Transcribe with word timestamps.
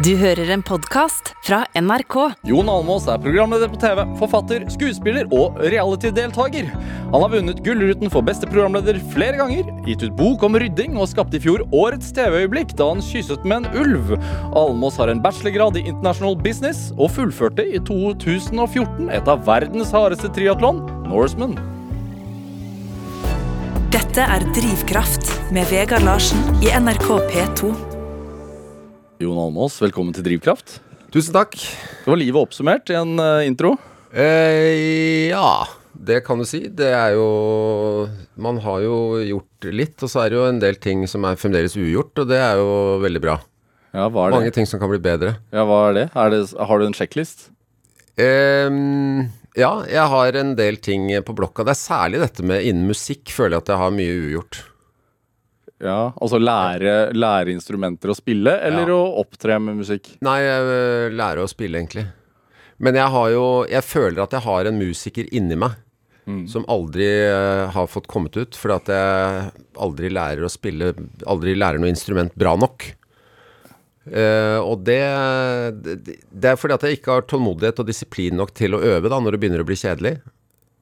Du 0.00 0.14
hører 0.16 0.48
en 0.54 0.62
podkast 0.64 1.34
fra 1.44 1.58
NRK. 1.76 2.14
Jon 2.48 2.68
Almås 2.72 3.04
er 3.10 3.18
programleder 3.20 3.68
på 3.68 3.76
TV, 3.82 3.98
forfatter, 4.16 4.62
skuespiller 4.72 5.26
og 5.28 5.58
reality-deltaker. 5.60 6.70
Han 7.10 7.20
har 7.20 7.32
vunnet 7.34 7.60
Gullruten 7.66 8.08
for 8.08 8.24
beste 8.24 8.48
programleder 8.48 8.96
flere 9.12 9.36
ganger, 9.42 9.68
gitt 9.84 10.06
ut 10.06 10.14
bok 10.16 10.46
om 10.48 10.56
rydding 10.62 10.96
og 10.96 11.10
skapte 11.10 11.36
i 11.36 11.42
fjor 11.44 11.66
årets 11.68 12.14
TV-øyeblikk 12.16 12.72
da 12.80 12.88
han 12.94 13.04
kysset 13.04 13.44
med 13.44 13.66
en 13.66 13.82
ulv. 13.82 14.14
Almås 14.56 14.96
har 15.02 15.12
en 15.12 15.20
bachelorgrad 15.20 15.76
i 15.76 15.84
international 15.92 16.38
business 16.48 16.94
og 16.96 17.12
fullførte 17.18 17.68
i 17.68 17.82
2014 17.84 19.12
et 19.12 19.28
av 19.28 19.44
verdens 19.44 19.92
hardeste 19.92 20.32
triatlon, 20.32 20.80
Norseman. 21.10 21.58
Dette 23.92 24.24
er 24.24 24.48
Drivkraft 24.56 25.36
med 25.52 25.68
Vegard 25.68 26.08
Larsen 26.08 26.40
i 26.64 26.72
NRK 26.72 27.10
P2. 27.34 27.89
Jon 29.20 29.36
Almås, 29.36 29.74
velkommen 29.82 30.14
til 30.16 30.24
Drivkraft. 30.24 30.78
Tusen 31.12 31.34
takk. 31.34 31.52
Det 31.52 32.08
var 32.08 32.16
livet 32.16 32.40
oppsummert 32.40 32.88
i 32.88 32.94
en 32.96 33.18
eh, 33.20 33.42
intro. 33.50 33.74
Eh, 34.16 35.28
ja, 35.28 35.66
det 35.92 36.22
kan 36.24 36.40
du 36.40 36.46
si. 36.48 36.62
Det 36.72 36.88
er 36.96 37.18
jo 37.18 37.26
Man 38.40 38.62
har 38.64 38.80
jo 38.80 38.94
gjort 39.20 39.68
litt, 39.76 39.98
og 40.00 40.08
så 40.08 40.22
er 40.22 40.32
det 40.32 40.38
jo 40.38 40.46
en 40.48 40.62
del 40.62 40.80
ting 40.80 41.04
som 41.04 41.28
er 41.28 41.36
fremdeles 41.36 41.76
ugjort, 41.76 42.14
og 42.16 42.30
det 42.32 42.40
er 42.40 42.62
jo 42.62 42.70
veldig 43.04 43.22
bra. 43.26 43.36
Ja, 43.92 44.08
hva 44.08 44.24
er 44.24 44.32
det? 44.32 44.38
Mange 44.38 44.56
ting 44.56 44.70
som 44.70 44.80
kan 44.80 44.88
bli 44.88 45.02
bedre. 45.04 45.34
Ja, 45.52 45.66
hva 45.68 45.82
er 45.90 45.98
det? 45.98 46.06
Er 46.16 46.32
det 46.32 46.40
har 46.56 46.80
du 46.80 46.88
en 46.88 46.96
sjekklist? 46.96 47.50
Eh, 48.16 48.72
ja, 49.60 49.72
jeg 49.84 50.08
har 50.16 50.40
en 50.46 50.56
del 50.56 50.80
ting 50.80 51.12
på 51.28 51.36
blokka. 51.36 51.68
Det 51.68 51.76
er 51.76 51.82
særlig 51.84 52.24
dette 52.24 52.48
med 52.54 52.64
innen 52.64 52.88
musikk 52.88 53.36
føler 53.36 53.58
jeg 53.58 53.66
at 53.66 53.74
jeg 53.74 53.84
har 53.84 53.96
mye 54.00 54.20
ugjort. 54.30 54.64
Ja, 55.80 56.12
Altså 56.20 56.36
lære, 56.36 57.12
lære 57.16 57.54
instrumenter 57.54 58.12
å 58.12 58.16
spille, 58.16 58.52
eller 58.68 58.90
å 58.92 59.00
opptre 59.22 59.56
med 59.62 59.78
musikk? 59.80 60.12
Nei, 60.24 60.40
jeg 60.44 60.72
øh, 60.74 61.06
lærer 61.16 61.40
å 61.40 61.48
spille, 61.48 61.80
egentlig. 61.80 62.04
Men 62.80 62.96
jeg 62.96 63.12
har 63.12 63.30
jo 63.32 63.46
Jeg 63.68 63.84
føler 63.84 64.22
at 64.24 64.32
jeg 64.36 64.44
har 64.44 64.68
en 64.68 64.80
musiker 64.80 65.28
inni 65.36 65.56
meg 65.60 65.78
som 66.46 66.64
aldri 66.70 67.08
uh, 67.26 67.70
har 67.74 67.88
fått 67.90 68.06
kommet 68.06 68.36
ut, 68.36 68.56
fordi 68.56 68.76
at 68.76 68.90
jeg 68.92 69.66
aldri 69.82 70.10
lærer 70.12 70.46
å 70.46 70.52
spille 70.52 70.92
Aldri 71.26 71.56
lærer 71.56 71.80
noe 71.82 71.90
instrument 71.90 72.34
bra 72.38 72.52
nok. 72.60 72.86
Uh, 74.10 74.58
og 74.62 74.84
det, 74.86 75.00
det 75.84 76.18
Det 76.30 76.52
er 76.52 76.60
fordi 76.60 76.76
at 76.76 76.86
jeg 76.86 77.00
ikke 77.00 77.16
har 77.16 77.26
tålmodighet 77.28 77.82
og 77.82 77.88
disiplin 77.88 78.38
nok 78.38 78.54
til 78.56 78.76
å 78.76 78.82
øve 78.92 79.10
da 79.12 79.18
når 79.20 79.36
det 79.36 79.42
begynner 79.42 79.64
å 79.64 79.68
bli 79.68 79.78
kjedelig. 79.80 80.18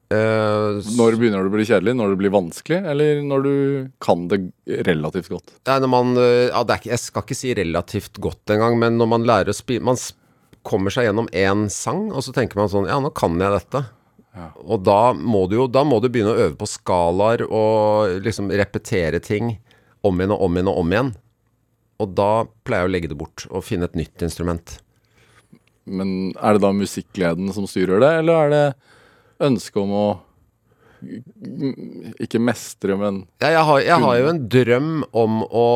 Eh, 0.09 0.79
s- 0.81 0.95
Når 0.97 1.17
begynner 1.19 1.43
det 1.45 1.51
å 1.51 1.53
bli 1.53 1.65
kjedelig? 1.69 1.93
Når 1.99 2.09
det 2.15 2.17
blir 2.17 2.31
vanskelig? 2.33 2.79
Eller 2.89 3.19
når 3.21 3.43
du 3.45 3.53
kan 4.01 4.23
det 4.31 4.39
relativt 4.87 5.29
godt? 5.29 5.51
Når 5.69 5.89
man 5.91 6.15
øh, 6.17 6.47
ja, 6.49 6.63
det 6.65 6.77
er 6.79 6.89
Jeg 6.95 6.99
skal 7.03 7.21
ikke 7.27 7.37
si 7.37 7.53
relativt 7.53 8.17
godt 8.23 8.55
engang, 8.55 8.79
men 8.81 8.97
når 8.97 9.07
man 9.11 9.27
lærer 9.29 9.53
å 9.53 9.57
spille 9.57 9.85
Man 9.85 9.99
kommer 10.65 10.91
seg 10.91 11.05
gjennom 11.07 11.29
én 11.29 11.67
sang, 11.69 12.07
og 12.11 12.23
så 12.25 12.33
tenker 12.33 12.57
man 12.57 12.71
sånn 12.73 12.89
Ja, 12.89 12.97
nå 12.99 13.13
kan 13.13 13.37
jeg 13.39 13.53
dette. 13.59 13.83
Og 14.65 14.81
da 14.85 15.13
må 15.13 15.47
du 15.49 15.57
jo 15.57 15.67
Da 15.67 15.83
må 15.85 16.01
du 16.01 16.09
begynne 16.09 16.33
å 16.33 16.41
øve 16.47 16.57
på 16.57 16.67
skalaer 16.69 17.45
og 17.49 18.21
liksom 18.25 18.49
repetere 18.49 19.19
ting 19.21 19.57
om 20.05 20.17
igjen 20.21 20.31
og 20.31 20.41
om 20.45 20.53
igjen 20.57 20.69
og 20.71 20.77
om 20.79 20.93
igjen. 20.93 21.09
Og 21.99 22.13
da 22.15 22.45
pleier 22.63 22.85
jeg 22.85 22.89
å 22.89 22.93
legge 22.93 23.09
det 23.11 23.17
bort 23.19 23.43
og 23.51 23.65
finne 23.67 23.83
et 23.89 23.97
nytt 23.99 24.23
instrument. 24.23 24.77
Men 25.89 26.31
er 26.39 26.55
det 26.55 26.61
da 26.63 26.71
musikkgleden 26.71 27.49
som 27.53 27.65
styrer 27.67 27.99
det, 27.99 28.11
eller 28.21 28.45
er 28.45 28.53
det 28.53 28.63
ønsket 29.39 29.79
om 29.81 29.93
å 29.95 30.07
ikke 32.19 32.41
mestre, 32.43 32.95
men 32.99 33.21
Ja, 33.39 33.53
jeg, 33.53 33.65
har, 33.69 33.81
jeg 33.85 34.03
har 34.03 34.17
jo 34.19 34.31
en 34.33 34.41
drøm 34.51 34.89
om 35.15 35.37
å 35.47 35.67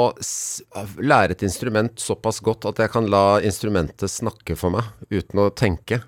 lære 1.00 1.38
et 1.38 1.46
instrument 1.48 1.96
såpass 2.02 2.42
godt 2.44 2.68
at 2.68 2.82
jeg 2.84 2.92
kan 2.92 3.08
la 3.12 3.40
instrumentet 3.46 4.12
snakke 4.12 4.58
for 4.60 4.76
meg 4.76 4.90
uten 5.14 5.46
å 5.46 5.52
tenke. 5.56 6.02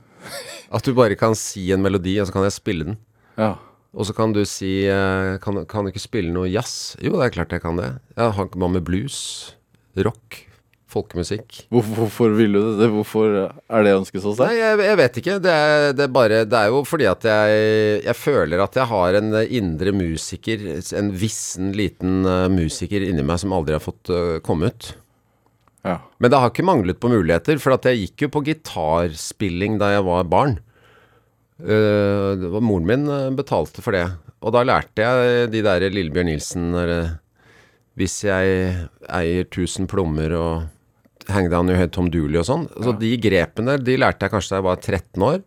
At 0.74 0.84
du 0.84 0.92
bare 0.98 1.16
kan 1.20 1.38
si 1.38 1.70
en 1.72 1.84
melodi, 1.86 2.18
og 2.20 2.28
så 2.28 2.36
kan 2.36 2.48
jeg 2.48 2.58
spille 2.58 2.90
den. 2.90 3.00
Ja. 3.40 3.54
Og 3.96 4.10
så 4.10 4.16
kan 4.18 4.34
du 4.36 4.42
si 4.50 4.84
eh, 4.92 5.36
kan, 5.44 5.62
kan 5.72 5.86
du 5.86 5.94
ikke 5.94 6.04
spille 6.04 6.34
noe 6.36 6.50
jazz? 6.52 6.96
Jo, 7.00 7.16
det 7.16 7.30
er 7.30 7.36
klart 7.38 7.56
jeg 7.56 7.64
kan 7.64 7.80
det. 7.80 7.94
Jeg 8.18 8.36
har 8.36 8.50
hva 8.52 8.72
med 8.72 8.84
blues? 8.88 9.20
Rock? 9.96 10.42
Folkemusikk? 10.96 11.62
Hvorfor, 11.74 11.98
hvorfor 12.00 12.36
vil 12.38 12.56
du 12.56 12.62
det? 12.80 12.88
Hvorfor 12.94 13.38
er 13.44 13.86
det 13.86 13.96
ønsket 13.98 14.24
så 14.24 14.32
Nei, 14.32 14.38
sterkt? 14.40 14.60
jeg, 14.62 14.82
jeg 14.88 15.00
vet 15.02 15.20
ikke. 15.22 15.38
Det 15.44 15.54
er, 15.54 15.88
det, 15.92 16.08
er 16.08 16.14
bare, 16.16 16.42
det 16.48 16.60
er 16.62 16.72
jo 16.72 16.84
fordi 16.88 17.10
at 17.12 17.28
jeg, 17.28 17.64
jeg 18.06 18.18
føler 18.18 18.64
at 18.64 18.80
jeg 18.80 18.90
har 18.92 19.20
en 19.20 19.40
indre 19.44 19.96
musiker, 19.96 20.68
en 21.02 21.16
vissen 21.20 21.74
liten 21.76 22.24
eh, 22.30 22.46
musiker 22.54 23.04
inni 23.04 23.26
meg 23.28 23.42
som 23.44 23.56
aldri 23.56 23.76
har 23.76 23.84
fått 23.84 24.14
eh, 24.14 24.38
komme 24.46 24.72
ut. 24.72 24.94
Ja. 25.86 26.00
Men 26.18 26.32
det 26.32 26.40
har 26.42 26.50
ikke 26.50 26.66
manglet 26.66 27.02
på 27.04 27.12
muligheter, 27.12 27.60
for 27.62 27.76
at 27.76 27.86
jeg 27.86 28.06
gikk 28.06 28.26
jo 28.26 28.32
på 28.34 28.46
gitarspilling 28.48 29.78
da 29.82 29.92
jeg 29.94 30.08
var 30.08 30.26
barn. 30.32 30.58
Uh, 31.56 32.36
det 32.36 32.50
var 32.52 32.64
moren 32.66 32.88
min 32.90 33.36
betalte 33.38 33.84
for 33.86 33.96
det. 33.96 34.08
Og 34.46 34.54
da 34.54 34.66
lærte 34.68 35.06
jeg 35.06 35.52
de 35.54 35.62
der 35.66 35.86
Lillebjørn 35.90 36.28
Nilsen 36.30 36.76
eh, 36.78 37.14
Hvis 37.98 38.20
jeg 38.26 38.74
eier 39.08 39.48
tusen 39.50 39.88
plommer 39.90 40.36
og 40.38 40.66
Hang 41.32 41.52
han 41.52 41.70
Your 41.72 41.80
Head 41.80 41.94
Tom 41.96 42.10
Dooley 42.14 42.40
og 42.42 42.48
sånn. 42.48 42.66
Så 42.76 42.94
de 43.00 43.16
grepene 43.22 43.78
de 43.82 43.98
lærte 44.00 44.28
jeg 44.28 44.34
kanskje 44.34 44.56
da 44.56 44.62
jeg 44.62 44.68
var 44.70 44.82
13 44.82 45.28
år. 45.30 45.44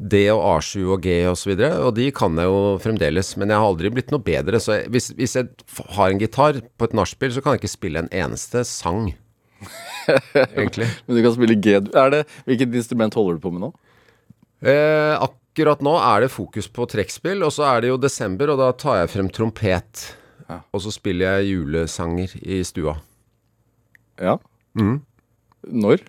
D 0.00 0.20
og 0.32 0.40
A7 0.56 0.86
og 0.94 1.02
G 1.04 1.14
og 1.28 1.36
så 1.36 1.50
videre, 1.50 1.76
og 1.84 1.92
de 1.98 2.06
kan 2.16 2.38
jeg 2.40 2.48
jo 2.48 2.60
fremdeles. 2.80 3.34
Men 3.36 3.52
jeg 3.52 3.60
har 3.60 3.68
aldri 3.68 3.90
blitt 3.92 4.12
noe 4.14 4.24
bedre. 4.24 4.60
Så 4.62 4.78
jeg, 4.78 4.92
hvis, 4.94 5.10
hvis 5.18 5.36
jeg 5.36 5.50
har 5.96 6.12
en 6.12 6.22
gitar 6.22 6.62
på 6.80 6.88
et 6.88 6.96
nachspiel, 6.96 7.34
så 7.34 7.44
kan 7.44 7.54
jeg 7.54 7.62
ikke 7.62 7.74
spille 7.74 8.04
en 8.04 8.12
eneste 8.22 8.64
sang. 8.68 9.10
Egentlig. 10.56 10.88
Men 11.04 11.18
du 11.18 11.22
kan 11.26 11.36
spille 11.36 11.58
G 11.60 11.76
det, 11.84 12.22
Hvilket 12.48 12.78
instrument 12.80 13.18
holder 13.18 13.36
du 13.36 13.44
på 13.44 13.52
med 13.52 13.66
nå? 13.66 13.70
Eh, 14.60 15.14
akkurat 15.20 15.84
nå 15.84 15.92
er 16.00 16.24
det 16.24 16.32
fokus 16.32 16.68
på 16.72 16.88
trekkspill, 16.88 17.44
og 17.44 17.52
så 17.52 17.68
er 17.68 17.84
det 17.84 17.92
jo 17.92 18.00
desember, 18.00 18.52
og 18.52 18.60
da 18.60 18.72
tar 18.76 19.02
jeg 19.02 19.12
frem 19.12 19.28
trompet. 19.32 20.06
Ja. 20.48 20.62
Og 20.72 20.84
så 20.84 20.92
spiller 20.94 21.36
jeg 21.40 21.52
julesanger 21.54 22.32
i 22.40 22.64
stua. 22.66 22.96
Ja. 24.20 24.38
Mm. 24.78 24.98
Når? 25.84 26.02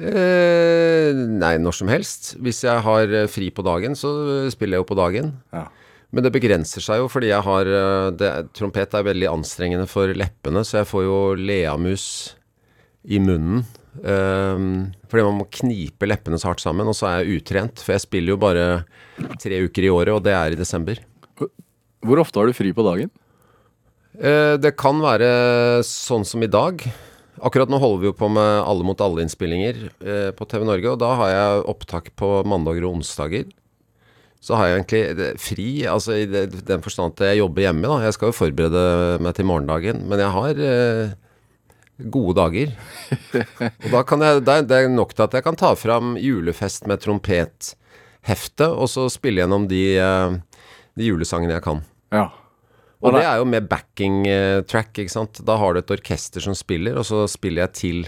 Eh, 0.00 1.12
nei, 1.12 1.56
når 1.60 1.76
som 1.76 1.90
helst. 1.92 2.32
Hvis 2.42 2.62
jeg 2.64 2.84
har 2.86 3.12
eh, 3.12 3.28
fri 3.30 3.50
på 3.52 3.64
dagen, 3.66 3.96
så 3.98 4.12
eh, 4.46 4.50
spiller 4.54 4.78
jeg 4.78 4.84
jo 4.84 4.90
på 4.92 4.98
dagen. 4.98 5.34
Ja. 5.52 5.66
Men 6.12 6.26
det 6.26 6.34
begrenser 6.34 6.84
seg 6.84 7.00
jo 7.00 7.08
fordi 7.12 7.30
jeg 7.30 7.44
har 7.44 7.68
eh, 7.68 8.08
det, 8.16 8.32
Trompet 8.56 8.96
er 8.96 9.06
veldig 9.08 9.30
anstrengende 9.32 9.88
for 9.90 10.12
leppene, 10.16 10.64
så 10.64 10.82
jeg 10.82 10.90
får 10.90 11.06
jo 11.06 11.20
leamus 11.40 12.06
i 13.02 13.20
munnen. 13.22 13.64
Um, 13.92 14.92
fordi 15.10 15.24
man 15.26 15.40
må 15.42 15.44
knipe 15.52 16.06
leppene 16.08 16.38
så 16.40 16.48
hardt 16.48 16.62
sammen, 16.62 16.88
og 16.88 16.96
så 16.96 17.10
er 17.10 17.16
jeg 17.20 17.42
utrent. 17.42 17.82
For 17.84 17.96
jeg 17.96 18.04
spiller 18.06 18.32
jo 18.32 18.40
bare 18.40 18.66
tre 19.42 19.58
uker 19.66 19.84
i 19.84 19.92
året, 19.92 20.14
og 20.14 20.22
det 20.24 20.32
er 20.36 20.54
i 20.54 20.60
desember. 20.60 21.00
Hvor 21.36 22.22
ofte 22.22 22.40
har 22.40 22.48
du 22.48 22.56
fri 22.56 22.72
på 22.74 22.86
dagen? 22.86 23.12
Eh, 24.16 24.56
det 24.60 24.74
kan 24.80 25.00
være 25.02 25.82
sånn 25.86 26.24
som 26.28 26.44
i 26.44 26.50
dag. 26.50 26.84
Akkurat 27.42 27.70
nå 27.72 27.78
holder 27.82 28.00
vi 28.04 28.06
jo 28.10 28.14
på 28.14 28.28
med 28.30 28.62
Alle 28.62 28.84
mot 28.86 29.00
alle-innspillinger 29.02 29.80
eh, 29.98 30.28
på 30.36 30.46
TV 30.46 30.62
Norge, 30.68 30.92
og 30.92 31.00
da 31.02 31.08
har 31.18 31.32
jeg 31.32 31.64
opptak 31.72 32.12
på 32.18 32.28
mandager 32.46 32.86
og 32.86 33.00
onsdager. 33.00 33.48
Så 34.42 34.56
har 34.58 34.68
jeg 34.70 34.78
egentlig 34.80 35.26
fri, 35.38 35.66
altså 35.86 36.16
i 36.18 36.26
den 36.26 36.82
forstand 36.82 37.12
at 37.14 37.28
jeg 37.30 37.38
jobber 37.42 37.62
hjemme, 37.66 37.86
da. 37.86 38.00
Jeg 38.08 38.14
skal 38.16 38.30
jo 38.32 38.34
forberede 38.34 38.84
meg 39.22 39.36
til 39.38 39.46
morgendagen, 39.46 40.00
men 40.10 40.18
jeg 40.22 40.32
har 40.34 40.62
eh, 40.66 41.12
gode 42.10 42.34
dager. 42.40 42.72
og 43.84 43.88
da 43.92 44.02
kan 44.06 44.24
jeg, 44.26 44.42
det 44.46 44.78
er- 44.78 44.88
nok 44.90 45.14
til 45.14 45.26
at 45.28 45.34
jeg 45.38 45.46
kan 45.46 45.58
ta 45.58 45.74
fram 45.78 46.16
julefest 46.18 46.86
med 46.90 47.02
trompethefte, 47.04 48.66
og 48.70 48.90
så 48.90 49.06
spille 49.14 49.42
gjennom 49.44 49.68
de, 49.70 49.82
eh, 49.98 50.38
de 50.98 51.10
julesangene 51.10 51.54
jeg 51.58 51.66
kan. 51.66 51.82
Ja. 52.14 52.28
Og 53.02 53.12
det 53.16 53.24
er 53.26 53.40
jo 53.40 53.46
med 53.50 53.66
backing 53.68 54.26
eh, 54.30 54.60
track, 54.70 54.92
ikke 55.02 55.10
sant. 55.10 55.40
Da 55.46 55.56
har 55.58 55.74
du 55.74 55.80
et 55.82 55.90
orkester 55.90 56.40
som 56.44 56.54
spiller, 56.54 56.94
og 57.00 57.04
så 57.08 57.24
spiller 57.30 57.64
jeg 57.66 57.72
til 57.78 58.02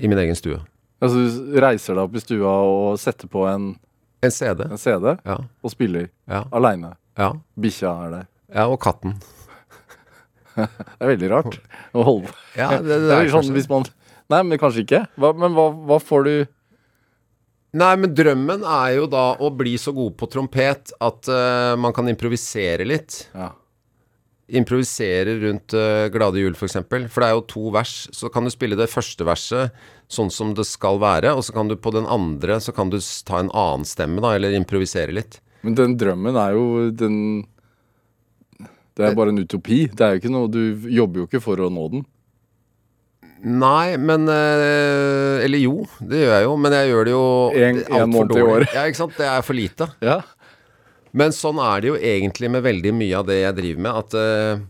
i 0.00 0.08
min 0.08 0.18
egen 0.22 0.36
stue. 0.38 0.60
Altså, 1.02 1.26
du 1.52 1.58
reiser 1.60 1.96
deg 1.96 2.04
opp 2.06 2.16
i 2.16 2.22
stua 2.22 2.54
og 2.64 2.98
setter 3.00 3.28
på 3.32 3.44
en, 3.50 3.74
En 4.22 4.30
CD. 4.32 4.64
en 4.68 4.78
CD 4.80 5.14
Ja. 5.26 5.36
og 5.64 5.70
spiller 5.72 6.08
Ja. 6.28 6.44
aleine. 6.52 6.94
Ja. 7.18 7.32
Bikkja 7.58 7.92
er 8.06 8.10
der. 8.10 8.26
ja 8.54 8.66
og 8.68 8.80
katten. 8.80 9.14
Det 10.56 10.66
er 11.00 11.10
veldig 11.14 11.30
rart 11.30 11.58
å 11.96 12.02
holde 12.04 12.28
på. 12.28 12.34
Ja, 12.58 12.70
det, 12.78 12.82
det, 12.88 12.98
Det 13.06 13.12
er 13.14 13.20
er 13.24 13.28
sånn 13.30 13.40
kanskje 13.40 13.56
hvis 13.58 13.68
man 13.70 13.84
Nei, 14.30 14.42
men 14.46 14.58
kanskje 14.62 14.84
ikke. 14.84 14.98
Hva, 15.18 15.32
men 15.34 15.56
hva, 15.56 15.64
hva 15.88 15.96
får 15.98 16.24
du 16.28 16.34
Nei, 17.70 17.92
men 18.02 18.14
drømmen 18.16 18.64
er 18.66 18.96
jo 18.96 19.06
da 19.10 19.24
å 19.38 19.50
bli 19.54 19.76
så 19.78 19.92
god 19.94 20.16
på 20.18 20.26
trompet 20.30 20.90
at 20.98 21.30
uh, 21.30 21.76
man 21.78 21.94
kan 21.94 22.08
improvisere 22.10 22.86
litt. 22.88 23.22
Ja. 23.30 23.52
Improvisere 24.58 25.36
rundt 25.44 25.76
uh, 25.78 26.08
Glade 26.10 26.42
jul, 26.42 26.56
for 26.58 26.66
eksempel. 26.66 27.06
For 27.06 27.22
det 27.22 27.28
er 27.28 27.36
jo 27.38 27.44
to 27.52 27.70
vers. 27.76 27.94
Så 28.16 28.32
kan 28.34 28.46
du 28.46 28.50
spille 28.50 28.78
det 28.78 28.90
første 28.90 29.26
verset 29.28 29.76
sånn 30.10 30.32
som 30.34 30.56
det 30.58 30.66
skal 30.66 30.98
være, 30.98 31.36
og 31.36 31.46
så 31.46 31.54
kan 31.54 31.70
du 31.70 31.76
på 31.78 31.94
den 31.94 32.10
andre 32.10 32.58
så 32.58 32.74
kan 32.74 32.90
du 32.90 32.98
ta 32.98 33.38
en 33.38 33.52
annen 33.54 33.86
stemme, 33.86 34.18
da, 34.24 34.34
eller 34.34 34.58
improvisere 34.58 35.14
litt. 35.14 35.38
Men 35.62 35.76
den 35.78 35.94
drømmen 36.00 36.38
er 36.40 36.56
jo 36.56 36.66
den 36.96 37.16
Det 38.96 39.04
er 39.06 39.14
bare 39.14 39.30
en 39.30 39.44
utopi. 39.44 39.84
Det 39.92 40.02
er 40.02 40.16
jo 40.16 40.22
ikke 40.22 40.32
noe 40.32 40.48
Du 40.50 40.88
jobber 40.90 41.22
jo 41.22 41.28
ikke 41.28 41.42
for 41.44 41.62
å 41.62 41.70
nå 41.70 41.86
den. 41.92 42.08
Nei, 43.40 43.94
men 43.96 44.26
eh, 44.28 45.40
Eller 45.46 45.62
jo, 45.62 45.86
det 46.04 46.18
gjør 46.24 46.34
jeg 46.34 46.44
jo. 46.44 46.56
Men 46.60 46.74
jeg 46.76 46.90
gjør 46.90 47.04
det 47.08 47.14
jo 47.14 47.22
En- 47.56 47.78
en 47.86 48.16
alt 48.18 48.34
i 48.34 48.40
dårlig. 48.42 48.68
Ja, 48.74 48.82
ikke 48.90 49.00
sant. 49.00 49.16
Det 49.16 49.26
er 49.30 49.42
for 49.46 49.56
lite. 49.56 49.88
Ja. 50.04 50.18
Men 51.16 51.32
sånn 51.34 51.58
er 51.58 51.80
det 51.80 51.88
jo 51.90 51.96
egentlig 51.96 52.50
med 52.52 52.62
veldig 52.62 52.92
mye 52.94 53.16
av 53.18 53.26
det 53.26 53.38
jeg 53.40 53.56
driver 53.56 53.80
med. 53.86 53.96
At 54.04 54.14
eh, 54.20 54.60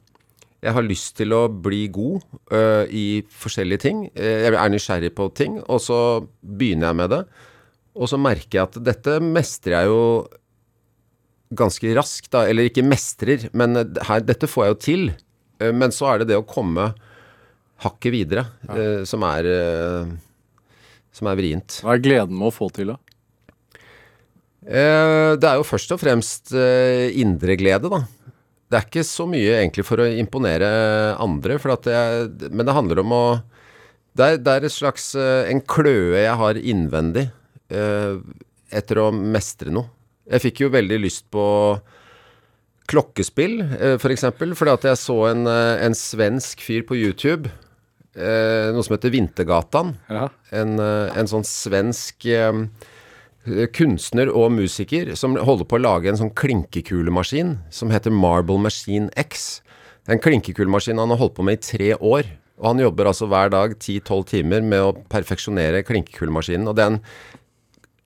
jeg 0.62 0.72
har 0.76 0.82
lyst 0.86 1.16
til 1.18 1.32
å 1.36 1.42
bli 1.50 1.82
god 1.92 2.22
eh, 2.52 2.84
i 2.94 3.04
forskjellige 3.28 3.82
ting. 3.88 4.04
Jeg 4.14 4.54
er 4.54 4.72
nysgjerrig 4.72 5.10
på 5.18 5.26
ting, 5.34 5.58
og 5.66 5.80
så 5.82 5.98
begynner 6.44 6.92
jeg 6.92 6.96
med 7.02 7.10
det. 7.16 7.22
Og 7.96 8.06
så 8.08 8.20
merker 8.22 8.60
jeg 8.60 8.68
at 8.68 8.78
dette 8.86 9.18
mestrer 9.24 9.80
jeg 9.80 9.90
jo 9.90 10.02
ganske 11.58 11.90
raskt, 11.98 12.30
da. 12.32 12.44
Eller 12.48 12.68
ikke 12.70 12.84
mestrer, 12.86 13.48
men 13.52 13.74
her, 14.06 14.20
dette 14.22 14.46
får 14.48 14.66
jeg 14.68 14.74
jo 14.76 14.80
til. 14.86 15.06
Men 15.74 15.90
så 15.92 16.12
er 16.14 16.22
det 16.22 16.30
det 16.30 16.38
å 16.40 16.46
komme 16.46 16.92
hakket 17.80 18.12
videre 18.14 18.46
eh, 18.68 19.02
som 19.08 19.24
er 19.28 19.48
eh, 19.48 20.10
som 21.10 21.26
er 21.30 21.38
vrient. 21.40 21.80
Hva 21.82 21.96
er 21.96 22.04
gleden 22.04 22.36
med 22.38 22.50
å 22.50 22.54
få 22.54 22.68
til, 22.74 22.92
da? 22.92 22.98
Eh, 24.62 25.32
det 25.40 25.48
er 25.48 25.58
jo 25.58 25.66
først 25.66 25.96
og 25.96 26.02
fremst 26.02 26.52
indre 26.54 27.56
glede, 27.58 27.90
da. 27.90 28.04
Det 28.70 28.78
er 28.78 28.86
ikke 28.86 29.06
så 29.06 29.26
mye 29.26 29.56
egentlig 29.56 29.82
for 29.88 30.04
å 30.04 30.06
imponere 30.06 30.68
andre, 31.18 31.56
for 31.58 31.74
at 31.74 31.88
jeg, 31.90 32.28
men 32.52 32.68
det 32.68 32.76
handler 32.76 33.02
om 33.02 33.16
å 33.16 33.24
Det 34.14 34.26
er, 34.26 34.38
det 34.42 34.52
er 34.52 34.64
et 34.66 34.74
slags 34.74 35.14
en 35.14 35.60
kløe 35.62 36.18
jeg 36.18 36.34
har 36.34 36.58
innvendig 36.58 37.28
etter 37.70 38.98
å 38.98 39.10
mestre 39.14 39.70
noe. 39.70 39.86
Jeg 40.26 40.42
fikk 40.42 40.62
jo 40.64 40.72
veldig 40.74 40.98
lyst 40.98 41.28
på 41.30 41.44
klokkespill, 42.90 43.62
f.eks., 44.02 44.26
for 44.34 44.54
fordi 44.58 44.74
at 44.74 44.86
jeg 44.90 44.98
så 44.98 45.18
en, 45.30 45.46
en 45.46 45.94
svensk 45.94 46.62
fyr 46.66 46.82
på 46.86 46.98
YouTube, 46.98 47.50
eh, 48.16 48.70
noe 48.74 48.82
som 48.86 48.96
heter 48.96 49.12
Vintergatan 49.14 49.94
Ja. 50.10 50.28
en, 50.52 50.78
eh, 50.80 51.12
en 51.16 51.26
sånn 51.30 51.44
svensk 51.46 52.26
eh, 52.26 53.66
kunstner 53.72 54.28
og 54.34 54.52
musiker 54.52 55.14
som 55.16 55.36
holder 55.36 55.64
på 55.64 55.78
å 55.78 55.82
lage 55.82 56.08
en 56.10 56.18
sånn 56.20 56.34
klinkekulemaskin 56.34 57.58
som 57.72 57.90
heter 57.90 58.12
Marble 58.12 58.58
Machine 58.58 59.08
X. 59.16 59.62
En 60.08 60.18
klinkekulemaskin 60.20 60.98
han 60.98 61.08
har 61.12 61.20
holdt 61.20 61.36
på 61.38 61.44
med 61.44 61.58
i 61.58 61.64
tre 61.76 61.94
år. 61.94 62.24
Og 62.60 62.66
han 62.74 62.82
jobber 62.82 63.08
altså 63.08 63.26
hver 63.30 63.48
dag 63.48 63.78
10-12 63.78 64.24
timer 64.28 64.60
med 64.60 64.80
å 64.84 64.92
perfeksjonere 65.08 65.80
klinkekulemaskinen. 65.88 66.68
Og 66.68 66.76
det 66.76 66.84
er 66.84 66.90
en 66.92 67.00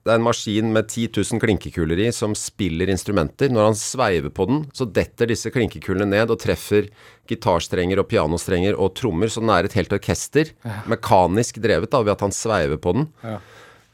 det 0.05 0.13
er 0.13 0.19
en 0.19 0.25
maskin 0.27 0.67
med 0.69 0.85
10 0.85 1.07
000 1.17 1.41
klinkekuler 1.41 1.97
i 2.03 2.11
som 2.13 2.35
spiller 2.37 2.91
instrumenter. 2.93 3.49
Når 3.49 3.71
han 3.71 3.77
sveiver 3.79 4.29
på 4.29 4.45
den, 4.45 4.59
så 4.77 4.85
detter 4.85 5.31
disse 5.31 5.49
klinkekulene 5.49 6.05
ned 6.11 6.29
og 6.29 6.37
treffer 6.43 6.91
gitarstrenger 7.25 8.03
og 8.03 8.11
pianostrenger 8.11 8.77
og 8.77 8.93
trommer, 8.99 9.33
så 9.33 9.41
den 9.41 9.49
er 9.49 9.65
et 9.65 9.77
helt 9.79 9.95
orkester. 9.97 10.51
Mekanisk 10.91 11.57
drevet 11.63 11.89
da, 11.89 12.03
ved 12.05 12.13
at 12.13 12.21
han 12.21 12.35
sveiver 12.37 12.77
på 12.81 12.93
den. 12.99 13.09
Ja. 13.25 13.39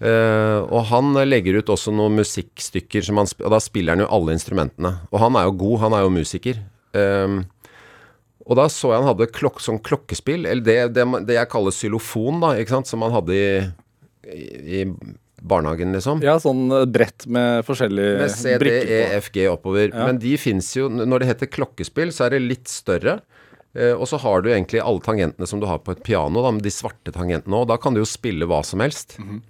Uh, 0.01 0.59
og 0.65 0.89
han 0.89 1.15
legger 1.29 1.61
ut 1.61 1.71
også 1.71 1.93
noen 1.95 2.19
musikkstykker, 2.19 3.07
som 3.07 3.21
han, 3.21 3.31
og 3.45 3.55
da 3.55 3.61
spiller 3.63 3.95
han 3.95 4.03
jo 4.03 4.11
alle 4.11 4.35
instrumentene. 4.35 4.95
Og 5.13 5.23
han 5.23 5.39
er 5.39 5.47
jo 5.47 5.57
god, 5.63 5.79
han 5.85 5.95
er 5.95 6.03
jo 6.03 6.13
musiker. 6.17 6.59
Um, 6.91 7.43
og 8.49 8.57
da 8.59 8.67
så 8.73 8.91
jeg 8.91 8.99
han 8.99 9.11
hadde 9.13 9.31
klok 9.31 9.63
sånn 9.63 9.79
klokkespill, 9.79 10.43
eller 10.43 10.65
det, 10.65 10.79
det, 10.97 11.07
det 11.29 11.39
jeg 11.39 11.51
kaller 11.55 11.75
xylofon, 11.77 12.43
da, 12.43 12.55
ikke 12.59 12.75
sant, 12.81 12.91
som 12.91 13.05
han 13.05 13.15
hadde 13.15 13.37
i, 13.37 13.51
i 14.81 14.85
barnehagen, 15.41 15.91
liksom. 15.95 16.21
Ja, 16.25 16.35
sånn 16.41 16.67
eh, 16.71 16.85
brett 16.85 17.25
med 17.27 17.65
forskjellige 17.67 18.17
Med 18.21 18.31
C, 18.33 18.53
D, 18.53 18.59
brikker 18.61 18.91
E, 18.93 19.01
på. 19.09 19.17
F, 19.21 19.29
G 19.35 19.45
oppover. 19.49 19.87
Ja. 19.91 20.05
Men 20.09 20.19
de 20.21 20.35
fins 20.37 20.69
jo 20.77 20.87
Når 20.91 21.19
det 21.23 21.29
heter 21.31 21.49
klokkespill, 21.51 22.11
så 22.13 22.27
er 22.27 22.35
det 22.35 22.43
litt 22.45 22.69
større. 22.71 23.19
Eh, 23.73 23.93
og 23.95 24.05
så 24.11 24.19
har 24.21 24.41
du 24.43 24.49
egentlig 24.51 24.81
alle 24.83 25.01
tangentene 25.05 25.47
som 25.49 25.61
du 25.61 25.65
har 25.69 25.79
på 25.81 25.93
et 25.95 26.03
piano, 26.05 26.43
da, 26.43 26.51
med 26.53 26.61
de 26.65 26.73
svarte 26.73 27.13
tangentene 27.15 27.61
òg. 27.61 27.69
Da 27.71 27.77
kan 27.81 27.95
du 27.95 28.01
jo 28.03 28.07
spille 28.09 28.45
hva 28.49 28.61
som 28.67 28.83
helst. 28.83 29.17
Mhm. 29.21 29.41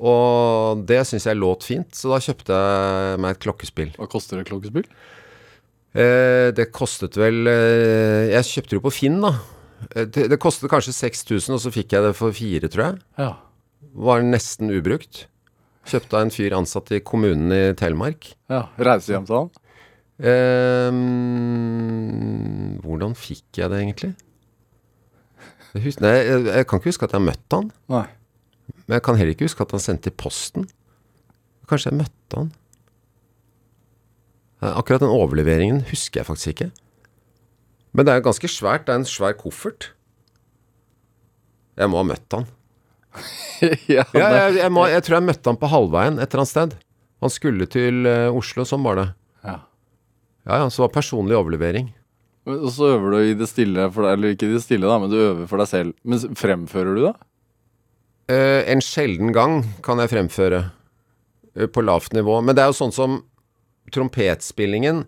Og 0.00 0.84
det 0.88 1.02
syns 1.04 1.26
jeg 1.28 1.36
låt 1.36 1.66
fint, 1.66 1.90
så 1.92 2.08
da 2.14 2.20
kjøpte 2.24 2.56
jeg 2.56 3.18
meg 3.20 3.34
et 3.34 3.40
klokkespill. 3.42 3.90
Hva 3.98 4.06
koster 4.08 4.40
et 4.40 4.48
klokkespill? 4.48 4.86
Eh, 5.92 6.50
det 6.54 6.68
kostet 6.70 7.16
vel 7.18 7.48
eh, 7.50 8.28
Jeg 8.30 8.46
kjøpte 8.46 8.70
det 8.70 8.78
jo 8.78 8.84
på 8.84 8.92
Finn, 8.94 9.18
da. 9.20 9.32
Eh, 9.90 10.04
Det, 10.06 10.28
det 10.30 10.38
kostet 10.40 10.70
kanskje 10.70 10.94
6000, 10.94 11.56
og 11.56 11.60
så 11.64 11.72
fikk 11.74 11.92
jeg 11.96 12.06
det 12.06 12.14
for 12.16 12.32
fire, 12.32 12.70
tror 12.70 12.84
jeg. 12.86 13.00
Ja. 13.18 13.32
Var 13.80 14.22
nesten 14.26 14.70
ubrukt. 14.70 15.26
Kjøpte 15.90 16.16
av 16.18 16.26
en 16.26 16.30
fyr 16.34 16.54
ansatt 16.54 16.90
i 16.94 17.00
kommunen 17.00 17.50
i 17.56 17.62
Telemark. 17.78 18.34
ja. 18.52 18.66
Reise 18.78 19.14
hjem 19.14 19.26
til 19.26 19.36
han? 19.40 19.50
Eh, 20.20 20.90
hvordan 22.84 23.14
fikk 23.16 23.56
jeg 23.62 23.70
det 23.72 23.78
egentlig? 23.80 24.10
Jeg, 25.72 25.94
nei, 26.02 26.12
jeg, 26.26 26.44
jeg 26.50 26.66
kan 26.68 26.80
ikke 26.80 26.90
huske 26.92 27.06
at 27.08 27.14
jeg 27.16 27.24
møtte 27.24 27.56
han. 27.60 27.70
Nei. 27.92 28.04
Men 28.84 28.96
jeg 28.98 29.04
kan 29.06 29.16
heller 29.18 29.32
ikke 29.34 29.46
huske 29.48 29.64
at 29.64 29.72
han 29.74 29.82
sendte 29.82 30.10
i 30.12 30.16
posten. 30.18 30.68
Kanskje 31.70 31.92
jeg 31.92 32.00
møtte 32.02 32.40
han. 32.42 32.50
Eh, 34.60 34.72
Akkurat 34.76 35.00
den 35.04 35.14
overleveringen 35.14 35.80
husker 35.90 36.20
jeg 36.20 36.28
faktisk 36.28 36.52
ikke. 36.54 36.70
Men 37.96 38.06
det 38.06 38.12
er 38.14 38.22
ganske 38.28 38.50
svært. 38.50 38.84
Det 38.86 38.94
er 38.94 39.00
en 39.02 39.08
svær 39.08 39.34
koffert. 39.40 39.88
Jeg 41.80 41.88
må 41.90 42.02
ha 42.02 42.06
møtt 42.12 42.36
han. 42.36 42.44
ja, 43.96 44.04
Ja, 44.14 44.26
jeg, 44.36 44.58
jeg, 44.60 44.72
må, 44.72 44.86
jeg 44.90 45.04
tror 45.06 45.18
jeg 45.18 45.26
møtte 45.28 45.50
han 45.50 45.58
på 45.60 45.70
halvveien 45.70 46.18
et 46.18 46.28
eller 46.28 46.42
annet 46.44 46.52
sted. 46.52 46.76
Han 47.20 47.32
skulle 47.32 47.66
til 47.70 48.06
uh, 48.08 48.36
Oslo, 48.36 48.64
sånn 48.68 48.84
var 48.86 49.00
det. 49.00 49.08
ja. 49.46 49.56
Ja, 50.48 50.62
ja, 50.62 50.68
så 50.72 50.86
var 50.86 50.94
personlig 50.94 51.36
overlevering. 51.36 51.90
Og 52.48 52.70
så 52.72 52.94
øver 52.94 53.12
du 53.12 53.18
i 53.28 53.34
det 53.36 53.46
stille, 53.50 53.90
for 53.92 54.06
deg, 54.06 54.14
eller 54.16 54.32
ikke 54.32 54.48
i 54.48 54.54
det 54.54 54.62
stille, 54.64 54.88
da, 54.88 54.96
men 54.98 55.12
du 55.12 55.18
øver 55.20 55.44
for 55.50 55.60
deg 55.60 55.68
selv. 55.68 55.92
Men 56.08 56.38
fremfører 56.40 56.96
du 56.96 57.02
da? 57.04 57.12
Uh, 58.30 58.62
en 58.72 58.80
sjelden 58.82 59.34
gang 59.36 59.60
kan 59.84 60.00
jeg 60.02 60.14
fremføre 60.14 60.68
Uh, 61.58 61.66
på 61.66 61.82
lavt 61.82 62.12
nivå. 62.14 62.40
Men 62.46 62.54
det 62.54 62.62
er 62.62 62.70
jo 62.70 62.78
sånn 62.78 62.94
som 62.94 63.16
trompetspillingen 63.90 65.04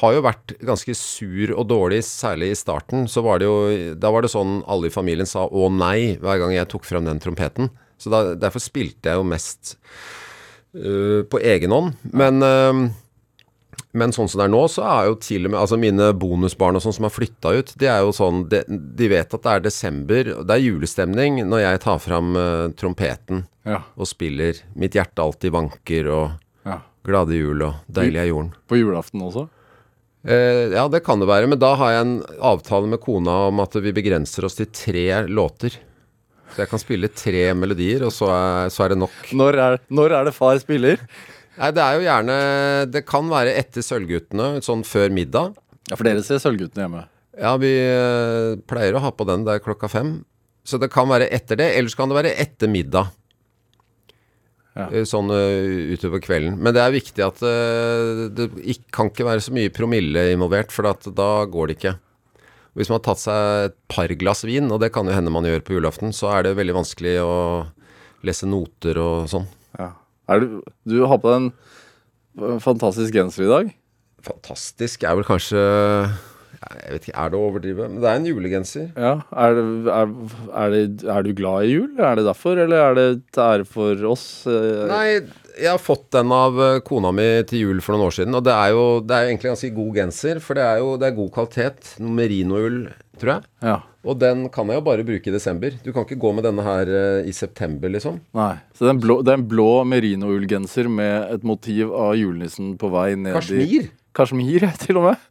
har 0.00 0.16
jo 0.16 0.24
vært 0.26 0.56
ganske 0.66 0.94
sur 0.98 1.52
og 1.54 1.68
dårlig, 1.70 2.00
særlig 2.06 2.50
i 2.50 2.58
starten. 2.58 3.06
Så 3.10 3.22
var 3.22 3.38
det 3.38 3.46
jo 3.46 3.94
Da 4.00 4.10
var 4.10 4.24
det 4.24 4.32
sånn 4.32 4.58
alle 4.66 4.90
i 4.90 4.94
familien 4.94 5.28
sa 5.28 5.46
å 5.46 5.68
nei 5.70 6.16
hver 6.18 6.40
gang 6.42 6.56
jeg 6.56 6.70
tok 6.72 6.88
frem 6.88 7.06
den 7.06 7.22
trompeten. 7.22 7.70
Så 7.98 8.10
da, 8.10 8.34
derfor 8.34 8.62
spilte 8.62 9.12
jeg 9.12 9.20
jo 9.20 9.26
mest 9.28 9.76
uh, 10.74 11.22
på 11.30 11.38
egen 11.38 11.70
hånd. 11.74 11.94
Men 12.10 12.42
uh, 12.42 12.90
men 13.94 14.10
sånn 14.14 14.26
som 14.30 14.40
det 14.40 14.48
er 14.48 14.52
nå, 14.52 14.60
så 14.70 14.82
er 14.90 15.08
jo 15.08 15.16
til 15.22 15.46
og 15.46 15.52
med 15.54 15.60
Altså 15.60 15.78
mine 15.78 16.08
bonusbarn 16.18 16.78
og 16.78 16.82
sånn 16.82 16.96
som 16.96 17.06
har 17.06 17.14
flytta 17.14 17.52
ut, 17.54 17.72
de 17.78 17.86
er 17.90 18.02
jo 18.02 18.14
sånn 18.14 18.44
De, 18.50 18.64
de 18.68 19.08
vet 19.10 19.36
at 19.38 19.44
det 19.44 19.52
er 19.52 19.64
desember, 19.68 20.30
det 20.42 20.56
er 20.56 20.62
julestemning 20.64 21.44
når 21.46 21.62
jeg 21.62 21.82
tar 21.86 22.00
fram 22.02 22.34
uh, 22.38 22.70
trompeten 22.78 23.44
Ja. 23.64 23.80
og 23.96 24.10
spiller 24.10 24.58
'Mitt 24.74 24.98
hjerte 24.98 25.22
alltid 25.22 25.54
vanker' 25.54 26.10
og 26.10 26.34
ja. 26.66 26.80
'Glade 27.06 27.38
jul' 27.38 27.62
og 27.64 27.74
'Deilig 27.88 28.20
er 28.20 28.28
jorden'. 28.28 28.52
På 28.68 28.76
julaften 28.76 29.22
også? 29.22 29.46
Eh, 30.24 30.72
ja, 30.72 30.86
det 30.88 31.02
kan 31.04 31.20
det 31.20 31.28
være, 31.28 31.48
men 31.50 31.60
da 31.60 31.74
har 31.76 31.92
jeg 31.92 32.04
en 32.06 32.14
avtale 32.40 32.88
med 32.88 33.02
kona 33.02 33.44
om 33.50 33.60
at 33.64 33.76
vi 33.84 33.92
begrenser 33.96 34.46
oss 34.48 34.56
til 34.56 34.70
tre 34.72 35.06
låter. 35.28 35.76
Så 36.54 36.62
jeg 36.62 36.70
kan 36.70 36.80
spille 36.80 37.10
tre 37.12 37.48
melodier, 37.58 38.04
og 38.06 38.12
så 38.14 38.30
er, 38.32 38.70
så 38.72 38.86
er 38.86 38.94
det 38.94 39.00
nok. 39.02 39.16
Når 39.36 39.58
er, 39.60 39.80
når 39.92 40.14
er 40.20 40.28
det 40.28 40.36
far 40.36 40.60
spiller? 40.62 41.02
Nei, 41.54 41.70
det 41.70 41.82
er 41.84 41.94
jo 41.94 42.02
gjerne 42.02 42.36
Det 42.90 43.04
kan 43.06 43.28
være 43.30 43.52
etter 43.60 43.84
Sølvguttene, 43.84 44.62
sånn 44.64 44.82
før 44.86 45.12
middag. 45.14 45.52
Ja, 45.90 45.98
for 45.98 46.06
dere 46.06 46.22
ser 46.26 46.40
Sølvguttene 46.42 46.86
hjemme. 46.86 47.04
Ja, 47.34 47.56
vi 47.58 47.72
eh, 47.74 48.54
pleier 48.70 48.96
å 48.96 49.02
ha 49.04 49.10
på 49.14 49.26
den 49.28 49.44
der 49.46 49.60
klokka 49.62 49.90
fem. 49.90 50.16
Så 50.64 50.78
det 50.80 50.88
kan 50.94 51.10
være 51.10 51.28
etter 51.34 51.58
det, 51.60 51.68
eller 51.76 51.92
så 51.92 52.00
kan 52.00 52.10
det 52.10 52.18
være 52.22 52.34
etter 52.40 52.70
middag. 52.70 53.10
Ja. 54.74 54.88
Eh, 54.90 55.04
Sånn 55.06 55.30
eh, 55.30 55.92
utover 55.94 56.22
kvelden. 56.22 56.56
Men 56.58 56.74
det 56.74 56.82
er 56.82 56.94
viktig 56.94 57.22
at 57.22 57.42
eh, 57.46 58.24
det 58.34 58.48
kan 58.94 59.10
ikke 59.12 59.28
være 59.28 59.44
så 59.44 59.54
mye 59.54 59.72
promille 59.74 60.26
involvert, 60.32 60.74
for 60.74 60.90
at 60.90 61.06
da 61.14 61.30
går 61.50 61.70
det 61.70 61.78
ikke. 61.78 61.94
Hvis 62.74 62.90
man 62.90 62.98
har 62.98 63.04
tatt 63.06 63.22
seg 63.22 63.68
et 63.68 63.76
par 63.92 64.10
glass 64.18 64.42
vin, 64.46 64.66
og 64.74 64.80
det 64.82 64.90
kan 64.94 65.06
jo 65.06 65.14
hende 65.14 65.30
man 65.30 65.46
gjør 65.46 65.62
på 65.62 65.76
julaften, 65.76 66.10
så 66.10 66.32
er 66.34 66.48
det 66.48 66.56
veldig 66.58 66.74
vanskelig 66.80 67.14
å 67.22 67.36
lese 68.26 68.48
noter 68.50 68.98
og 68.98 69.28
sånn. 69.30 69.46
Ja. 69.78 69.92
Du, 70.40 70.58
du 70.88 70.98
har 71.06 71.20
på 71.22 71.30
deg 71.30 71.50
en 72.42 72.62
fantastisk 72.64 73.14
genser 73.14 73.46
i 73.46 73.50
dag. 73.52 73.74
Fantastisk 74.26 75.04
er 75.06 75.18
vel 75.20 75.26
kanskje 75.28 75.60
Jeg 76.84 76.96
vet 76.96 77.06
ikke, 77.08 77.16
er 77.20 77.30
det 77.32 77.38
å 77.38 77.46
overdrive? 77.48 77.86
Men 77.92 78.02
det 78.02 78.10
er 78.10 78.20
en 78.20 78.28
julegenser. 78.28 78.90
Ja. 78.96 79.14
Er, 79.44 79.56
det, 79.58 79.94
er, 79.94 80.12
er, 80.62 80.74
det, 80.74 81.08
er 81.16 81.26
du 81.26 81.32
glad 81.36 81.68
i 81.68 81.72
jul? 81.74 81.88
Er 81.98 82.18
det 82.20 82.26
derfor, 82.28 82.60
eller 82.64 82.84
er 82.88 82.98
det 82.98 83.08
til 83.34 83.44
ære 83.44 83.68
for 83.68 84.04
oss? 84.10 84.26
Eh, 84.50 84.84
Nei, 84.90 85.06
jeg 85.54 85.70
har 85.70 85.80
fått 85.82 86.08
den 86.16 86.34
av 86.34 86.60
eh, 86.60 86.80
kona 86.86 87.12
mi 87.14 87.26
til 87.48 87.66
jul 87.68 87.82
for 87.84 87.94
noen 87.94 88.08
år 88.08 88.16
siden, 88.18 88.36
og 88.36 88.44
det 88.46 88.54
er 88.54 88.74
jo 88.74 88.84
det 89.04 89.16
er 89.16 89.24
jo 89.24 89.32
egentlig 89.32 89.52
ganske 89.52 89.72
god 89.78 89.98
genser, 90.00 90.40
for 90.44 90.58
det 90.58 90.66
er 90.66 90.82
jo 90.82 90.94
det 91.00 91.08
er 91.08 91.18
god 91.18 91.34
kvalitet. 91.36 91.96
Merinoull, 92.20 92.78
tror 93.20 93.36
jeg. 93.36 93.50
Ja. 93.70 93.80
Og 94.04 94.18
den 94.20 94.46
kan 94.52 94.68
jeg 94.68 94.80
jo 94.80 94.84
bare 94.84 95.04
bruke 95.06 95.30
i 95.30 95.34
desember. 95.34 95.76
Du 95.84 95.90
kan 95.94 96.04
ikke 96.04 96.20
gå 96.20 96.32
med 96.36 96.44
denne 96.44 96.64
her 96.66 96.90
eh, 96.90 97.28
i 97.30 97.32
september, 97.36 97.92
liksom. 97.92 98.20
Nei. 98.36 98.54
Så 98.76 98.84
det 98.84 98.90
er 98.92 98.96
en 98.98 99.04
blå, 99.04 99.18
er 99.24 99.38
en 99.38 99.48
blå 99.48 99.68
merino-ullgenser 99.88 100.90
med 100.92 101.36
et 101.38 101.46
motiv 101.46 101.92
av 101.94 102.16
julenissen 102.20 102.74
på 102.80 102.90
vei 102.92 103.12
ned 103.16 103.32
i 103.32 103.38
Kashmir. 103.38 103.92
Kashmir, 104.14 104.68
til 104.84 105.00
og 105.00 105.08
med. 105.10 105.30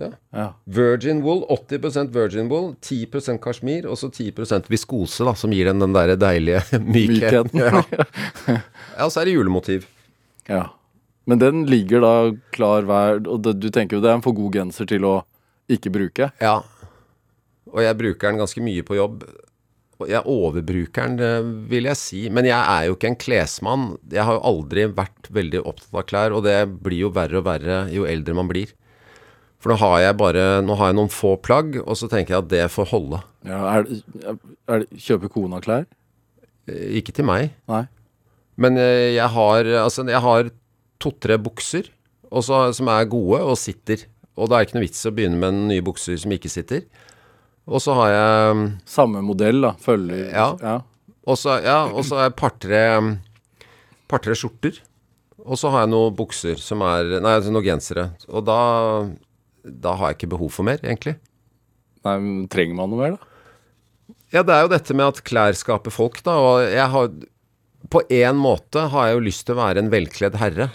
Ja. 0.00 0.08
Ja. 0.36 0.46
Virgin 0.64 1.20
wool, 1.24 1.42
80% 1.52 2.10
virgin 2.14 2.48
wool, 2.50 2.72
10% 2.80 3.40
kasjmir, 3.44 3.86
og 3.90 3.98
så 4.00 4.08
10% 4.10 4.68
viskose, 4.72 5.24
da, 5.28 5.34
som 5.36 5.52
gir 5.54 5.68
den 5.70 5.80
den 5.84 5.92
der 5.96 6.14
deilige 6.16 6.62
mykheten. 6.80 7.50
Mykheten. 7.54 7.60
Ja. 8.50 8.58
ja, 8.96 9.06
og 9.06 9.12
så 9.12 9.20
er 9.22 9.30
det 9.30 9.36
julemotiv. 9.38 9.88
ja. 10.48 10.66
Men 11.28 11.38
den 11.38 11.60
ligger 11.68 12.00
da 12.02 12.12
klar 12.50 12.82
hver 12.88 13.20
Og 13.28 13.42
det, 13.44 13.52
du 13.60 13.68
tenker 13.70 13.98
jo 13.98 14.00
det 14.02 14.08
er 14.10 14.16
en 14.16 14.22
for 14.24 14.34
god 14.34 14.56
genser 14.56 14.88
til 14.88 15.04
å 15.06 15.12
ikke 15.70 15.92
bruke? 15.94 16.30
Ja. 16.42 16.56
Og 17.70 17.82
jeg 17.84 17.98
bruker 18.00 18.32
den 18.32 18.40
ganske 18.40 18.62
mye 18.64 18.82
på 18.82 18.96
jobb. 18.98 19.20
Og 20.00 20.08
jeg 20.10 20.24
overbruker 20.26 21.06
den, 21.06 21.18
det 21.20 21.68
vil 21.70 21.86
jeg 21.86 22.00
si. 22.00 22.22
Men 22.32 22.48
jeg 22.48 22.58
er 22.58 22.88
jo 22.88 22.96
ikke 22.96 23.10
en 23.12 23.18
klesmann. 23.20 23.84
Jeg 24.10 24.24
har 24.26 24.38
jo 24.40 24.42
aldri 24.48 24.88
vært 24.96 25.28
veldig 25.30 25.60
opptatt 25.62 26.00
av 26.00 26.06
klær, 26.08 26.34
og 26.34 26.42
det 26.48 26.56
blir 26.82 27.04
jo 27.04 27.12
verre 27.14 27.38
og 27.42 27.46
verre 27.46 27.82
jo 27.94 28.08
eldre 28.10 28.34
man 28.40 28.48
blir. 28.50 28.72
For 29.60 29.72
nå 29.72 29.76
har 29.82 29.96
jeg 30.00 30.16
bare 30.20 30.44
Nå 30.64 30.76
har 30.80 30.90
jeg 30.90 30.96
noen 30.96 31.12
få 31.12 31.34
plagg, 31.44 31.76
og 31.84 31.96
så 31.98 32.08
tenker 32.08 32.34
jeg 32.34 32.44
at 32.44 32.50
det 32.52 32.62
får 32.72 32.90
holde. 32.94 33.20
Ja, 33.46 33.60
er, 33.76 33.88
er, 34.72 34.86
Kjøper 34.96 35.32
kona 35.32 35.60
klær? 35.64 35.84
Eh, 36.68 36.96
Ikke 37.00 37.12
til 37.16 37.28
meg. 37.28 37.52
Nei. 37.70 37.84
Men 38.60 38.80
eh, 38.80 39.12
jeg 39.16 39.28
har 39.36 39.70
Altså, 39.84 40.06
jeg 40.08 40.24
har 40.24 40.50
to-tre 41.00 41.38
bukser 41.40 41.88
også, 42.30 42.70
som 42.76 42.88
er 42.92 43.08
gode 43.10 43.40
og 43.42 43.56
sitter. 43.58 44.04
Og 44.38 44.48
da 44.48 44.56
er 44.56 44.62
det 44.64 44.68
ikke 44.70 44.78
noe 44.78 44.86
vits 44.86 45.06
å 45.08 45.12
begynne 45.14 45.40
med 45.40 45.56
nye 45.68 45.84
bukser 45.84 46.18
som 46.20 46.32
ikke 46.32 46.52
sitter. 46.52 46.84
Og 47.70 47.82
så 47.82 47.94
har 47.98 48.12
jeg 48.14 48.60
Samme 48.88 49.22
modell, 49.24 49.60
da. 49.64 49.74
Følger 49.80 50.30
Ja. 50.32 50.76
Og 51.28 51.36
så 51.36 51.58
ja, 51.60 51.82
har 51.92 52.22
jeg 52.28 52.36
par-tre 52.38 52.84
par-tre 54.10 54.34
skjorter. 54.34 54.80
Og 55.44 55.56
så 55.60 55.70
har 55.72 55.84
jeg 55.84 55.92
noen 55.92 56.16
bukser 56.16 56.60
som 56.60 56.82
er 56.84 57.18
Nei, 57.20 57.36
altså 57.38 57.52
noen 57.52 57.66
gensere. 57.66 58.10
Og 58.28 58.44
da 58.48 58.58
Da 59.64 59.94
har 59.98 60.10
jeg 60.12 60.20
ikke 60.20 60.32
behov 60.36 60.52
for 60.54 60.66
mer, 60.68 60.80
egentlig. 60.82 61.16
Nei, 62.06 62.14
men 62.22 62.46
trenger 62.52 62.78
man 62.78 62.92
noe 62.92 63.00
mer, 63.02 63.16
da? 63.16 63.26
Ja, 64.30 64.44
det 64.46 64.54
er 64.54 64.62
jo 64.64 64.70
dette 64.72 64.94
med 64.96 65.10
at 65.10 65.24
klær 65.26 65.56
skaper 65.58 65.92
folk, 65.92 66.20
da. 66.26 66.36
Og 66.38 66.62
jeg 66.70 66.86
har 66.92 67.10
På 67.90 68.02
én 68.12 68.36
måte 68.38 68.86
har 68.92 69.08
jeg 69.08 69.16
jo 69.16 69.24
lyst 69.26 69.46
til 69.48 69.56
å 69.56 69.60
være 69.62 69.82
en 69.82 69.90
velkledd 69.92 70.36
herre. 70.38 70.68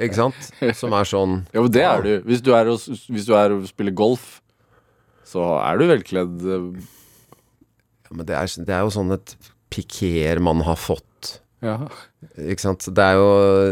Ikke 0.00 0.16
sant? 0.16 0.46
Som 0.74 0.94
er 0.96 1.04
sånn 1.08 1.34
Ja, 1.54 1.60
men 1.62 1.72
det 1.74 1.84
er 1.84 2.02
du. 2.04 2.12
Hvis 2.26 2.40
du 2.42 2.50
er 2.56 2.70
og, 2.72 2.80
hvis 3.12 3.26
du 3.28 3.34
er 3.36 3.52
og 3.54 3.66
spiller 3.68 3.92
golf, 3.96 4.40
så 5.26 5.44
er 5.60 5.78
du 5.80 5.84
velkledd. 5.90 6.40
eh, 6.46 6.86
ja, 8.06 8.14
Men 8.16 8.26
det 8.28 8.38
er, 8.38 8.54
det 8.66 8.74
er 8.74 8.84
jo 8.86 8.94
sånn 8.94 9.12
et 9.16 9.36
pikéer 9.72 10.40
man 10.42 10.62
har 10.66 10.78
fått. 10.80 11.04
Ja. 11.64 11.78
Ikke 12.36 12.60
sant. 12.60 12.84
Det 12.92 13.00
er 13.00 13.16
jo 13.16 13.28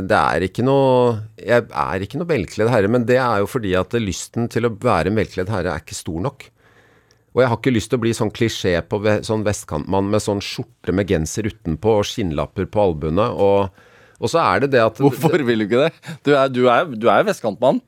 Det 0.09 0.17
er 0.17 0.47
ikke 0.47 0.64
noe 0.64 1.19
Jeg 1.37 1.67
er 1.69 2.05
ikke 2.05 2.17
noe 2.17 2.31
velkledd 2.31 2.71
herre, 2.73 2.88
men 2.88 3.05
det 3.09 3.19
er 3.21 3.43
jo 3.43 3.50
fordi 3.50 3.75
at 3.76 3.93
lysten 4.00 4.49
til 4.53 4.69
å 4.69 4.73
være 4.73 5.12
en 5.12 5.21
velkledd 5.21 5.53
herre 5.53 5.75
er 5.75 5.85
ikke 5.85 5.99
stor 5.99 6.23
nok. 6.25 6.47
Og 7.35 7.43
jeg 7.43 7.50
har 7.50 7.59
ikke 7.59 7.75
lyst 7.75 7.91
til 7.91 7.99
å 7.99 8.05
bli 8.05 8.12
sånn 8.14 8.31
klisjé 8.35 8.76
på 8.87 9.00
ve 9.03 9.17
sånn 9.26 9.43
vestkantmann 9.47 10.07
med 10.12 10.23
sånn 10.23 10.43
skjorte 10.45 10.95
med 10.95 11.11
genser 11.11 11.49
utenpå 11.50 11.97
og 11.99 12.07
skinnlapper 12.07 12.69
på 12.71 12.85
albuene. 12.88 13.26
Og, 13.26 13.75
og 14.21 14.31
så 14.31 14.38
er 14.45 14.64
det 14.64 14.71
det 14.76 14.85
at 14.85 15.03
Hvorfor 15.03 15.43
vil 15.43 15.64
du 15.64 15.67
ikke 15.67 15.88
det? 15.88 16.14
Du 16.23 16.31
er, 16.37 16.47
du 16.49 16.62
er, 16.71 16.87
du 16.95 17.09
er 17.11 17.26
vestkantmann. 17.26 17.83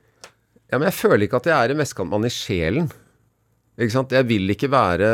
Ja, 0.66 0.80
men 0.80 0.88
jeg 0.90 0.98
føler 0.98 1.28
ikke 1.28 1.38
at 1.38 1.46
jeg 1.46 1.54
er 1.54 1.72
en 1.72 1.80
vestkantmann 1.84 2.26
i 2.26 2.32
sjelen. 2.34 2.90
Ikke 3.76 3.92
sant? 3.92 4.14
Jeg 4.16 4.24
vil 4.24 4.48
ikke 4.54 4.70
være 4.72 5.08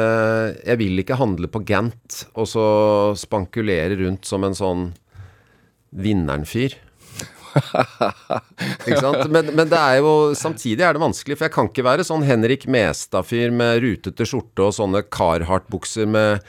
Jeg 0.62 0.78
vil 0.78 1.02
ikke 1.02 1.18
handle 1.18 1.50
på 1.50 1.64
Gant 1.66 2.22
og 2.38 2.46
så 2.46 2.64
spankulere 3.18 3.98
rundt 4.04 4.28
som 4.28 4.46
en 4.46 4.54
sånn 4.56 4.88
vinneren-fyr. 5.92 6.78
ikke 8.86 9.00
sant? 9.02 9.26
Men, 9.32 9.50
men 9.52 9.68
det 9.68 9.78
er 9.78 9.98
jo 10.00 10.12
Samtidig 10.38 10.86
er 10.86 10.96
det 10.96 11.02
vanskelig, 11.02 11.36
for 11.36 11.48
jeg 11.48 11.54
kan 11.56 11.68
ikke 11.68 11.86
være 11.86 12.06
sånn 12.06 12.24
Henrik 12.26 12.68
Mestad-fyr 12.70 13.52
med 13.54 13.82
rutete 13.84 14.26
skjorte 14.28 14.68
og 14.68 14.76
sånne 14.78 15.04
Carhartt-bukser 15.12 16.08
med, 16.08 16.46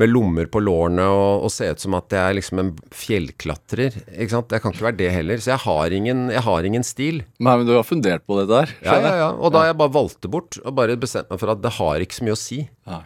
med 0.00 0.08
lommer 0.08 0.46
på 0.48 0.60
lårene 0.64 1.04
og, 1.04 1.42
og 1.44 1.50
se 1.52 1.66
ut 1.68 1.82
som 1.82 1.92
at 1.98 2.14
jeg 2.14 2.22
er 2.24 2.36
liksom 2.38 2.60
en 2.62 2.70
fjellklatrer. 2.96 3.98
Ikke 4.16 4.32
sant? 4.32 4.52
Jeg 4.56 4.64
kan 4.64 4.72
ikke 4.72 4.86
være 4.86 4.98
det 5.02 5.10
heller. 5.12 5.42
Så 5.44 5.50
jeg 5.52 5.60
har 5.66 5.92
ingen, 5.98 6.22
jeg 6.32 6.44
har 6.46 6.68
ingen 6.68 6.86
stil. 6.86 7.20
Nei, 7.36 7.56
men 7.60 7.68
du 7.68 7.74
har 7.76 7.84
fundert 7.84 8.24
på 8.24 8.38
det 8.40 8.46
der. 8.48 8.72
Ja, 8.86 8.96
ja, 9.04 9.12
ja. 9.20 9.30
Og 9.36 9.52
da 9.52 9.64
har 9.66 9.72
jeg 9.74 9.80
bare 9.82 9.92
valgt 9.98 10.22
det 10.24 10.30
bort, 10.32 10.56
og 10.64 10.76
bare 10.78 10.96
bestemt 11.00 11.28
meg 11.28 11.42
for 11.42 11.52
at 11.52 11.60
det 11.64 11.74
har 11.76 12.04
ikke 12.06 12.16
så 12.18 12.24
mye 12.28 12.36
å 12.38 12.40
si. 12.40 12.62
Nei. 12.88 13.02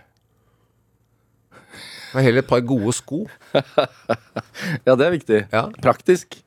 Det 2.07 2.23
er 2.23 2.27
heller 2.31 2.45
et 2.47 2.49
par 2.55 2.63
gode 2.65 2.95
sko. 2.97 3.25
Ja, 4.87 4.95
det 4.95 5.05
er 5.05 5.13
viktig. 5.13 5.41
Ja. 5.53 5.67
Praktisk. 5.83 6.39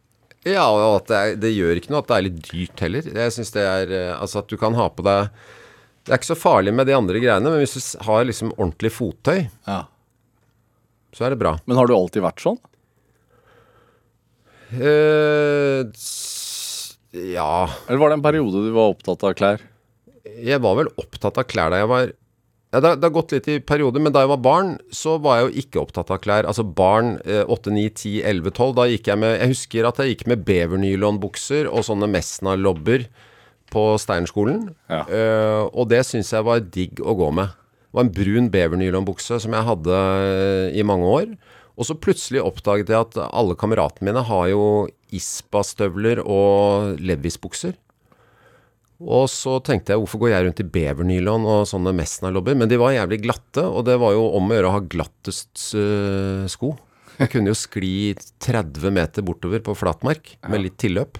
Ja, 0.48 0.64
og 0.72 1.02
at 1.02 1.10
det, 1.12 1.18
er, 1.20 1.36
det 1.44 1.52
gjør 1.52 1.78
ikke 1.82 1.92
noe 1.92 2.00
at 2.02 2.08
det 2.10 2.16
er 2.16 2.26
litt 2.30 2.40
dyrt 2.48 2.82
heller. 2.88 3.08
Jeg 3.12 3.36
synes 3.36 3.52
det 3.54 3.64
er 3.68 3.92
eh, 3.92 4.12
Altså 4.16 4.40
at 4.40 4.48
du 4.50 4.56
kan 4.58 4.78
ha 4.78 4.86
på 4.96 5.04
deg 5.04 5.28
Det 6.08 6.14
er 6.16 6.22
ikke 6.22 6.30
så 6.32 6.38
farlig 6.40 6.72
med 6.78 6.88
de 6.88 6.96
andre 6.96 7.20
greiene, 7.20 7.52
men 7.52 7.60
hvis 7.60 7.76
du 7.76 8.06
har 8.08 8.24
liksom 8.26 8.54
ordentlig 8.56 8.94
fottøy, 8.96 9.42
Ja. 9.68 9.82
Så 11.16 11.26
er 11.26 11.34
det 11.34 11.40
bra. 11.42 11.56
Men 11.66 11.78
har 11.80 11.88
du 11.90 11.94
alltid 11.96 12.24
vært 12.26 12.44
sånn? 12.44 12.60
Eh, 14.70 15.82
ja 17.34 17.54
Eller 17.88 17.98
var 17.98 18.12
det 18.12 18.18
en 18.20 18.26
periode 18.26 18.60
du 18.68 18.72
var 18.76 18.92
opptatt 18.94 19.24
av 19.26 19.34
klær? 19.40 19.64
Jeg 20.46 20.62
var 20.62 20.76
vel 20.78 20.92
opptatt 21.02 21.40
av 21.42 21.48
klær 21.50 21.72
da 21.74 21.80
jeg 21.82 21.90
var 21.90 22.12
ja, 22.70 22.78
det, 22.78 22.86
har- 22.92 23.00
det 23.02 23.08
har 23.08 23.14
gått 23.16 23.32
litt 23.34 23.48
i 23.50 23.56
perioder, 23.66 23.98
men 24.06 24.14
da 24.14 24.22
jeg 24.22 24.30
var 24.30 24.42
barn, 24.46 24.68
så 24.94 25.16
var 25.18 25.40
jeg 25.40 25.48
jo 25.48 25.62
ikke 25.64 25.80
opptatt 25.82 26.12
av 26.14 26.20
klær. 26.22 26.46
Altså 26.46 26.62
barn 26.62 27.16
eh, 27.26 27.42
8, 27.50 27.72
9, 27.74 27.86
10, 27.98 28.12
11, 28.30 28.52
12. 28.54 28.76
Da 28.78 28.86
gikk 28.92 29.10
jeg 29.10 29.18
med 29.24 29.32
Jeg 29.40 29.50
husker 29.56 29.88
at 29.90 29.98
jeg 30.04 30.12
gikk 30.14 30.22
med 30.30 30.44
bevernylonbukser 30.46 31.66
og 31.72 31.82
sånne 31.88 32.06
Mesna-lobber 32.14 33.08
på 33.74 33.88
Steinerskolen. 34.06 34.68
Ja. 34.86 35.02
Eh, 35.10 35.64
og 35.74 35.90
det 35.90 36.04
syns 36.06 36.30
jeg 36.36 36.46
var 36.46 36.62
digg 36.62 37.02
å 37.02 37.18
gå 37.18 37.32
med. 37.40 37.58
Det 37.90 37.98
var 37.98 38.06
en 38.06 38.14
brun 38.14 38.50
bevernylonbukse 38.54 39.40
som 39.42 39.56
jeg 39.58 39.66
hadde 39.66 40.00
eh, 40.00 40.78
i 40.78 40.86
mange 40.86 41.10
år. 41.10 41.32
Og 41.80 41.88
så 41.88 41.96
plutselig 41.98 42.44
oppdaget 42.44 42.92
jeg 42.92 43.02
at 43.02 43.18
alle 43.26 43.56
kameratene 43.58 44.12
mine 44.12 44.24
har 44.28 44.50
jo 44.52 44.64
Ispa-støvler 45.16 46.22
og 46.22 47.00
Levis-bukser. 47.02 47.78
Og 49.00 49.30
så 49.32 49.56
tenkte 49.64 49.94
jeg, 49.94 50.02
hvorfor 50.02 50.20
går 50.22 50.34
jeg 50.34 50.46
rundt 50.46 50.60
i 50.60 50.68
bevernylon 50.76 51.48
og 51.48 51.64
sånne 51.72 51.94
Mesna-lobber? 51.96 52.58
Men 52.60 52.70
de 52.70 52.78
var 52.82 52.94
jævlig 52.98 53.22
glatte, 53.24 53.64
og 53.64 53.88
det 53.88 53.96
var 54.02 54.12
jo 54.14 54.28
om 54.36 54.52
å 54.52 54.58
gjøre 54.58 54.70
å 54.70 54.76
ha 54.76 54.84
glattest 54.92 55.64
uh, 55.80 56.44
sko. 56.52 56.74
Jeg 57.16 57.32
kunne 57.32 57.54
jo 57.54 57.58
skli 57.58 58.12
30 58.44 58.94
meter 58.96 59.24
bortover 59.26 59.64
på 59.64 59.76
flatmark 59.80 60.36
med 60.52 60.66
litt 60.66 60.78
tilløp. 60.84 61.18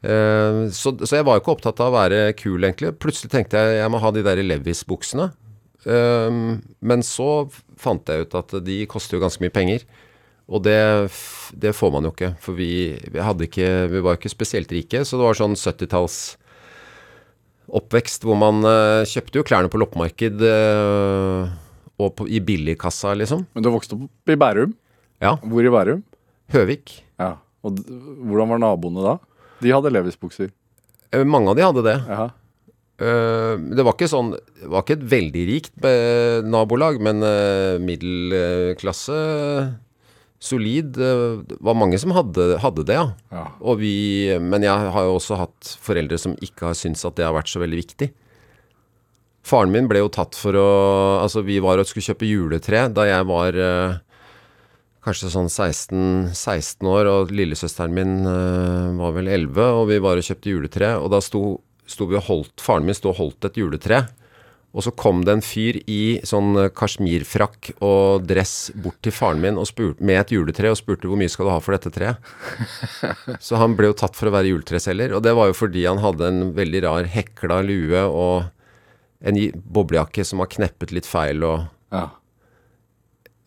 Uh, 0.00 0.72
så, 0.72 0.96
så 1.04 1.20
jeg 1.20 1.28
var 1.28 1.36
jo 1.36 1.44
ikke 1.44 1.54
opptatt 1.58 1.84
av 1.84 1.92
å 1.92 1.98
være 1.98 2.32
kul, 2.40 2.56
egentlig. 2.64 2.96
Plutselig 2.96 3.36
tenkte 3.36 3.60
jeg 3.60 3.82
jeg 3.82 3.92
må 3.92 4.00
ha 4.00 4.12
de 4.16 4.24
der 4.24 4.40
Levis-buksene. 4.40 5.28
Eh, 5.86 6.40
men 6.80 7.04
så 7.06 7.30
fant 7.80 8.08
jeg 8.08 8.26
ut 8.26 8.38
at 8.40 8.56
de 8.64 8.82
koster 8.90 9.18
jo 9.18 9.24
ganske 9.24 9.42
mye 9.44 9.54
penger. 9.54 9.84
Og 10.44 10.60
det, 10.66 10.76
det 11.56 11.72
får 11.72 11.92
man 11.94 12.04
jo 12.04 12.12
ikke, 12.12 12.34
for 12.42 12.56
vi, 12.58 12.96
vi, 13.08 13.20
hadde 13.24 13.46
ikke, 13.46 13.68
vi 13.88 14.02
var 14.04 14.14
jo 14.14 14.20
ikke 14.20 14.32
spesielt 14.32 14.72
rike. 14.76 15.04
Så 15.04 15.16
det 15.16 15.24
var 15.24 15.38
sånn 15.38 15.56
70-talls 15.56 16.18
oppvekst 17.74 18.26
hvor 18.26 18.36
man 18.36 18.60
eh, 18.68 19.06
kjøpte 19.08 19.40
jo 19.40 19.46
klærne 19.46 19.70
på 19.72 19.80
loppemarked 19.80 20.42
eh, 20.44 21.54
og 21.94 22.10
på, 22.18 22.26
i 22.28 22.42
billigkassa, 22.44 23.14
liksom. 23.16 23.46
Men 23.54 23.64
du 23.64 23.70
vokste 23.72 23.96
opp 23.96 24.32
i 24.32 24.36
Bærum? 24.38 24.74
Ja. 25.22 25.36
Hvor 25.40 25.64
i 25.64 25.72
Bærum? 25.72 26.04
Høvik. 26.52 26.98
Ja. 27.20 27.36
Og 27.64 27.80
hvordan 27.80 28.52
var 28.52 28.60
naboene 28.60 29.04
da? 29.06 29.16
De 29.64 29.72
hadde 29.72 29.92
Levis-bukser. 29.94 30.50
Eh, 31.14 31.24
mange 31.24 31.52
av 31.52 31.56
de 31.56 31.64
hadde 31.64 31.86
det. 31.86 31.98
Jaha. 32.10 32.28
Eh, 33.04 33.54
det 33.76 33.84
var 33.84 33.96
ikke 33.96 34.08
sånn 34.08 34.30
Det 34.32 34.68
var 34.72 34.84
ikke 34.84 34.96
et 34.96 35.08
veldig 35.12 35.44
rikt 35.50 35.88
eh, 35.88 36.40
nabolag, 36.46 37.00
men 37.04 37.24
eh, 37.26 37.76
middelklasse 37.82 39.18
Solid. 40.44 40.90
Det 40.98 41.56
var 41.64 41.76
mange 41.78 41.96
som 41.96 42.12
hadde, 42.12 42.58
hadde 42.60 42.84
det, 42.84 42.96
ja. 42.98 43.06
Ja. 43.32 43.44
Og 43.64 43.78
vi, 43.80 43.94
men 44.44 44.66
jeg 44.66 44.90
har 44.92 45.06
jo 45.06 45.14
også 45.16 45.38
hatt 45.40 45.70
foreldre 45.80 46.18
som 46.20 46.34
ikke 46.44 46.68
har 46.68 46.76
syntes 46.76 47.06
at 47.08 47.16
det 47.16 47.24
har 47.24 47.32
vært 47.32 47.48
så 47.48 47.62
veldig 47.62 47.78
viktig. 47.80 48.10
Faren 49.44 49.72
min 49.72 49.88
ble 49.88 50.00
jo 50.00 50.10
tatt 50.12 50.36
for 50.36 50.56
å 50.56 50.68
Altså, 51.22 51.44
vi 51.44 51.60
var 51.64 51.80
og 51.80 51.88
skulle 51.88 52.06
kjøpe 52.10 52.28
juletre 52.28 52.86
da 52.92 53.06
jeg 53.08 53.28
var 53.28 53.56
eh, 53.56 53.96
kanskje 55.04 55.32
sånn 55.32 55.50
16, 55.52 56.32
16 56.32 56.88
år, 56.88 57.08
og 57.08 57.32
lillesøsteren 57.34 57.96
min 57.96 58.14
eh, 58.28 58.92
var 59.00 59.16
vel 59.16 59.28
11, 59.28 59.60
og 59.80 59.88
vi 59.92 60.00
var 60.04 60.20
og 60.20 60.28
kjøpte 60.28 60.52
juletre, 60.52 60.94
og 61.00 61.10
da 61.12 61.20
sto, 61.24 61.42
sto 61.90 62.06
vi 62.10 62.18
og 62.18 62.28
holdt 62.28 62.62
Faren 62.64 62.86
min 62.86 62.96
sto 62.96 63.12
og 63.12 63.18
holdt 63.20 63.48
et 63.48 63.58
juletre. 63.60 64.06
Og 64.74 64.82
så 64.82 64.90
kom 64.98 65.20
det 65.22 65.36
en 65.36 65.44
fyr 65.44 65.76
i 65.86 66.18
sånn 66.26 66.56
eh, 66.58 66.70
kasjmirfrakk 66.74 67.76
og 67.78 68.24
dress 68.26 68.72
bort 68.74 68.98
til 69.06 69.14
faren 69.14 69.42
min 69.42 69.60
og 69.60 69.68
spurte, 69.70 70.02
med 70.02 70.18
et 70.18 70.34
juletre 70.34 70.72
og 70.72 70.80
spurte 70.80 71.06
hvor 71.06 71.20
mye 71.20 71.30
skal 71.30 71.46
du 71.46 71.52
ha 71.54 71.60
for 71.62 71.76
dette 71.76 71.92
treet. 71.94 72.18
Så 73.46 73.60
han 73.60 73.76
ble 73.78 73.92
jo 73.92 73.98
tatt 74.00 74.18
for 74.18 74.30
å 74.30 74.34
være 74.34 74.50
juletreselger, 74.50 75.14
og 75.14 75.22
det 75.22 75.36
var 75.38 75.52
jo 75.52 75.58
fordi 75.60 75.86
han 75.86 76.02
hadde 76.02 76.26
en 76.26 76.42
veldig 76.58 76.82
rar 76.88 77.06
hekla 77.14 77.60
lue 77.68 78.02
og 78.08 78.50
en 79.24 79.40
boblejakke 79.54 80.26
som 80.26 80.42
var 80.42 80.50
kneppet 80.52 80.94
litt 80.96 81.08
feil 81.08 81.46
og 81.46 81.70
Ja. 81.94 82.08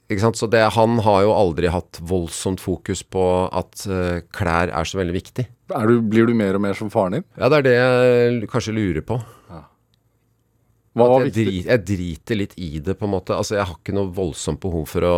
Ikke 0.08 0.24
sant? 0.24 0.38
Så 0.40 0.48
det, 0.48 0.62
han 0.72 1.02
har 1.04 1.26
jo 1.26 1.34
aldri 1.36 1.68
hatt 1.68 2.00
voldsomt 2.00 2.62
fokus 2.64 3.02
på 3.04 3.24
at 3.52 3.82
uh, 3.92 4.24
klær 4.32 4.72
er 4.72 4.88
så 4.88 5.02
veldig 5.02 5.16
viktig. 5.18 5.44
Du, 5.68 5.98
blir 6.02 6.28
du 6.30 6.34
mer 6.38 6.56
og 6.56 6.62
mer 6.64 6.78
som 6.80 6.90
faren 6.94 7.18
din? 7.18 7.26
Ja, 7.38 7.50
det 7.52 7.58
er 7.60 7.66
det 7.68 7.74
jeg 7.78 8.50
kanskje 8.52 8.76
lurer 8.78 9.04
på. 9.04 9.18
Hva 10.98 11.06
var 11.12 11.26
jeg, 11.28 11.34
drit, 11.36 11.66
jeg 11.68 11.82
driter 11.86 12.40
litt 12.40 12.54
i 12.58 12.70
det, 12.82 12.96
på 12.98 13.06
en 13.06 13.12
måte. 13.14 13.36
Altså, 13.38 13.54
jeg 13.60 13.68
har 13.70 13.76
ikke 13.78 13.94
noe 13.94 14.10
voldsomt 14.18 14.58
behov 14.64 14.88
for 14.90 15.06
å 15.06 15.18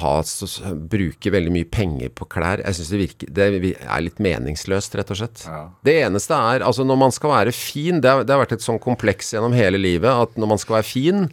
ha, 0.00 0.12
så, 0.26 0.46
bruke 0.90 1.30
veldig 1.30 1.52
mye 1.54 1.68
penger 1.70 2.10
på 2.18 2.26
klær. 2.32 2.62
Jeg 2.64 2.78
syns 2.78 2.88
det, 2.94 3.00
virker- 3.04 3.30
det 3.36 3.44
er 3.84 4.00
litt 4.02 4.18
meningsløst, 4.22 4.96
rett 4.98 5.12
og 5.14 5.20
slett. 5.20 5.44
Ja. 5.46 5.60
Det 5.86 5.94
eneste 6.06 6.34
er, 6.34 6.64
altså 6.66 6.86
når 6.88 6.98
man 7.04 7.12
skal 7.14 7.30
være 7.30 7.52
fin 7.54 8.00
Det 8.02 8.10
har, 8.10 8.24
det 8.26 8.34
har 8.34 8.42
vært 8.42 8.56
et 8.56 8.64
sånn 8.64 8.80
kompleks 8.82 9.30
gjennom 9.36 9.52
hele 9.54 9.78
livet 9.78 10.10
at 10.10 10.34
når 10.40 10.50
man 10.54 10.58
skal 10.58 10.80
være 10.80 10.88
fin, 10.88 11.28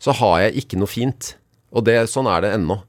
så 0.00 0.16
har 0.16 0.40
jeg 0.48 0.64
ikke 0.64 0.80
noe 0.80 0.90
fint. 0.90 1.34
Og 1.70 1.84
det, 1.86 2.00
sånn 2.10 2.26
er 2.26 2.40
det 2.42 2.54
ennå. 2.56 2.80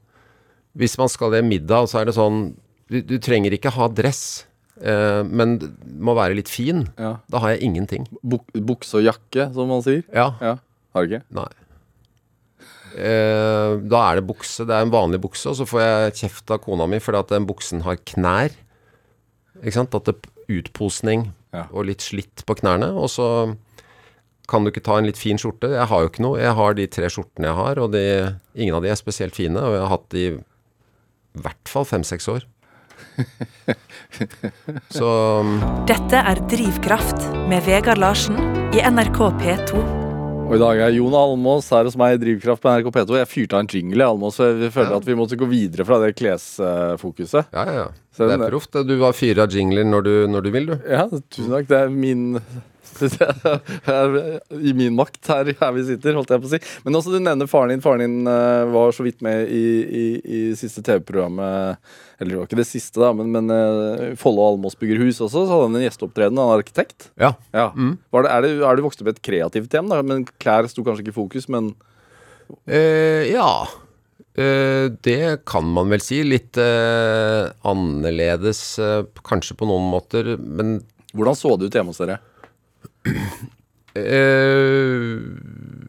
Hvis 0.74 0.96
man 0.98 1.12
skal 1.12 1.36
i 1.38 1.42
middag, 1.44 1.86
så 1.92 2.00
er 2.00 2.08
det 2.08 2.16
sånn 2.16 2.54
Du, 2.92 2.98
du 3.08 3.14
trenger 3.24 3.54
ikke 3.56 3.72
ha 3.72 3.86
dress, 3.88 4.44
eh, 4.84 5.22
men 5.24 5.56
må 5.96 6.12
være 6.18 6.36
litt 6.36 6.50
fin. 6.52 6.84
Ja. 7.00 7.14
Da 7.32 7.40
har 7.40 7.54
jeg 7.54 7.64
ingenting. 7.70 8.04
Buk 8.20 8.44
bukse 8.52 9.00
og 9.00 9.06
jakke, 9.08 9.48
som 9.56 9.70
man 9.72 9.80
sier. 9.86 10.02
Ja. 10.12 10.34
Ja. 10.44 10.58
Har 10.92 11.06
du 11.06 11.14
ikke? 11.16 11.24
Nei. 11.38 11.48
Eh, 12.92 13.78
da 13.88 14.02
er 14.10 14.20
det 14.20 14.26
bukse. 14.28 14.66
Det 14.68 14.74
er 14.76 14.84
en 14.84 14.92
vanlig 14.92 15.22
bukse, 15.24 15.48
og 15.48 15.56
så 15.56 15.64
får 15.68 15.80
jeg 15.86 16.16
kjeft 16.20 16.52
av 16.52 16.60
kona 16.64 16.84
mi 16.90 17.00
fordi 17.00 17.22
at 17.22 17.32
den 17.32 17.46
buksen 17.48 17.80
har 17.86 17.96
knær. 18.12 18.52
Ikke 19.62 19.76
sant? 19.78 19.94
At 19.96 20.10
det 20.10 20.18
utposning 20.52 21.30
Ja. 21.54 21.66
og 21.72 21.86
litt 21.88 22.00
slitt 22.04 22.44
på 22.48 22.56
knærne. 22.60 22.90
Og 22.92 23.08
så 23.08 23.56
kan 24.48 24.64
du 24.64 24.70
ikke 24.70 24.84
ta 24.84 24.98
en 24.98 25.06
litt 25.08 25.16
fin 25.20 25.38
skjorte. 25.40 25.70
Jeg 25.72 25.88
har 25.88 26.00
jo 26.02 26.08
ikke 26.10 26.24
noe. 26.24 26.40
Jeg 26.40 26.52
har 26.58 26.74
de 26.76 26.86
tre 26.86 27.08
skjortene 27.08 27.48
jeg 27.48 27.56
har, 27.56 27.78
og 27.80 27.92
de, 27.92 28.02
ingen 28.54 28.74
av 28.76 28.82
de 28.84 28.90
er 28.92 28.98
spesielt 29.00 29.34
fine. 29.36 29.56
Og 29.56 29.72
jeg 29.78 29.80
har 29.86 29.92
hatt 29.94 30.08
de 30.12 30.24
i 30.32 30.40
hvert 31.40 31.68
fall 31.70 31.84
fem-seks 31.88 32.28
år. 32.28 32.44
så 34.96 35.10
Dette 35.88 36.20
er 36.22 36.40
Drivkraft 36.50 37.26
med 37.50 37.64
Vegard 37.66 38.00
Larsen 38.02 38.38
i 38.72 38.82
NRK 38.88 39.18
P2. 39.40 39.82
Og 40.42 40.56
i 40.56 40.60
dag 40.60 40.80
er 40.84 40.92
Jon 40.96 41.14
Almås 41.16 41.70
her 41.72 41.86
hos 41.88 41.94
meg 41.96 42.16
i 42.16 42.20
Drivkraft 42.20 42.60
på 42.64 42.72
NRK 42.74 42.90
P2. 42.92 43.16
Jeg 43.22 43.30
fyrte 43.30 43.56
av 43.56 43.62
en 43.64 43.70
jingle 43.72 44.08
Almås, 44.10 44.36
for 44.40 44.58
jeg 44.66 44.72
føler 44.74 44.90
Ja. 44.92 44.98
at 45.00 45.06
vi 45.08 45.14
måtte 45.16 45.38
gå 45.40 45.48
videre 45.48 45.86
fra 45.88 45.98
det 46.02 46.14
klesfokuset. 46.18 47.46
ja, 47.52 47.64
ja, 47.64 47.72
ja. 47.84 47.86
Det 48.12 48.28
er 48.34 48.50
proft. 48.50 48.76
Du 48.84 48.98
har 49.00 49.12
fyra 49.16 49.46
jingler 49.48 49.84
når 49.88 50.02
du, 50.04 50.10
når 50.28 50.42
du 50.44 50.50
vil, 50.52 50.66
du. 50.66 50.74
Ja, 50.84 51.06
tusen 51.08 51.48
takk. 51.54 51.66
Det 51.70 51.78
er 51.78 51.88
min 51.88 52.36
I 54.68 54.74
min 54.76 54.96
makt 54.98 55.30
her, 55.32 55.52
her 55.60 55.74
vi 55.76 55.84
sitter, 55.88 56.16
holdt 56.18 56.32
jeg 56.34 56.42
på 56.42 56.50
å 56.50 56.52
si. 56.52 56.60
Men 56.86 56.98
også 56.98 57.14
du 57.14 57.18
nevner 57.20 57.50
faren 57.50 57.74
din. 57.74 57.84
Faren 57.84 58.04
din 58.04 58.30
uh, 58.30 58.64
var 58.72 58.94
så 58.96 59.06
vidt 59.06 59.22
med 59.24 59.50
i, 59.52 59.64
i, 59.82 60.04
i 60.22 60.40
siste 60.58 60.84
TV-programmet 60.86 61.78
Eller 62.18 62.34
det 62.34 62.40
var 62.40 62.50
ikke 62.50 62.60
det 62.60 62.68
siste, 62.68 63.00
da, 63.02 63.12
men, 63.16 63.32
men 63.34 63.52
uh, 63.52 64.12
Follo 64.20 64.44
Almås 64.46 64.78
bygger 64.80 65.02
hus 65.04 65.20
også. 65.20 65.46
Så 65.46 65.48
hadde 65.52 65.70
han 65.70 65.80
en 65.80 65.86
gjesteopptreden. 65.86 66.42
Han 66.42 66.52
er 66.52 66.64
arkitekt. 66.64 67.10
Ja. 67.20 67.34
Ja. 67.54 67.70
Var 68.12 68.26
det, 68.26 68.34
er, 68.34 68.44
det, 68.46 68.52
er 68.66 68.76
du 68.78 68.84
vokst 68.88 69.02
opp 69.02 69.12
i 69.12 69.16
et 69.16 69.24
kreativt 69.24 69.78
hjem? 69.78 69.90
da? 69.92 70.02
Men 70.06 70.26
Klær 70.42 70.68
sto 70.70 70.84
kanskje 70.86 71.06
ikke 71.06 71.16
i 71.16 71.20
fokus, 71.22 71.48
men 71.52 71.72
Eh, 72.66 73.32
ja. 73.32 73.68
Uh, 74.38 74.88
det 75.04 75.44
kan 75.44 75.66
man 75.68 75.92
vel 75.92 76.00
si. 76.00 76.22
Litt 76.24 76.56
uh, 76.56 77.52
annerledes 77.68 78.62
uh, 78.80 79.04
kanskje 79.26 79.56
på 79.58 79.68
noen 79.68 79.90
måter, 79.92 80.34
men 80.40 80.78
hvordan 81.12 81.36
så 81.36 81.56
det 81.60 81.68
ut 81.68 81.76
hjemme 81.76 81.92
hos 81.92 82.00
dere? 82.00 82.16
Eh, 83.98 85.02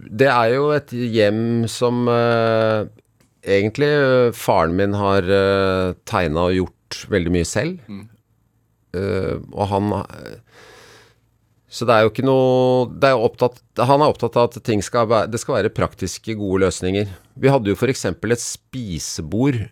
Det 0.09 0.29
er 0.29 0.53
jo 0.55 0.69
et 0.75 0.91
hjem 0.91 1.67
som 1.71 2.07
eh, 2.11 2.89
egentlig 3.43 3.91
eh, 3.91 4.31
faren 4.35 4.75
min 4.77 4.95
har 4.97 5.27
uh, 5.27 5.93
tegna 6.07 6.47
og 6.49 6.57
gjort 6.57 7.03
veldig 7.11 7.33
mye 7.33 7.47
selv. 7.47 7.79
Eh, 8.93 9.37
og 9.51 9.69
han 9.71 9.89
Så 11.73 11.87
det 11.89 11.95
er 11.95 12.03
jo 12.05 12.11
ikke 12.11 12.25
noe 12.27 12.85
det 13.01 13.09
er 13.09 13.17
opptatt, 13.17 13.57
Han 13.81 14.03
er 14.03 14.11
opptatt 14.13 14.37
av 14.37 14.51
at 14.51 14.59
ting 14.61 14.83
skal 14.85 15.07
være, 15.09 15.31
det 15.33 15.41
skal 15.41 15.57
være 15.57 15.73
praktiske, 15.73 16.35
gode 16.37 16.67
løsninger. 16.67 17.09
Vi 17.33 17.49
hadde 17.49 17.73
jo 17.73 17.77
f.eks. 17.77 18.05
et 18.05 18.43
spisebord 18.43 19.63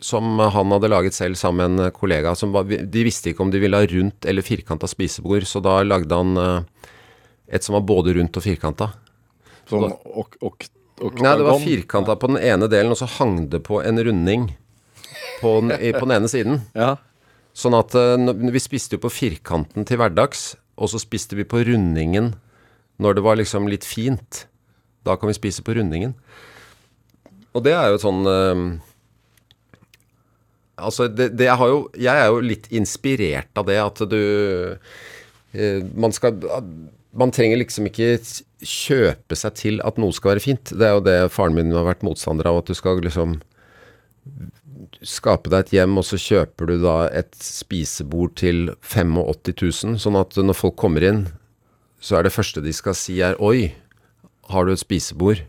som 0.00 0.38
han 0.40 0.72
hadde 0.72 0.88
laget 0.90 1.14
selv 1.16 1.36
sammen 1.36 1.76
med 1.76 1.86
en 1.90 1.94
kollega. 1.96 2.34
Som 2.38 2.52
var, 2.54 2.64
de 2.64 3.04
visste 3.06 3.30
ikke 3.32 3.44
om 3.44 3.50
de 3.52 3.60
ville 3.62 3.76
ha 3.76 3.86
rundt 3.90 4.24
eller 4.28 4.42
firkanta 4.46 4.88
spisebord, 4.88 5.44
så 5.48 5.60
da 5.64 5.78
lagde 5.84 6.16
han 6.16 6.36
eh, 6.40 6.90
et 7.52 7.66
som 7.66 7.74
var 7.78 7.84
både 7.88 8.14
rundt 8.16 8.36
og 8.40 8.44
firkanta. 8.46 8.90
Sånn 9.70 9.86
ok, 9.92 10.38
ok, 10.40 10.66
ok, 11.00 11.20
Nei, 11.22 11.36
det 11.38 11.46
var 11.46 11.60
firkanta 11.62 12.16
på 12.20 12.28
den 12.32 12.40
ene 12.42 12.68
delen, 12.72 12.92
og 12.94 12.98
så 13.00 13.06
hang 13.18 13.46
det 13.52 13.62
på 13.66 13.78
en 13.84 14.00
runding 14.04 14.48
på 15.40 15.54
den, 15.60 15.72
i- 15.80 15.92
på 15.96 16.04
den 16.06 16.16
ene 16.18 16.28
siden. 16.32 16.60
Ja. 16.78 16.96
Sånn 17.56 17.74
at 17.74 17.94
eh, 17.98 18.14
vi 18.54 18.60
spiste 18.62 18.94
jo 18.96 19.02
på 19.02 19.10
firkanten 19.12 19.84
til 19.88 19.98
hverdags, 20.00 20.54
og 20.80 20.88
så 20.92 21.00
spiste 21.02 21.36
vi 21.36 21.44
på 21.44 21.60
rundingen 21.66 22.32
når 23.02 23.16
det 23.18 23.24
var 23.26 23.36
liksom 23.40 23.66
litt 23.68 23.84
fint. 23.84 24.44
Da 25.04 25.16
kan 25.18 25.28
vi 25.28 25.34
spise 25.36 25.64
på 25.66 25.74
rundingen. 25.76 26.14
Og 27.56 27.64
det 27.66 27.72
er 27.74 27.90
jo 27.90 27.98
sånn 28.00 28.20
eh, 28.30 28.62
Altså, 30.80 31.08
det, 31.08 31.32
det 31.38 31.48
jeg 31.48 31.58
har 31.60 31.72
jo 31.72 31.80
Jeg 31.98 32.22
er 32.22 32.30
jo 32.30 32.40
litt 32.44 32.68
inspirert 32.72 33.60
av 33.60 33.68
det 33.68 33.78
at 33.82 34.02
du 34.10 34.20
eh, 35.52 35.82
Man 35.94 36.14
skal 36.16 36.38
Man 37.12 37.34
trenger 37.34 37.60
liksom 37.60 37.90
ikke 37.90 38.14
kjøpe 38.60 39.38
seg 39.38 39.56
til 39.56 39.80
at 39.88 39.96
noe 39.98 40.12
skal 40.12 40.34
være 40.34 40.44
fint. 40.44 40.72
Det 40.76 40.84
er 40.84 40.98
jo 40.98 41.04
det 41.04 41.32
faren 41.32 41.56
min 41.56 41.72
har 41.72 41.86
vært 41.86 42.04
motstander 42.04 42.46
av, 42.46 42.60
at 42.60 42.68
du 42.68 42.76
skal 42.76 43.00
liksom 43.00 43.38
skape 45.06 45.48
deg 45.48 45.64
et 45.64 45.72
hjem, 45.78 45.96
og 45.96 46.04
så 46.06 46.18
kjøper 46.20 46.68
du 46.68 46.74
da 46.82 46.96
et 47.08 47.32
spisebord 47.40 48.34
til 48.40 48.74
85 48.84 49.16
000, 49.16 50.00
sånn 50.02 50.18
at 50.20 50.36
når 50.36 50.58
folk 50.58 50.76
kommer 50.80 51.06
inn, 51.08 51.22
så 52.04 52.18
er 52.18 52.26
det 52.28 52.34
første 52.34 52.62
de 52.64 52.74
skal 52.76 52.96
si 52.96 53.18
er 53.24 53.38
Oi, 53.40 53.72
har 54.52 54.66
du 54.68 54.74
et 54.74 54.82
spisebord 54.82 55.40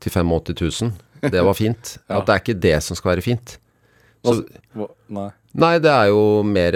til 0.00 0.12
85 0.12 0.80
000? 0.88 0.96
Det 1.32 1.42
var 1.44 1.56
fint. 1.56 1.96
Ja. 2.06 2.20
At 2.20 2.28
det 2.28 2.34
er 2.34 2.42
ikke 2.44 2.60
det 2.66 2.76
som 2.84 2.98
skal 2.98 3.14
være 3.14 3.24
fint. 3.24 3.56
Hva, 4.26 4.34
hva, 4.76 4.86
nei. 5.16 5.28
nei, 5.62 5.74
det 5.84 5.92
er 5.92 6.06
jo 6.10 6.22
mer 6.46 6.72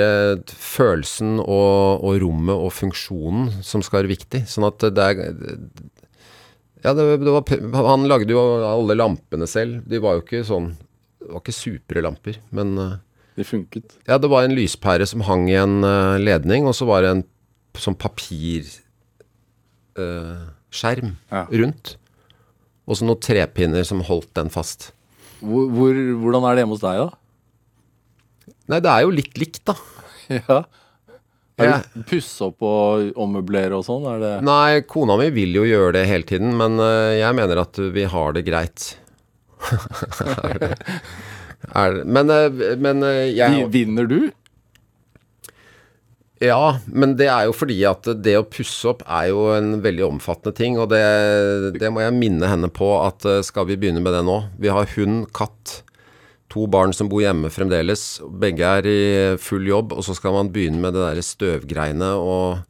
følelsen 0.51 1.31
og, 1.43 2.05
og 2.07 2.13
rommet 2.23 2.57
og 2.57 2.71
funksjonen 2.77 3.45
som 3.67 3.81
skal 3.85 3.99
være 4.03 4.13
viktig. 4.15 4.41
Sånn 4.51 4.67
at 4.69 4.79
det 4.95 5.05
er 5.11 5.15
Ja, 6.85 6.91
det, 6.97 7.03
det 7.21 7.33
var, 7.35 7.43
han 7.91 8.07
lagde 8.09 8.33
jo 8.33 8.41
alle 8.65 8.95
lampene 8.97 9.47
selv. 9.51 9.73
De 9.91 9.99
var 10.01 10.13
jo 10.17 10.23
ikke 10.25 10.45
sånn 10.49 10.71
Det 11.21 11.29
var 11.35 11.41
ikke 11.43 11.57
supre 11.59 12.01
lamper, 12.07 12.35
men 12.57 12.69
eh, 12.81 12.95
De 13.37 13.45
funket. 13.45 13.87
ja, 14.09 14.17
det 14.19 14.31
var 14.33 14.41
en 14.49 14.57
lyspære 14.57 15.05
som 15.07 15.21
hang 15.29 15.45
i 15.53 15.59
en 15.61 15.83
eh, 15.85 16.17
ledning, 16.25 16.65
og 16.67 16.75
så 16.79 16.85
var 16.89 16.99
det 17.05 17.11
en 17.19 17.25
sånn 17.81 17.95
papirskjerm 18.01 18.81
Ja. 21.31 21.45
rundt. 21.51 21.97
Og 22.89 22.97
så 22.99 23.07
noen 23.07 23.21
trepinner 23.23 23.85
som 23.87 24.01
holdt 24.03 24.33
den 24.35 24.51
fast. 24.51 24.91
Hvor, 25.41 25.69
hvor, 25.73 25.95
hvordan 26.21 26.45
er 26.49 26.55
det 26.57 26.63
hjemme 26.65 26.77
hos 26.77 26.83
deg, 26.85 26.99
da? 27.05 27.09
Nei, 28.71 28.79
det 28.85 28.91
er 28.93 29.07
jo 29.07 29.15
litt 29.15 29.41
likt, 29.41 29.65
da. 29.71 29.79
Ja. 30.31 30.61
Er 31.61 31.73
det 31.75 32.05
Pusse 32.09 32.47
opp 32.47 32.63
og 32.65 33.19
ommøblere 33.21 33.77
og 33.77 33.85
sånn? 33.85 34.07
Det 34.23 34.33
Nei, 34.47 34.81
kona 34.89 35.17
mi 35.21 35.29
vil 35.35 35.59
jo 35.59 35.67
gjøre 35.69 35.99
det 35.99 36.07
hele 36.09 36.29
tiden, 36.29 36.55
men 36.57 36.81
eh, 36.81 37.19
jeg 37.21 37.37
mener 37.37 37.61
at 37.65 37.81
vi 37.93 38.07
har 38.09 38.37
det 38.37 38.45
greit. 38.47 38.87
er 40.47 40.61
det, 40.63 40.71
er 41.69 41.97
det, 41.99 42.05
men 42.09 42.33
eh, 42.33 42.63
men 42.81 43.05
eh, 43.05 43.27
jeg 43.37 43.67
Vinner 43.75 44.09
du? 44.09 44.21
Ja, 46.41 46.79
men 46.89 47.19
det 47.21 47.29
er 47.29 47.51
jo 47.51 47.53
fordi 47.53 47.77
at 47.85 48.09
det 48.25 48.39
å 48.39 48.47
pusse 48.49 48.95
opp 48.95 49.03
er 49.05 49.29
jo 49.29 49.51
en 49.53 49.83
veldig 49.85 50.07
omfattende 50.07 50.57
ting, 50.57 50.79
og 50.81 50.89
det, 50.95 51.03
det 51.77 51.91
må 51.93 52.01
jeg 52.01 52.17
minne 52.17 52.49
henne 52.49 52.71
på 52.73 52.95
at 53.03 53.27
skal 53.45 53.69
vi 53.69 53.77
begynne 53.77 54.01
med 54.01 54.17
det 54.17 54.23
nå? 54.25 54.39
Vi 54.57 54.73
har 54.73 54.89
hund, 54.95 55.27
katt, 55.37 55.83
to 56.51 56.67
barn 56.71 56.93
som 56.97 57.09
bor 57.11 57.23
hjemme 57.23 57.51
fremdeles. 57.53 58.19
Begge 58.43 58.67
er 58.81 58.89
i 58.91 59.01
full 59.39 59.69
jobb, 59.71 59.95
og 59.95 60.03
så 60.07 60.17
skal 60.19 60.35
man 60.35 60.51
begynne 60.53 60.83
med 60.83 60.97
det 60.97 61.07
der 61.07 61.25
støvgreiene 61.27 62.13
og 62.19 62.67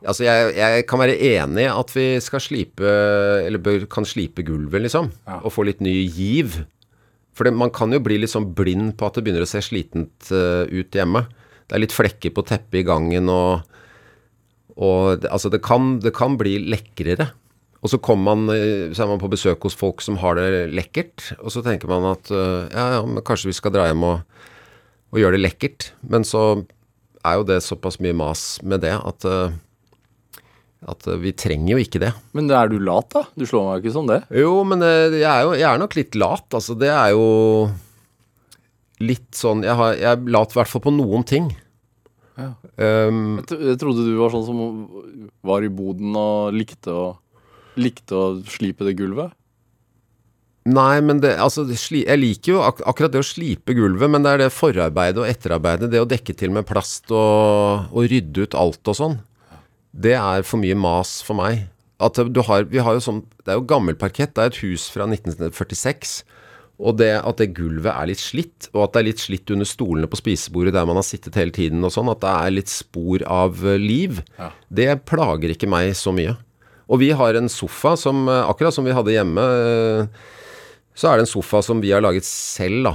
Altså, 0.00 0.24
jeg, 0.24 0.52
jeg 0.56 0.84
kan 0.88 1.00
være 1.00 1.16
enig 1.16 1.64
i 1.66 1.70
at 1.72 1.90
vi 1.92 2.04
skal 2.24 2.40
slipe, 2.40 2.84
eller 3.44 3.60
bør, 3.60 3.86
kan 3.90 4.06
slipe 4.08 4.44
gulvet, 4.44 4.80
liksom, 4.86 5.10
Ja. 5.28 5.38
og 5.44 5.52
få 5.52 5.64
litt 5.68 5.80
ny 5.84 5.92
giv. 6.08 6.58
For 7.36 7.44
det, 7.44 7.52
man 7.56 7.72
kan 7.72 7.92
jo 7.92 8.00
bli 8.04 8.18
litt 8.20 8.32
sånn 8.32 8.50
blind 8.56 8.94
på 9.00 9.08
at 9.08 9.16
det 9.16 9.24
begynner 9.24 9.44
å 9.44 9.48
se 9.48 9.60
slitent 9.64 10.30
uh, 10.32 10.64
ut 10.68 10.96
hjemme. 10.96 11.24
Det 11.68 11.76
er 11.76 11.84
litt 11.84 11.96
flekker 11.96 12.32
på 12.36 12.44
teppet 12.48 12.80
i 12.82 12.86
gangen, 12.88 13.28
og, 13.32 13.64
og 14.76 15.20
det, 15.20 15.30
altså 15.32 15.52
det 15.52 15.62
kan, 15.64 15.94
det 16.04 16.12
kan 16.16 16.36
bli 16.40 16.58
lekrere. 16.72 17.30
Og 17.80 17.88
så 17.88 18.00
kommer 18.02 18.34
man, 18.34 18.52
eh, 18.52 18.90
så 18.92 19.04
er 19.04 19.10
man 19.14 19.22
på 19.22 19.30
besøk 19.32 19.64
hos 19.64 19.76
folk 19.78 20.02
som 20.04 20.18
har 20.20 20.36
det 20.36 20.68
lekkert, 20.76 21.30
og 21.40 21.48
så 21.54 21.62
tenker 21.64 21.88
man 21.88 22.10
at 22.10 22.28
eh, 22.28 22.68
ja, 22.74 22.84
ja, 22.98 23.00
men 23.08 23.24
kanskje 23.24 23.48
vi 23.48 23.56
skal 23.56 23.72
dra 23.72 23.86
hjem 23.88 24.04
og, 24.04 24.44
og 25.14 25.22
gjøre 25.22 25.38
det 25.38 25.44
lekkert. 25.46 25.90
Men 26.04 26.26
så 26.28 26.62
er 27.24 27.40
jo 27.40 27.48
det 27.48 27.62
såpass 27.64 27.98
mye 28.04 28.16
mas 28.16 28.44
med 28.62 28.84
det 28.84 28.92
at, 28.98 29.24
eh, 29.24 29.56
at 30.92 31.08
vi 31.24 31.32
trenger 31.32 31.74
jo 31.74 31.84
ikke 31.86 32.02
det. 32.04 32.12
Men 32.36 32.52
er 32.52 32.68
du 32.68 32.76
lat, 32.84 33.08
da? 33.16 33.24
Du 33.32 33.46
slår 33.48 33.64
meg 33.64 33.78
jo 33.78 33.84
ikke 33.86 33.96
som 33.96 34.12
det. 34.12 34.20
Jo, 34.42 34.52
men 34.68 34.84
jeg 34.84 35.24
er 35.24 35.46
jo 35.48 35.56
jeg 35.56 35.68
er 35.72 35.80
nok 35.80 35.96
litt 35.96 36.20
lat. 36.20 36.46
Altså, 36.56 36.76
det 36.76 36.92
er 36.92 37.14
jo 37.16 37.26
litt 39.00 39.32
sånn 39.36 39.64
Jeg, 39.64 39.76
har, 39.78 39.94
jeg 39.96 40.08
er 40.12 40.30
lat 40.32 40.52
i 40.52 40.58
hvert 40.60 40.68
fall 40.68 40.84
på 40.84 40.92
noen 40.92 41.24
ting. 41.24 41.48
Ja. 42.40 42.52
Um, 43.08 43.40
Jeg 43.48 43.76
trodde 43.80 44.04
du 44.06 44.14
var 44.16 44.32
sånn 44.32 44.46
som 44.46 44.60
var 45.44 45.64
i 45.64 45.72
boden 45.72 46.14
og 46.16 46.54
likte 46.56 46.92
å, 46.94 47.04
likte 47.78 48.16
å 48.16 48.24
slipe 48.50 48.86
det 48.88 48.96
gulvet. 48.98 49.34
Nei, 50.70 51.00
men 51.00 51.22
det, 51.22 51.32
altså, 51.40 51.64
jeg 51.64 52.18
liker 52.20 52.52
jo 52.52 52.58
ak 52.62 52.82
akkurat 52.90 53.14
det 53.14 53.22
å 53.22 53.26
slipe 53.26 53.72
gulvet, 53.74 54.10
men 54.12 54.22
det 54.26 54.34
er 54.34 54.42
det 54.44 54.50
forarbeidet 54.52 55.22
og 55.22 55.28
etterarbeidet, 55.30 55.88
det 55.90 56.02
å 56.02 56.08
dekke 56.08 56.34
til 56.36 56.52
med 56.52 56.66
plast 56.68 57.08
og, 57.16 57.86
og 57.90 58.08
rydde 58.12 58.44
ut 58.44 58.56
alt 58.60 58.90
og 58.92 58.98
sånn, 58.98 59.16
det 59.90 60.12
er 60.20 60.44
for 60.46 60.60
mye 60.60 60.76
mas 60.78 61.16
for 61.26 61.38
meg. 61.40 61.64
At 62.00 62.20
du 62.32 62.42
har, 62.46 62.68
vi 62.70 62.80
har 62.84 62.96
jo 62.96 63.02
sånn, 63.04 63.22
det 63.44 63.54
er 63.54 63.58
jo 63.58 63.64
gammel 63.72 63.96
parkett, 63.98 64.34
det 64.36 64.44
er 64.44 64.52
et 64.52 64.60
hus 64.62 64.84
fra 64.92 65.08
1946, 65.08 66.20
og 66.80 66.94
det 67.00 67.10
at 67.18 67.40
det 67.40 67.50
gulvet 67.56 67.90
er 67.92 68.08
litt 68.12 68.20
slitt, 68.22 68.68
og 68.72 68.84
at 68.86 68.94
det 68.94 69.00
er 69.02 69.08
litt 69.10 69.20
slitt 69.24 69.50
under 69.52 69.68
stolene 69.68 70.08
på 70.12 70.20
spisebordet 70.20 70.72
der 70.76 70.86
man 70.88 71.00
har 71.00 71.04
sittet 71.08 71.36
hele 71.40 71.52
tiden 71.56 71.84
og 71.84 71.92
sånn, 71.96 72.08
at 72.12 72.20
det 72.22 72.30
er 72.36 72.54
litt 72.54 72.72
spor 72.72 73.24
av 73.28 73.64
eh, 73.64 73.80
liv, 73.80 74.20
Ja. 74.38 74.52
det 74.68 74.88
plager 75.08 75.56
ikke 75.56 75.68
meg 75.72 75.96
så 75.96 76.12
mye. 76.16 76.36
Og 76.90 76.98
vi 76.98 77.12
har 77.14 77.36
en 77.38 77.48
sofa 77.52 77.92
som, 77.98 78.24
eh, 78.28 78.44
akkurat 78.50 78.74
som 78.74 78.84
vi 78.84 78.94
hadde 78.96 79.12
hjemme, 79.14 79.38
eh, 79.40 80.06
så 80.94 81.08
er 81.12 81.16
det 81.20 81.26
en 81.28 81.34
sofa 81.34 81.62
som 81.62 81.80
vi 81.80 81.92
har 81.94 82.02
laget 82.02 82.24
selv, 82.26 82.82
da. 82.88 82.94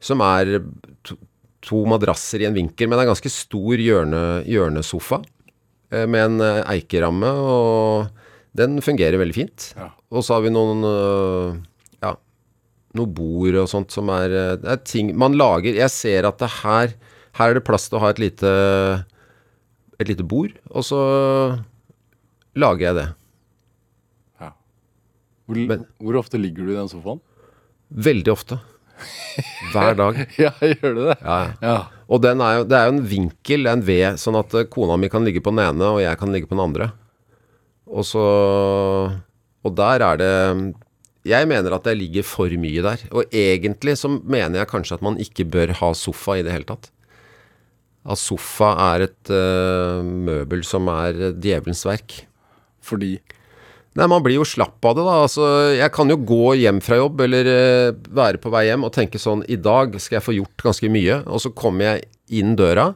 Som 0.00 0.22
er 0.24 0.62
to, 1.04 1.16
to 1.60 1.82
madrasser 1.90 2.40
i 2.40 2.46
en 2.48 2.54
vinkel, 2.56 2.88
men 2.88 2.96
det 2.96 3.02
er 3.04 3.08
en 3.08 3.14
ganske 3.14 3.30
stor 3.34 3.76
hjørne, 3.76 4.22
hjørnesofa. 4.48 5.20
eh, 5.92 6.06
Med 6.06 6.24
en 6.24 6.64
eikeramme, 6.64 7.28
og 7.28 8.08
den 8.56 8.80
fungerer 8.80 9.18
veldig 9.20 9.34
fint. 9.36 9.74
Ja. 9.76 9.90
Og 10.10 10.24
så 10.24 10.34
har 10.38 10.42
vi 10.42 10.50
noen 10.54 10.82
Ja, 12.02 12.14
noe 12.94 13.06
bord 13.06 13.54
og 13.60 13.68
sånt 13.68 13.90
som 13.92 14.08
er 14.08 14.28
Det 14.56 14.64
er 14.64 14.76
ting 14.88 15.10
man 15.16 15.34
lager 15.36 15.74
Jeg 15.76 15.90
ser 15.90 16.24
at 16.26 16.38
det 16.38 16.48
her 16.62 16.94
Her 17.36 17.50
er 17.50 17.54
det 17.58 17.64
plass 17.66 17.88
til 17.90 17.98
å 17.98 18.00
ha 18.00 18.08
et 18.08 18.18
lite 18.18 19.04
Et 20.00 20.08
lite 20.08 20.24
bord, 20.26 20.52
og 20.70 20.82
så 20.82 21.00
lager 22.56 22.86
jeg 22.88 22.94
det. 22.94 23.06
Hvor, 25.48 25.60
Men- 25.70 25.86
hvor 26.04 26.18
ofte 26.20 26.38
ligger 26.40 26.66
du 26.68 26.74
i 26.74 26.78
den 26.78 26.90
sofaen? 26.92 27.20
Veldig 27.88 28.32
ofte. 28.34 28.58
Hver 29.72 29.94
dag. 29.96 30.18
Ja, 30.44 30.50
gjør 30.60 30.94
du 30.96 31.02
det? 31.08 31.16
Ja, 31.22 31.38
ja. 31.62 31.76
Og 32.08 32.20
den 32.24 32.40
er 32.44 32.58
jo, 32.58 32.64
det 32.68 32.76
er 32.78 32.88
jo 32.88 32.94
en 32.96 33.06
vinkel, 33.08 33.64
det 33.64 33.70
er 33.70 33.76
en 33.78 33.84
V, 33.86 33.96
sånn 34.20 34.36
at 34.40 34.54
eh, 34.58 34.66
kona 34.72 34.96
mi 35.00 35.08
kan 35.12 35.24
ligge 35.26 35.40
på 35.44 35.52
den 35.54 35.60
ene, 35.64 35.88
og 35.94 36.00
jeg 36.02 36.18
kan 36.20 36.32
ligge 36.34 36.48
på 36.50 36.56
den 36.56 36.64
andre. 36.64 36.90
Og 37.88 38.04
så 38.04 38.20
Og 39.64 39.72
der 39.76 40.02
er 40.04 40.16
det 40.20 40.74
Jeg 41.24 41.48
mener 41.48 41.72
at 41.76 41.84
jeg 41.88 41.96
ligger 41.98 42.24
for 42.24 42.48
mye 42.60 42.82
der. 42.84 43.00
Og 43.12 43.24
egentlig 43.32 43.96
så 44.00 44.08
mener 44.20 44.60
jeg 44.62 44.68
kanskje 44.70 44.94
at 44.98 45.02
man 45.04 45.16
ikke 45.20 45.44
bør 45.48 45.72
ha 45.80 45.92
sofa 45.96 46.38
i 46.38 46.44
det 46.46 46.52
hele 46.54 46.64
tatt. 46.68 46.90
At 48.08 48.16
sofa 48.20 48.70
er 48.94 49.06
et 49.08 49.32
uh, 49.32 50.00
møbel 50.04 50.62
som 50.64 50.88
er 50.88 51.34
djevelens 51.36 51.84
verk. 51.84 52.22
Fordi 52.80 53.18
Nei, 53.98 54.06
man 54.06 54.22
blir 54.22 54.38
jo 54.38 54.46
slapp 54.46 54.84
av 54.86 54.94
det, 54.94 55.04
da. 55.08 55.14
Altså, 55.24 55.46
jeg 55.74 55.90
kan 55.94 56.10
jo 56.12 56.18
gå 56.22 56.52
hjem 56.60 56.78
fra 56.84 57.00
jobb, 57.00 57.22
eller 57.24 57.48
eh, 57.50 57.96
være 58.14 58.38
på 58.38 58.52
vei 58.54 58.68
hjem 58.68 58.86
og 58.86 58.92
tenke 58.94 59.18
sånn 59.18 59.42
I 59.50 59.58
dag 59.58 59.96
skal 59.98 60.20
jeg 60.20 60.26
få 60.28 60.36
gjort 60.36 60.68
ganske 60.68 60.90
mye. 60.94 61.22
Og 61.26 61.42
så 61.42 61.50
kommer 61.50 61.88
jeg 61.88 62.06
inn 62.38 62.54
døra, 62.58 62.92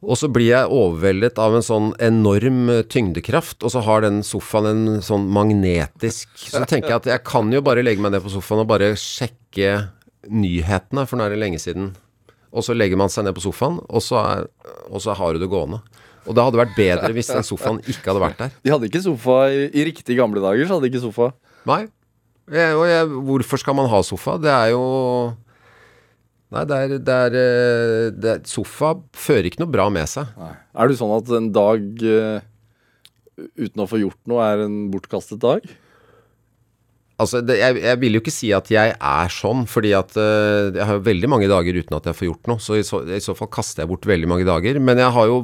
og 0.00 0.16
så 0.16 0.30
blir 0.32 0.48
jeg 0.48 0.72
overveldet 0.72 1.36
av 1.42 1.58
en 1.58 1.64
sånn 1.64 1.90
enorm 2.00 2.70
eh, 2.72 2.84
tyngdekraft. 2.88 3.60
Og 3.60 3.74
så 3.74 3.82
har 3.84 4.04
den 4.06 4.22
sofaen 4.24 4.70
en 4.70 5.02
sånn 5.04 5.26
magnetisk 5.32 6.32
Så 6.40 6.62
tenker 6.64 6.94
jeg 6.94 7.02
at 7.02 7.10
jeg 7.12 7.24
kan 7.28 7.52
jo 7.52 7.60
bare 7.64 7.84
legge 7.84 8.00
meg 8.00 8.14
ned 8.14 8.24
på 8.24 8.32
sofaen 8.32 8.64
og 8.64 8.70
bare 8.70 8.94
sjekke 8.96 9.90
nyhetene, 10.30 11.04
for 11.08 11.20
nå 11.20 11.26
er 11.26 11.34
det 11.34 11.42
lenge 11.42 11.60
siden. 11.60 11.92
Og 12.50 12.64
så 12.64 12.74
legger 12.74 12.98
man 12.98 13.12
seg 13.12 13.26
ned 13.26 13.36
på 13.36 13.44
sofaen, 13.44 13.76
og 13.88 14.02
så, 14.04 14.24
er, 14.24 14.48
og 14.88 15.04
så 15.04 15.14
har 15.20 15.36
du 15.36 15.44
det 15.44 15.50
gående. 15.52 15.82
Og 16.30 16.36
det 16.36 16.44
hadde 16.46 16.60
vært 16.60 16.76
bedre 16.78 17.10
hvis 17.16 17.32
den 17.34 17.46
sofaen 17.46 17.80
ikke 17.82 18.06
hadde 18.12 18.22
vært 18.22 18.38
der. 18.38 18.56
De 18.64 18.70
hadde 18.72 18.86
ikke 18.86 19.02
sofa 19.02 19.40
i, 19.50 19.64
i 19.74 19.86
riktig 19.90 20.14
gamle 20.18 20.42
dager, 20.42 20.62
så 20.68 20.76
hadde 20.76 20.86
de 20.86 20.92
ikke 20.94 21.02
sofa. 21.08 21.32
Nei. 21.66 21.82
Jeg, 22.50 22.74
og 22.78 22.84
jeg, 22.86 23.08
hvorfor 23.28 23.60
skal 23.62 23.76
man 23.78 23.90
ha 23.90 24.00
sofa? 24.06 24.36
Det 24.42 24.50
er 24.50 24.72
jo 24.72 24.84
Nei, 26.50 26.64
det 26.66 26.76
er, 26.76 26.92
det 27.06 27.16
er, 27.26 27.34
eh, 27.38 28.06
det 28.10 28.30
er 28.32 28.40
Sofa 28.50 28.96
fører 29.14 29.46
ikke 29.46 29.60
noe 29.62 29.70
bra 29.70 29.84
med 29.92 30.08
seg. 30.10 30.32
Er 30.74 30.90
du 30.90 30.96
sånn 30.98 31.12
at 31.14 31.28
en 31.36 31.46
dag 31.54 32.02
eh, 32.02 32.42
uten 33.54 33.84
å 33.84 33.86
få 33.86 34.00
gjort 34.00 34.18
noe 34.30 34.48
er 34.48 34.64
en 34.64 34.80
bortkastet 34.90 35.38
dag? 35.44 35.62
Altså, 37.20 37.42
det, 37.44 37.58
jeg, 37.60 37.76
jeg 37.84 38.00
vil 38.00 38.16
jo 38.16 38.20
ikke 38.22 38.32
si 38.32 38.48
at 38.56 38.70
jeg 38.72 38.94
er 38.96 39.32
sånn, 39.34 39.66
fordi 39.68 39.92
at 39.96 40.14
uh, 40.16 40.70
jeg 40.72 40.86
har 40.88 41.02
veldig 41.04 41.28
mange 41.28 41.50
dager 41.50 41.76
uten 41.76 41.96
at 41.98 42.06
jeg 42.08 42.16
får 42.16 42.28
gjort 42.30 42.50
noe. 42.52 42.62
Så 42.64 42.78
i, 42.78 42.84
så 42.86 43.02
i 43.04 43.20
så 43.20 43.34
fall 43.36 43.50
kaster 43.52 43.84
jeg 43.84 43.90
bort 43.90 44.08
veldig 44.08 44.30
mange 44.30 44.46
dager. 44.48 44.80
Men 44.80 45.00
jeg 45.02 45.12
har 45.16 45.28
jo 45.28 45.40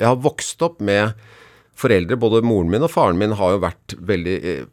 jeg 0.00 0.08
har 0.08 0.18
vokst 0.24 0.64
opp 0.66 0.80
med 0.82 1.12
foreldre, 1.78 2.18
både 2.20 2.42
moren 2.44 2.70
min 2.72 2.84
og 2.84 2.90
faren 2.92 3.18
min 3.20 3.34
har 3.38 3.54
jo 3.54 3.60
vært 3.62 3.94
veldig 4.12 4.34
uh, 4.42 4.64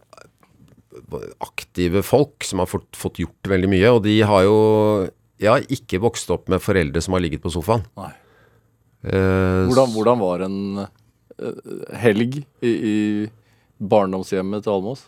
aktive 1.45 2.01
folk 2.05 2.45
som 2.45 2.63
har 2.63 2.69
fått, 2.69 2.89
fått 2.97 3.21
gjort 3.21 3.51
veldig 3.53 3.69
mye. 3.71 3.93
Og 3.93 4.01
de 4.07 4.19
har 4.25 4.47
jo 4.47 4.57
Jeg 5.39 5.53
har 5.53 5.69
ikke 5.71 6.01
vokst 6.03 6.33
opp 6.35 6.49
med 6.51 6.59
foreldre 6.59 6.99
som 6.99 7.15
har 7.15 7.21
ligget 7.23 7.45
på 7.45 7.53
sofaen. 7.53 7.85
Nei. 7.99 8.11
Uh, 9.05 9.69
Hvordan, 9.69 9.93
hvordan 9.93 10.19
var 10.19 10.41
en 10.43 10.57
helg 12.01 12.41
i, 12.59 12.71
i 12.73 12.97
barndomshjemmet 13.79 14.65
til 14.65 14.73
Almås? 14.73 15.05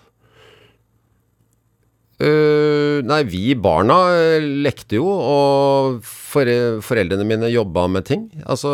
Eh, 2.22 3.02
nei, 3.08 3.24
vi 3.26 3.56
barna 3.58 3.98
eh, 4.14 4.44
lekte 4.66 5.00
jo, 5.00 5.08
og 5.10 6.02
fore, 6.06 6.78
foreldrene 6.86 7.26
mine 7.26 7.50
jobba 7.50 7.88
med 7.90 8.06
ting. 8.10 8.28
Altså 8.46 8.72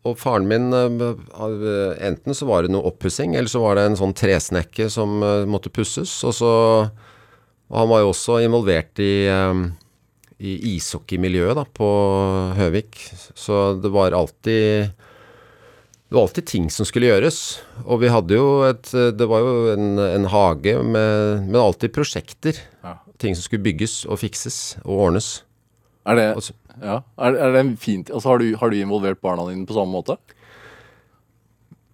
Og 0.00 0.16
faren 0.16 0.46
min 0.48 0.72
uh, 0.72 1.96
Enten 2.00 2.36
så 2.36 2.48
var 2.48 2.64
det 2.64 2.72
noe 2.72 2.88
oppussing, 2.88 3.36
eller 3.36 3.48
så 3.52 3.62
var 3.64 3.76
det 3.76 3.86
en 3.88 4.00
sånn 4.00 4.16
tresnekke 4.16 4.88
som 4.92 5.20
uh, 5.24 5.48
måtte 5.48 5.72
pusses. 5.72 6.12
Og 6.24 6.36
så 6.36 6.52
Og 7.70 7.76
han 7.78 7.88
var 7.88 8.02
jo 8.04 8.12
også 8.12 8.40
involvert 8.44 9.00
i 9.00 9.12
i 10.40 10.54
ishockeymiljøet 10.76 11.58
da, 11.58 11.66
på 11.68 11.86
Høvik. 12.56 12.96
Så 13.36 13.74
det 13.76 13.90
var 13.92 14.16
alltid 14.16 14.88
det 16.10 16.16
var 16.18 16.24
alltid 16.26 16.46
ting 16.50 16.64
som 16.74 16.82
skulle 16.88 17.06
gjøres. 17.06 17.36
Og 17.86 18.00
vi 18.02 18.08
hadde 18.10 18.34
jo 18.34 18.64
et 18.66 18.88
Det 18.90 19.28
var 19.30 19.44
jo 19.46 19.52
en, 19.76 19.92
en 20.02 20.24
hage 20.32 20.72
med, 20.82 21.44
med 21.46 21.60
alltid 21.60 21.92
prosjekter. 21.94 22.58
Ja. 22.82 22.96
Ting 23.22 23.36
som 23.38 23.46
skulle 23.46 23.62
bygges 23.62 24.00
og 24.10 24.18
fikses 24.18 24.56
og 24.82 25.04
ordnes. 25.06 25.28
Er 26.10 26.18
det, 26.18 26.26
Og 26.34 26.42
så- 26.42 26.56
ja, 26.82 26.96
er, 27.20 27.36
er 27.36 27.52
det 27.54 27.78
fint 27.78 28.08
Altså, 28.10 28.26
har 28.32 28.38
du, 28.42 28.56
har 28.56 28.70
du 28.72 28.76
involvert 28.80 29.20
barna 29.22 29.44
dine 29.50 29.66
på 29.68 29.76
samme 29.76 29.92
måte? 29.94 30.16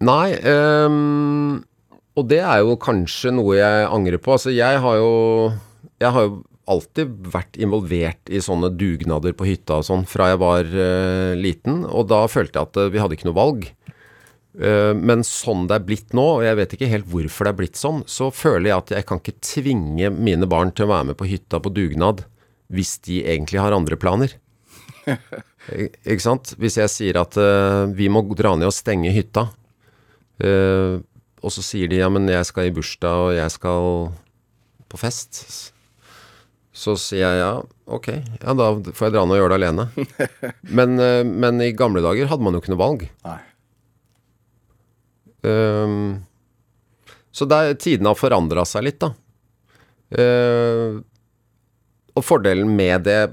Nei, 0.01 0.37
Um, 0.45 1.63
og 2.17 2.27
det 2.29 2.39
er 2.41 2.61
jo 2.65 2.75
kanskje 2.81 3.31
noe 3.33 3.57
jeg 3.57 3.87
angrer 3.89 4.17
på. 4.21 4.33
Altså, 4.37 4.53
jeg 4.53 4.81
har 4.81 4.95
jo 4.97 5.53
Jeg 6.01 6.13
har 6.13 6.27
jo 6.27 6.43
alltid 6.67 7.13
vært 7.31 7.55
involvert 7.63 8.27
i 8.33 8.41
sånne 8.43 8.69
dugnader 8.75 9.31
på 9.37 9.45
hytta 9.47 9.77
og 9.79 9.85
sånn 9.87 10.01
fra 10.09 10.33
jeg 10.33 10.39
var 10.41 10.67
uh, 10.67 11.31
liten, 11.39 11.85
og 11.87 12.09
da 12.11 12.25
følte 12.27 12.59
jeg 12.59 12.67
at 12.67 12.79
uh, 12.81 12.89
vi 12.91 12.99
hadde 12.99 13.15
ikke 13.15 13.29
noe 13.29 13.37
valg. 13.37 13.69
Eh, 14.57 14.93
men 14.97 15.21
sånn 15.27 15.67
det 15.69 15.77
er 15.77 15.85
blitt 15.85 16.15
nå, 16.17 16.25
og 16.39 16.45
jeg 16.45 16.57
vet 16.57 16.73
ikke 16.73 16.89
helt 16.89 17.09
hvorfor 17.11 17.45
det 17.45 17.53
er 17.53 17.59
blitt 17.59 17.77
sånn, 17.79 18.01
så 18.09 18.31
føler 18.33 18.71
jeg 18.71 18.77
at 18.77 18.93
jeg 18.95 19.07
kan 19.09 19.21
ikke 19.21 19.37
tvinge 19.45 20.09
mine 20.15 20.49
barn 20.49 20.73
til 20.73 20.87
å 20.87 20.93
være 20.95 21.11
med 21.11 21.19
på 21.19 21.29
hytta 21.29 21.61
på 21.61 21.73
dugnad 21.75 22.25
hvis 22.73 22.97
de 23.05 23.21
egentlig 23.23 23.61
har 23.61 23.75
andre 23.75 23.95
planer. 23.99 24.33
Ikke 26.07 26.23
sant? 26.23 26.51
Hvis 26.59 26.75
jeg 26.79 26.91
sier 26.91 27.19
at 27.21 27.37
uh, 27.39 27.87
vi 27.95 28.09
må 28.11 28.25
dra 28.35 28.53
ned 28.59 28.67
og 28.67 28.75
stenge 28.75 29.13
hytta, 29.15 29.45
uh, 30.43 30.99
og 31.39 31.53
så 31.53 31.63
sier 31.63 31.87
de 31.91 32.01
ja, 32.01 32.09
men 32.11 32.27
jeg 32.27 32.47
skal 32.49 32.67
i 32.67 32.73
bursdag 32.75 33.23
og 33.23 33.31
jeg 33.37 33.53
skal 33.55 33.87
på 34.91 34.99
fest. 34.99 35.41
Så 36.75 36.97
sier 36.99 37.23
jeg 37.23 37.39
ja, 37.39 37.53
ok, 37.87 38.09
ja 38.41 38.55
da 38.59 38.71
får 38.91 39.07
jeg 39.07 39.15
dra 39.15 39.23
ned 39.23 39.37
og 39.37 39.41
gjøre 39.41 39.53
det 39.55 39.59
alene. 39.61 39.87
Men, 40.77 40.99
uh, 40.99 41.23
men 41.23 41.63
i 41.63 41.71
gamle 41.75 42.03
dager 42.03 42.27
hadde 42.31 42.43
man 42.43 42.57
jo 42.57 42.63
ikke 42.63 42.75
noe 42.75 42.83
valg. 42.83 43.07
Nei. 43.27 43.39
Ehm, 45.47 46.25
så 47.31 47.45
der, 47.49 47.75
tidene 47.79 48.11
har 48.13 48.19
forandra 48.19 48.65
seg 48.67 48.87
litt, 48.87 48.99
da. 49.03 49.13
Uh, 50.07 51.03
og 52.15 52.23
fordelen 52.23 52.69
med 52.77 53.03
det 53.03 53.27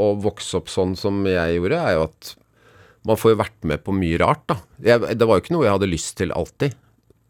å 0.00 0.08
vokse 0.18 0.58
opp 0.58 0.68
sånn 0.72 0.96
som 0.98 1.22
jeg 1.28 1.54
gjorde, 1.56 1.78
er 1.78 1.94
jo 1.96 2.06
at 2.08 2.32
man 3.06 3.16
får 3.16 3.32
jo 3.32 3.38
vært 3.40 3.68
med 3.70 3.84
på 3.86 3.94
mye 3.96 4.18
rart, 4.20 4.42
da. 4.50 4.58
Jeg, 4.84 5.14
det 5.16 5.28
var 5.28 5.38
jo 5.38 5.44
ikke 5.44 5.54
noe 5.56 5.68
jeg 5.68 5.76
hadde 5.78 5.90
lyst 5.92 6.16
til 6.18 6.34
alltid. 6.36 6.74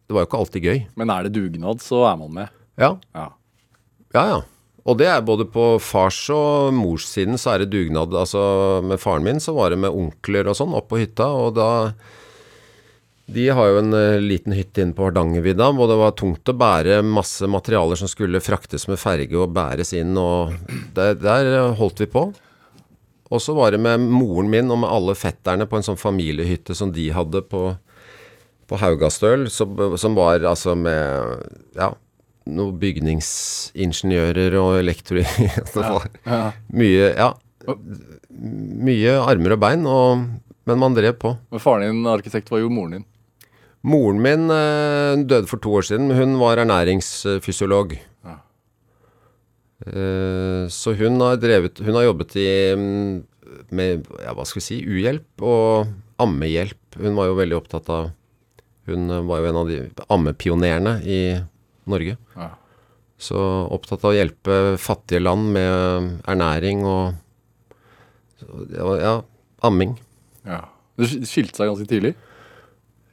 Det 0.08 0.16
var 0.16 0.24
jo 0.24 0.30
ikke 0.30 0.40
alltid 0.40 0.66
gøy. 0.66 0.80
Men 0.98 1.12
er 1.14 1.28
det 1.28 1.34
dugnad, 1.36 1.84
så 1.84 2.02
er 2.10 2.16
man 2.18 2.32
med. 2.40 2.56
Ja, 2.80 2.96
Ja. 3.14 3.28
ja. 4.16 4.24
ja. 4.34 4.40
Og 4.88 4.96
det 4.96 5.10
er 5.12 5.20
både 5.22 5.44
på 5.44 5.74
fars 5.84 6.18
og 6.32 6.72
mors 6.72 7.04
siden 7.06 7.36
så 7.38 7.52
er 7.52 7.62
det 7.62 7.72
dugnad. 7.74 8.14
Altså 8.16 8.40
med 8.82 8.98
faren 8.98 9.26
min 9.26 9.42
så 9.42 9.52
var 9.54 9.70
det 9.70 9.78
med 9.82 9.92
onkler 9.92 10.48
og 10.48 10.56
sånn 10.56 10.72
opp 10.74 10.88
på 10.90 11.02
hytta, 11.02 11.28
og 11.28 11.52
da 11.58 11.68
De 13.30 13.46
har 13.54 13.68
jo 13.70 13.78
en 13.78 13.94
eh, 13.94 14.18
liten 14.22 14.54
hytte 14.56 14.82
inne 14.82 14.96
på 14.96 15.06
Hardangervidda 15.06 15.68
hvor 15.76 15.90
det 15.90 15.98
var 16.00 16.14
tungt 16.18 16.50
å 16.50 16.54
bære 16.58 17.00
masse 17.06 17.46
materialer 17.50 17.98
som 18.00 18.10
skulle 18.10 18.40
fraktes 18.42 18.88
med 18.90 18.98
ferge 19.00 19.36
og 19.38 19.52
bæres 19.54 19.92
inn, 19.96 20.16
og 20.18 20.54
der, 20.96 21.14
der 21.20 21.50
holdt 21.78 22.02
vi 22.02 22.08
på. 22.10 22.24
Og 23.30 23.38
så 23.42 23.54
var 23.54 23.70
det 23.70 23.78
med 23.82 24.02
moren 24.10 24.50
min 24.50 24.70
og 24.74 24.80
med 24.82 24.90
alle 24.90 25.14
fetterne 25.14 25.68
på 25.70 25.78
en 25.78 25.86
sånn 25.86 26.00
familiehytte 26.00 26.74
som 26.74 26.90
de 26.94 27.06
hadde 27.14 27.44
på, 27.46 27.68
på 28.66 28.80
Haugastøl, 28.82 29.46
som, 29.54 29.78
som 30.00 30.18
var 30.18 30.42
altså 30.50 30.74
med 30.74 31.44
ja, 31.78 31.92
noen 32.50 32.80
bygningsingeniører 32.82 34.56
og 34.58 34.80
elektro... 34.80 35.22
det 35.74 35.84
var 35.86 36.08
Ja. 36.26 36.42
mye 36.74 37.12
Ja. 37.14 37.30
Mye 38.40 39.14
armer 39.20 39.52
og 39.54 39.60
bein, 39.62 39.82
og, 39.86 40.22
men 40.66 40.78
man 40.80 40.94
drev 40.96 41.18
på. 41.20 41.34
Men 41.52 41.60
faren 41.62 41.86
din 41.86 42.06
arkitekt 42.10 42.50
var 42.50 42.62
jo 42.62 42.70
moren 42.72 42.98
din. 42.98 43.06
Moren 43.86 44.20
min 44.20 44.50
eh, 44.52 45.22
døde 45.24 45.48
for 45.48 45.60
to 45.62 45.72
år 45.78 45.86
siden, 45.88 46.12
hun 46.12 46.36
var 46.40 46.60
ernæringsfysiolog. 46.60 47.94
Ja. 48.26 48.36
Eh, 49.88 50.64
så 50.68 50.92
hun 50.98 51.16
har 51.24 51.40
drevet 51.40 51.80
Hun 51.80 51.96
har 51.96 52.04
jobbet 52.04 52.36
i 52.36 52.50
mm, 52.76 53.22
med, 53.72 54.04
ja, 54.20 54.34
hva 54.36 54.44
skal 54.44 54.60
vi 54.60 54.66
si, 54.66 54.80
uhjelp 54.84 55.40
og 55.40 55.88
ammehjelp. 56.20 57.00
Hun 57.00 57.16
var 57.16 57.30
jo 57.30 57.38
veldig 57.40 57.56
opptatt 57.56 57.88
av 57.88 58.10
Hun 58.90 59.08
eh, 59.08 59.24
var 59.24 59.40
jo 59.40 59.48
en 59.48 59.60
av 59.62 59.72
de 59.72 59.80
ammepionerene 60.12 60.98
i 61.04 61.20
Norge. 61.88 62.18
Ja. 62.36 62.52
Så 63.20 63.40
opptatt 63.72 64.04
av 64.04 64.12
å 64.12 64.16
hjelpe 64.16 64.60
fattige 64.80 65.20
land 65.24 65.52
med 65.56 66.20
ernæring 66.28 66.84
og 66.88 67.16
ja, 68.72 69.20
amming. 69.66 69.96
Ja. 70.48 70.64
Det 71.00 71.08
skilte 71.28 71.60
seg 71.60 71.70
ganske 71.70 71.88
tidlig, 71.88 72.14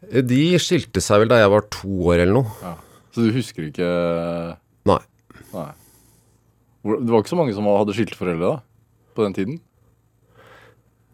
De 0.07 0.43
skilte 0.61 1.03
seg 1.03 1.23
vel 1.23 1.31
da 1.31 1.41
jeg 1.41 1.51
var 1.51 1.65
to 1.73 1.91
år 2.11 2.23
eller 2.23 2.37
noe. 2.39 2.75
så 3.11 3.25
du 3.25 3.31
husker 3.35 3.67
ikke 3.67 3.87
Nei. 4.87 5.01
Nei. 5.51 5.71
Det 6.87 7.11
var 7.11 7.23
ikke 7.23 7.33
så 7.33 7.39
mange 7.39 7.55
som 7.55 7.67
hadde 7.67 7.95
skilte 7.97 8.19
foreldre 8.19 8.53
da, 8.53 8.59
på 9.17 9.25
den 9.25 9.35
tiden? 9.35 9.57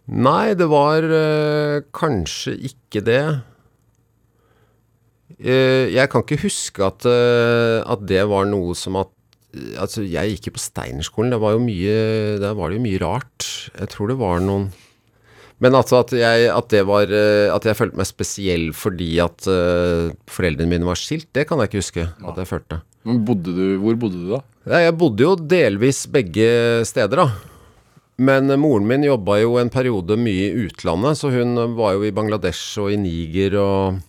Nei, 0.04 0.54
det 0.60 0.68
var 0.68 1.06
øh, 1.08 1.80
kanskje 1.96 2.54
ikke 2.70 3.02
det. 3.08 3.24
Eh, 5.40 5.90
jeg 5.96 6.10
kan 6.12 6.26
ikke 6.26 6.44
huske 6.44 6.84
at, 6.86 7.08
eh, 7.08 7.80
at 7.88 8.04
det 8.10 8.22
var 8.30 8.48
noe 8.50 8.78
som 8.78 9.00
at 9.02 9.12
Altså, 9.54 10.02
jeg 10.02 10.32
gikk 10.32 10.48
jo 10.48 10.52
på 10.56 10.62
Steinerskolen. 10.64 11.30
Det 11.30 11.38
var 11.38 11.52
jo 11.54 11.60
mye 11.62 12.40
Der 12.42 12.56
var 12.58 12.72
det 12.72 12.80
jo 12.80 12.86
mye 12.88 13.02
rart. 13.04 13.46
Jeg 13.78 13.92
tror 13.92 14.10
det 14.10 14.16
var 14.18 14.42
noen 14.42 14.72
Men 15.64 15.78
altså 15.80 16.02
at 16.02 16.12
jeg, 16.18 16.48
at 16.52 16.68
det 16.74 16.82
var 16.90 17.08
eh, 17.08 17.48
At 17.54 17.64
jeg 17.68 17.78
følte 17.80 18.00
meg 18.00 18.10
spesiell 18.10 18.66
fordi 18.76 19.14
at 19.24 19.48
uh, 19.48 20.12
foreldrene 20.28 20.72
mine 20.76 20.88
var 20.88 21.00
skilt, 21.00 21.30
det 21.36 21.48
kan 21.48 21.62
jeg 21.62 21.72
ikke 21.72 21.84
huske 21.84 22.08
at 22.10 22.42
jeg 22.42 22.50
følte. 22.50 22.82
Men 23.08 23.24
bodde 23.28 23.54
du, 23.56 23.66
hvor 23.84 23.98
bodde 24.00 24.20
du 24.20 24.30
da? 24.34 24.44
Ja, 24.68 24.86
jeg 24.86 24.96
bodde 25.00 25.26
jo 25.26 25.34
delvis 25.36 26.06
begge 26.12 26.48
steder, 26.88 27.24
da. 27.24 27.54
Men 28.24 28.52
eh, 28.52 28.60
moren 28.60 28.88
min 28.88 29.04
jobba 29.04 29.40
jo 29.42 29.58
en 29.60 29.72
periode 29.74 30.18
mye 30.20 30.50
i 30.50 30.66
utlandet, 30.68 31.20
så 31.20 31.32
hun 31.34 31.58
var 31.78 31.98
jo 31.98 32.08
i 32.08 32.14
Bangladesh 32.16 32.80
og 32.84 32.94
i 32.94 33.00
Niger 33.00 33.58
og, 33.60 34.02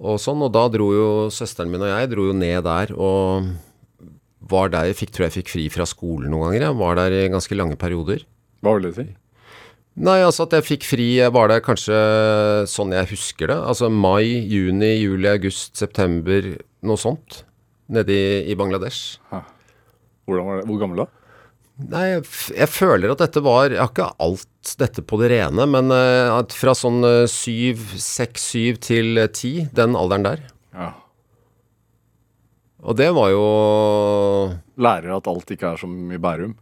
og 0.00 0.20
sånn. 0.22 0.44
Og 0.46 0.52
da 0.56 0.64
dro 0.72 0.90
jo 0.96 1.08
søsteren 1.34 1.72
min 1.72 1.84
og 1.84 1.92
jeg 1.92 2.12
dro 2.14 2.28
jo 2.30 2.36
ned 2.36 2.64
der 2.68 2.94
og 2.96 3.50
var 4.48 4.72
der. 4.72 4.88
Jeg 4.90 5.00
fikk, 5.02 5.14
tror 5.14 5.28
jeg 5.28 5.38
fikk 5.40 5.54
fri 5.56 5.68
fra 5.72 5.88
skolen 5.88 6.32
noen 6.32 6.48
ganger. 6.48 6.68
Jeg 6.70 6.80
var 6.80 7.00
der 7.00 7.16
i 7.20 7.24
ganske 7.32 7.58
lange 7.58 7.76
perioder. 7.80 8.24
Hva 8.64 8.76
vil 8.76 8.88
det 8.88 8.96
si? 8.96 9.08
Nei, 9.98 10.20
altså 10.22 10.44
at 10.46 10.54
jeg 10.54 10.66
fikk 10.66 10.84
fri 10.86 11.06
var 11.34 11.50
det 11.50 11.62
kanskje 11.66 11.98
sånn 12.70 12.94
jeg 12.94 13.10
husker 13.10 13.50
det. 13.50 13.58
Altså 13.58 13.88
mai, 13.90 14.46
juni, 14.46 14.92
juli, 15.00 15.26
august, 15.30 15.74
september, 15.80 16.52
noe 16.86 17.00
sånt. 17.00 17.42
Nede 17.90 18.14
i, 18.14 18.26
i 18.52 18.56
Bangladesh. 18.58 19.16
Hvordan 20.28 20.46
var 20.46 20.60
det? 20.60 20.68
Hvor 20.68 20.82
gammel 20.82 21.02
da? 21.02 21.08
Nei, 21.78 22.04
jeg, 22.10 22.22
jeg 22.58 22.70
føler 22.74 23.12
at 23.12 23.20
dette 23.22 23.40
var 23.46 23.70
Jeg 23.70 23.78
har 23.78 23.92
ikke 23.92 24.08
alt 24.18 24.72
dette 24.82 25.02
på 25.06 25.18
det 25.20 25.28
rene, 25.30 25.66
men 25.70 25.92
at 25.94 26.54
fra 26.54 26.74
sånn 26.76 26.98
eh, 27.06 27.24
syv, 27.30 27.84
seks, 28.02 28.48
syv 28.52 28.80
til 28.84 29.20
eh, 29.22 29.30
ti, 29.30 29.52
den 29.74 29.94
alderen 29.96 30.26
der. 30.26 30.42
Ja. 30.74 30.90
Og 32.82 32.98
det 32.98 33.08
var 33.14 33.30
jo 33.32 33.44
Lærer 34.78 35.16
at 35.16 35.30
alt 35.30 35.54
ikke 35.54 35.72
er 35.72 35.80
som 35.80 35.94
i 36.14 36.18
Bærum. 36.22 36.54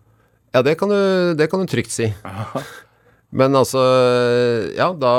Ja, 0.54 0.62
det 0.64 0.76
kan 0.80 0.92
du, 0.92 1.00
det 1.36 1.50
kan 1.52 1.60
du 1.60 1.68
trygt 1.68 1.92
si. 1.92 2.12
Men 3.34 3.58
altså 3.58 3.82
Ja, 4.76 4.92
da 4.94 5.16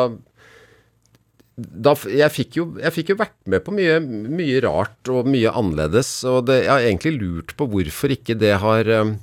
da, 1.58 1.96
jeg, 2.06 2.30
fikk 2.30 2.58
jo, 2.60 2.66
jeg 2.78 2.94
fikk 2.94 3.08
jo 3.12 3.18
vært 3.18 3.38
med 3.50 3.64
på 3.66 3.74
mye, 3.74 3.98
mye 4.00 4.60
rart 4.62 5.10
og 5.10 5.26
mye 5.26 5.50
annerledes, 5.50 6.12
og 6.30 6.44
det, 6.52 6.60
jeg 6.68 6.70
har 6.70 6.86
egentlig 6.86 7.16
lurt 7.16 7.56
på 7.58 7.66
hvorfor 7.72 8.14
ikke 8.14 8.36
det 8.38 8.52
har 8.62 8.92
eh, 8.94 9.16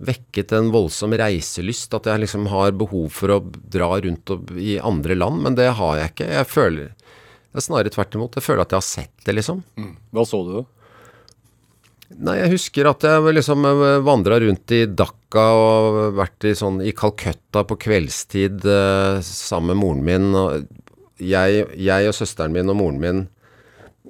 vekket 0.00 0.54
en 0.56 0.70
voldsom 0.72 1.12
reiselyst, 1.20 1.92
at 1.92 2.08
jeg 2.08 2.22
liksom 2.24 2.48
har 2.48 2.72
behov 2.72 3.10
for 3.12 3.34
å 3.34 3.38
dra 3.44 3.90
rundt 4.00 4.32
og, 4.32 4.54
i 4.56 4.78
andre 4.80 5.18
land, 5.18 5.44
men 5.44 5.58
det 5.58 5.68
har 5.76 6.00
jeg 6.00 6.14
ikke. 6.14 6.30
Jeg 6.38 6.48
føler 6.48 6.88
det 6.88 7.60
er 7.60 7.64
snarere 7.64 7.92
tvert 7.92 8.16
imot. 8.16 8.36
Jeg 8.36 8.44
føler 8.44 8.64
at 8.64 8.72
jeg 8.72 8.80
har 8.80 8.88
sett 8.88 9.24
det, 9.26 9.34
liksom. 9.36 9.62
Hva 10.14 10.24
så 10.28 10.40
du 10.44 10.50
da? 10.60 10.64
Nei, 12.08 12.38
jeg 12.40 12.54
husker 12.54 12.88
at 12.88 13.04
jeg 13.04 13.34
liksom 13.36 13.66
vandra 14.06 14.38
rundt 14.40 14.72
i 14.72 14.84
Dhaka 14.88 15.44
og 15.52 15.98
vært 16.16 16.46
i 16.48 16.54
sånn 16.56 16.80
i 16.80 16.94
Calcutta 16.96 17.66
på 17.68 17.76
kveldstid 17.84 18.64
eh, 18.64 19.18
sammen 19.24 19.74
med 19.74 19.80
moren 19.82 20.06
min. 20.06 20.28
Og 20.32 21.20
jeg, 21.20 21.66
jeg 21.76 22.08
og 22.08 22.16
søsteren 22.16 22.54
min 22.54 22.72
og 22.72 22.78
moren 22.80 23.02
min 23.02 23.26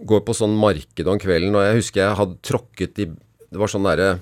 går 0.09 0.23
på 0.23 0.37
sånn 0.37 0.55
marked 0.55 1.11
om 1.11 1.19
kvelden, 1.19 1.57
og 1.59 1.65
jeg 1.67 1.81
husker 1.81 2.05
jeg 2.05 2.19
hadde 2.21 2.43
tråkket 2.47 3.01
i 3.03 3.09
Det 3.09 3.59
var 3.59 3.71
sånn 3.73 3.87
derre 3.89 4.21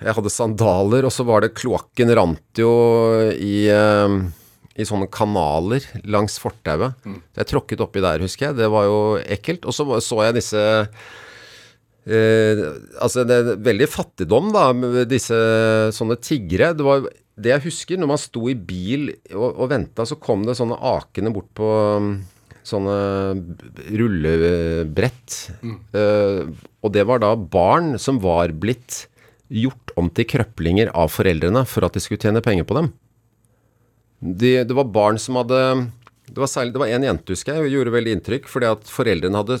Jeg 0.00 0.14
hadde 0.16 0.32
sandaler, 0.32 1.04
og 1.04 1.12
så 1.12 1.26
var 1.28 1.44
det 1.44 1.52
Kloakken 1.58 2.14
rant 2.16 2.62
jo 2.62 2.72
i 3.36 3.66
eh, 3.68 4.16
i 4.74 4.82
sånne 4.82 5.06
kanaler 5.12 5.84
langs 6.10 6.34
fortauet. 6.42 6.96
Mm. 7.06 7.20
Jeg 7.38 7.46
tråkket 7.46 7.82
oppi 7.84 8.02
der, 8.02 8.24
husker 8.24 8.48
jeg. 8.48 8.56
Det 8.58 8.66
var 8.72 8.88
jo 8.88 8.96
ekkelt. 9.22 9.68
Og 9.70 9.76
så 9.76 9.86
så 10.02 10.24
jeg 10.26 10.34
disse 10.40 10.62
Eh, 12.04 12.60
altså 13.00 13.24
det 13.24 13.36
er 13.36 13.62
veldig 13.64 13.88
fattigdom 13.88 14.50
da 14.52 14.68
med 14.76 15.08
disse 15.08 15.38
sånne 15.96 16.18
tiggere. 16.20 16.74
Det 16.76 16.84
var 16.86 17.06
det 17.34 17.54
jeg 17.54 17.66
husker 17.66 17.98
når 17.98 18.12
man 18.12 18.20
sto 18.20 18.44
i 18.50 18.54
bil 18.54 19.08
og, 19.32 19.48
og 19.48 19.70
venta, 19.72 20.06
så 20.06 20.18
kom 20.20 20.44
det 20.46 20.58
sånne 20.58 20.78
akene 20.92 21.32
bort 21.34 21.50
på 21.56 21.70
um, 21.98 22.12
sånne 22.64 22.98
rullebrett. 23.90 25.34
rullebrett. 25.64 25.96
Eh, 25.96 26.70
og 26.84 26.94
det 26.94 27.06
var 27.08 27.24
da 27.24 27.32
barn 27.34 27.96
som 28.00 28.20
var 28.22 28.52
blitt 28.52 29.06
gjort 29.54 29.92
om 30.00 30.08
til 30.12 30.28
krøplinger 30.28 30.92
av 30.96 31.12
foreldrene 31.12 31.64
for 31.68 31.86
at 31.86 31.96
de 31.96 32.02
skulle 32.02 32.22
tjene 32.22 32.42
penger 32.44 32.68
på 32.68 32.78
dem. 32.78 32.92
De, 34.24 34.56
det 34.64 34.76
var 34.76 34.88
barn 34.88 35.18
som 35.20 35.36
hadde 35.36 35.58
Det 36.24 36.40
var 36.40 36.48
særlig, 36.48 36.72
det 36.72 36.80
var 36.80 36.88
en 36.88 37.04
jente, 37.04 37.34
husker 37.34 37.58
jeg, 37.58 37.66
og 37.66 37.74
gjorde 37.74 37.92
veldig 37.92 38.12
inntrykk, 38.16 38.46
fordi 38.48 38.70
at 38.70 38.88
foreldrene 38.88 39.42
hadde 39.42 39.58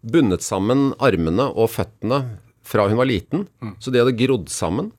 bundet 0.00 0.44
sammen 0.44 0.90
armene 1.02 1.48
og 1.50 1.70
føttene 1.72 2.22
fra 2.66 2.86
hun 2.88 2.98
var 3.00 3.08
liten. 3.10 3.46
Så 3.82 3.92
de 3.92 4.00
hadde 4.02 4.16
grodd 4.18 4.48
sammen. 4.52 4.92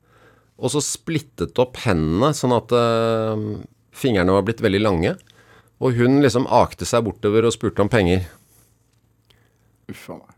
Og 0.62 0.74
så 0.74 0.82
splittet 0.86 1.58
opp 1.62 1.80
hendene, 1.86 2.34
sånn 2.38 2.54
at 2.54 2.74
eh, 2.76 3.46
fingrene 3.98 4.36
var 4.36 4.46
blitt 4.46 4.62
veldig 4.62 4.82
lange. 4.84 5.16
Og 5.82 5.98
hun 5.98 6.20
liksom 6.22 6.46
akte 6.54 6.86
seg 6.86 7.06
bortover 7.08 7.48
og 7.48 7.56
spurte 7.56 7.82
om 7.82 7.90
penger. 7.90 8.28
Uff 9.90 10.10
a 10.14 10.20
meg. 10.20 10.36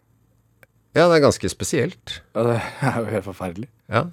Ja, 0.94 1.08
det 1.10 1.18
er 1.18 1.24
ganske 1.26 1.50
spesielt. 1.50 2.20
Ja, 2.38 2.44
det 2.48 2.60
er 2.62 3.00
jo 3.02 3.10
helt 3.10 3.26
forferdelig. 3.28 3.68
Ja. 3.92 4.06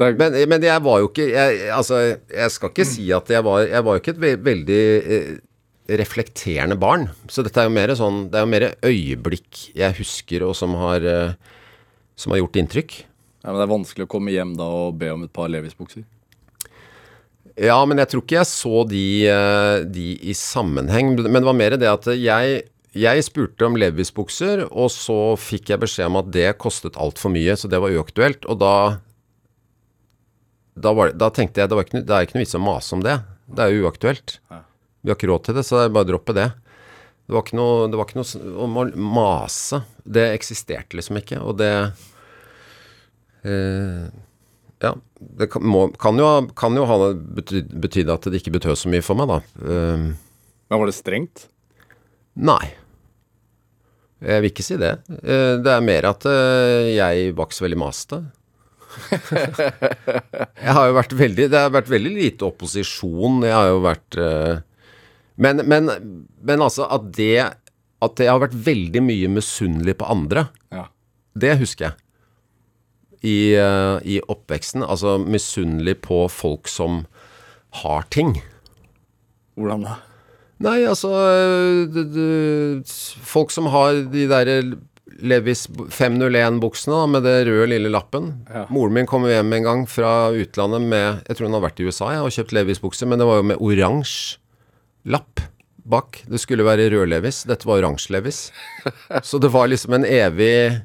Er, 0.00 0.16
Men, 0.16 0.32
men 0.48 0.64
jeg 0.64 0.80
var 0.80 1.02
jo 1.02 1.10
ikke 1.10 1.26
jeg, 1.28 1.56
Altså, 1.76 1.98
jeg 2.32 2.52
skal 2.54 2.70
ikke 2.72 2.86
si 2.88 3.02
at 3.12 3.28
jeg 3.28 3.44
var 3.44 3.66
Jeg 3.68 3.84
var 3.84 3.98
jo 3.98 4.00
ikke 4.00 4.14
et 4.16 4.44
veldig 4.46 4.78
eh, 4.96 5.26
reflekterende 5.98 6.76
barn. 6.78 7.08
Så 7.28 7.42
dette 7.42 7.58
er 7.62 7.66
jo 7.66 7.74
mer 7.74 7.90
sånn 7.98 8.28
Det 8.30 8.38
er 8.38 8.44
jo 8.44 8.50
mer 8.52 8.66
øyeblikk 8.86 9.60
jeg 9.74 9.96
husker, 9.98 10.44
og 10.46 10.54
som 10.58 10.76
har 10.78 11.02
eh, 11.02 11.32
Som 12.16 12.34
har 12.34 12.42
gjort 12.42 12.58
inntrykk. 12.60 12.94
ja, 13.42 13.48
men 13.50 13.58
det 13.58 13.64
er 13.64 13.74
vanskelig 13.74 14.04
å 14.06 14.10
komme 14.12 14.30
hjem 14.34 14.54
da 14.58 14.66
og 14.68 14.98
be 15.00 15.08
om 15.10 15.22
et 15.24 15.32
par 15.32 15.48
Levis-bukser. 15.48 16.04
Ja, 17.60 17.78
men 17.88 17.98
jeg 17.98 18.08
tror 18.12 18.22
ikke 18.22 18.36
jeg 18.38 18.48
så 18.48 18.82
de, 18.88 19.04
eh, 19.28 19.84
de 19.84 20.06
i 20.22 20.34
sammenheng. 20.36 21.14
Men 21.20 21.40
det 21.40 21.48
var 21.48 21.56
mer 21.56 21.76
det 21.80 21.88
at 21.88 22.06
jeg, 22.14 22.62
jeg 22.94 23.24
spurte 23.26 23.66
om 23.66 23.76
Levis-bukser, 23.80 24.66
og 24.70 24.88
så 24.92 25.36
fikk 25.40 25.72
jeg 25.72 25.80
beskjed 25.82 26.06
om 26.12 26.20
at 26.20 26.30
det 26.32 26.46
kostet 26.60 26.96
altfor 27.00 27.32
mye, 27.34 27.56
så 27.56 27.68
det 27.68 27.80
var 27.80 27.92
uaktuelt. 27.96 28.44
Og 28.48 28.60
da 28.60 28.74
da, 30.80 30.92
var 30.96 31.10
det, 31.10 31.18
da 31.20 31.28
tenkte 31.34 31.60
jeg 31.60 31.68
det, 31.68 31.76
ikke, 31.84 32.00
det 32.06 32.14
er 32.14 32.24
ikke 32.24 32.38
noe 32.38 32.44
vits 32.46 32.56
å 32.56 32.62
mase 32.62 32.94
om 32.96 33.02
det. 33.04 33.18
Det 33.50 33.64
er 33.64 33.72
jo 33.74 33.88
uaktuelt. 33.88 34.38
Ja. 34.52 34.60
Vi 35.00 35.10
har 35.12 35.16
ikke 35.16 35.30
råd 35.30 35.44
til 35.46 35.56
det, 35.56 35.64
så 35.66 35.78
det 35.78 35.84
er 35.88 35.94
bare 35.96 36.06
å 36.08 36.10
droppe 36.12 36.34
det. 36.36 36.48
Det 37.26 37.36
var 37.36 37.44
ikke 37.46 37.56
noe, 37.60 37.84
det 37.88 37.98
var 38.00 38.08
ikke 38.08 38.18
noe 38.20 38.54
om 38.66 38.78
å 38.82 38.84
mase. 39.16 39.82
Det 40.04 40.26
eksisterte 40.34 40.98
liksom 40.98 41.20
ikke, 41.22 41.38
og 41.44 41.56
det 41.60 41.70
eh, 43.44 44.08
Ja. 44.80 44.94
Det 45.20 45.50
kan, 45.52 45.62
må, 45.68 45.86
kan, 46.00 46.16
jo, 46.16 46.26
kan 46.56 46.76
jo 46.76 46.86
ha 46.88 46.96
bety, 47.12 47.60
betydd 47.84 48.08
at 48.12 48.24
det 48.32 48.40
ikke 48.40 48.54
betød 48.56 48.78
så 48.80 48.88
mye 48.92 49.04
for 49.04 49.18
meg, 49.20 49.28
da. 49.28 49.40
Eh, 49.60 50.04
Men 50.70 50.80
var 50.80 50.88
det 50.88 50.96
strengt? 50.96 51.48
nei. 52.40 52.70
Jeg 54.20 54.42
vil 54.42 54.50
ikke 54.50 54.64
si 54.64 54.76
det. 54.80 54.90
Eh, 55.24 55.54
det 55.64 55.70
er 55.72 55.80
mer 55.84 56.04
at 56.10 56.24
eh, 56.28 56.90
jeg 56.92 57.30
var 57.36 57.46
ikke 57.48 57.56
så 57.56 57.64
veldig 57.64 57.78
masete. 57.80 58.18
jeg 60.64 60.72
har 60.74 60.88
jo 60.90 60.94
vært 60.96 61.12
veldig 61.14 61.44
Det 61.52 61.60
har 61.62 61.70
vært 61.72 61.88
veldig 61.92 62.12
lite 62.16 62.44
opposisjon. 62.48 63.38
Jeg 63.46 63.54
har 63.54 63.68
jo 63.70 63.78
vært 63.84 64.18
eh, 64.20 64.58
men, 65.40 65.62
men, 65.68 65.90
men 66.44 66.62
altså 66.64 66.84
at 66.92 67.10
det 67.16 67.34
At 68.04 68.20
jeg 68.20 68.30
har 68.32 68.40
vært 68.42 68.56
veldig 68.64 69.02
mye 69.04 69.28
misunnelig 69.32 69.96
på 70.00 70.08
andre, 70.08 70.46
Ja. 70.72 70.86
det 71.36 71.58
husker 71.60 71.90
jeg. 71.90 71.96
I, 73.20 73.52
eh, 73.60 73.96
I 74.08 74.20
oppveksten. 74.32 74.80
Altså 74.80 75.18
misunnelig 75.20 75.98
på 76.06 76.22
folk 76.32 76.68
som 76.72 77.02
har 77.82 78.08
ting. 78.08 78.38
Hvordan 79.60 79.84
da? 79.84 79.98
Nei, 80.64 80.78
altså 80.88 81.10
du, 81.92 82.00
det, 82.00 82.06
det, 82.14 82.88
Folk 83.24 83.52
som 83.52 83.68
har 83.72 84.00
de 84.12 84.26
derre 84.28 84.56
Levis 85.20 85.66
501-buksene 85.68 86.98
med 87.12 87.24
det 87.28 87.36
røde 87.48 87.68
lille 87.74 87.92
lappen. 87.92 88.30
Ja. 88.48 88.64
Moren 88.72 88.96
min 88.96 89.08
kom 89.08 89.26
hjem 89.28 89.52
en 89.58 89.66
gang 89.66 89.86
fra 89.88 90.30
utlandet 90.32 90.84
med 90.88 91.24
Jeg 91.28 91.36
tror 91.36 91.50
hun 91.50 91.56
har 91.58 91.66
vært 91.68 91.80
i 91.84 91.88
USA 91.88 92.14
ja, 92.16 92.24
og 92.24 92.32
kjøpt 92.32 92.54
Levis-bukser, 92.56 93.08
men 93.10 93.20
det 93.20 93.28
var 93.28 93.42
jo 93.42 93.48
med 93.52 93.60
oransje 93.60 94.38
lapp 95.04 95.40
bak. 95.90 96.22
Det 96.26 96.40
skulle 96.40 96.66
være 96.66 96.90
rød 96.92 97.08
Levis. 97.10 97.44
Dette 97.48 97.68
var 97.68 97.80
oransje 97.80 98.12
Levis. 98.14 98.50
Så 99.26 99.40
det 99.42 99.50
var 99.52 99.70
liksom 99.70 99.96
en 99.96 100.06
evig 100.06 100.80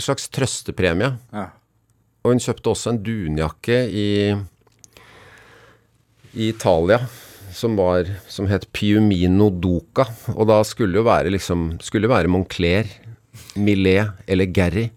slags 0.00 0.28
trøstepremie. 0.32 1.12
Ja. 1.34 1.50
Og 2.24 2.32
hun 2.32 2.40
kjøpte 2.42 2.72
også 2.72 2.94
en 2.94 3.02
dunjakke 3.04 3.78
i, 3.92 4.08
i 6.32 6.48
Italia 6.48 7.02
som, 7.54 7.76
var, 7.76 8.08
som 8.28 8.48
het 8.50 8.66
Piumino 8.72 9.50
Duca. 9.50 10.08
Og 10.34 10.48
da 10.48 10.62
skulle 10.66 10.96
det 10.96 11.02
jo 11.02 11.08
være 11.08 11.34
liksom 11.34 11.74
Skulle 11.84 12.10
være 12.10 12.32
Moncler, 12.32 12.88
Millet 13.60 14.24
eller 14.26 14.50
Gary. 14.50 14.88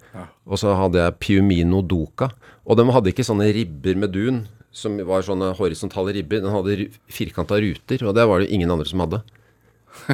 Og 0.48 0.62
så 0.62 0.74
hadde 0.80 1.04
jeg 1.04 1.17
Piumino 1.20 1.84
Duca. 1.84 2.32
Og 2.67 2.80
de 2.80 2.88
hadde 2.91 3.12
ikke 3.12 3.26
sånne 3.28 3.52
ribber 3.56 4.00
med 4.00 4.15
dun, 4.15 4.41
som 4.77 4.99
var 5.09 5.25
sånne 5.25 5.53
horisontale 5.57 6.13
ribber. 6.15 6.43
Den 6.43 6.53
hadde 6.53 6.89
firkanta 7.09 7.57
ruter, 7.63 8.05
og 8.05 8.15
det 8.17 8.27
var 8.29 8.43
det 8.43 8.51
ingen 8.53 8.71
andre 8.73 8.87
som 8.89 9.01
hadde. 9.03 9.23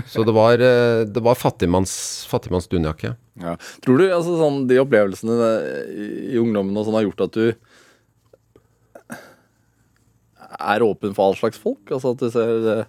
Så 0.07 0.23
det 0.23 0.31
var, 0.35 0.61
eh, 0.63 1.03
var 1.25 1.35
fattigmanns, 1.35 2.25
fattigmanns 2.31 2.69
dunjakke. 2.71 3.15
Ja. 3.41 3.57
Tror 3.83 3.99
du 3.99 4.05
altså, 4.07 4.37
sånn, 4.39 4.63
de 4.69 4.79
opplevelsene 4.79 5.49
i, 5.91 6.07
i 6.33 6.39
ungdommen 6.39 6.77
og 6.77 6.87
sånn 6.87 6.97
har 6.99 7.07
gjort 7.07 7.25
at 7.25 7.35
du 7.35 7.45
er 10.53 10.85
åpen 10.85 11.15
for 11.17 11.27
all 11.27 11.37
slags 11.39 11.59
folk? 11.59 11.83
Altså 11.91 12.13
at 12.13 12.23
du 12.23 12.29
ser 12.31 12.69
eh, 12.77 12.85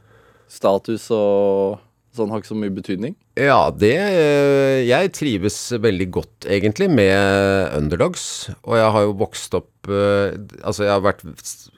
status 0.52 1.08
og 1.14 1.80
sånn 2.16 2.30
har 2.32 2.40
ikke 2.40 2.52
så 2.52 2.58
mye 2.58 2.74
betydning? 2.74 3.14
Ja, 3.38 3.70
det 3.74 3.96
eh, 3.98 4.82
Jeg 4.86 5.12
trives 5.16 5.56
veldig 5.82 6.08
godt, 6.14 6.46
egentlig, 6.50 6.88
med 6.92 7.74
underdogs. 7.76 8.50
Og 8.62 8.78
jeg 8.78 8.92
har 8.96 9.06
jo 9.06 9.16
vokst 9.20 9.56
opp 9.58 9.90
eh, 9.90 10.36
Altså, 10.62 10.86
jeg 10.86 10.92
har 10.94 11.04
vært 11.04 11.24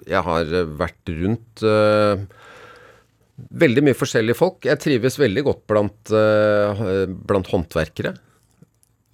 Jeg 0.04 0.22
har 0.28 0.52
vært 0.76 1.14
rundt 1.16 1.64
uh, 1.66 2.20
veldig 3.36 3.84
mye 3.88 3.96
forskjellige 3.96 4.38
folk. 4.38 4.62
Jeg 4.68 4.82
trives 4.82 5.18
veldig 5.20 5.44
godt 5.48 5.66
blant, 5.70 6.14
uh, 6.14 7.04
blant 7.06 7.50
håndverkere. 7.52 8.14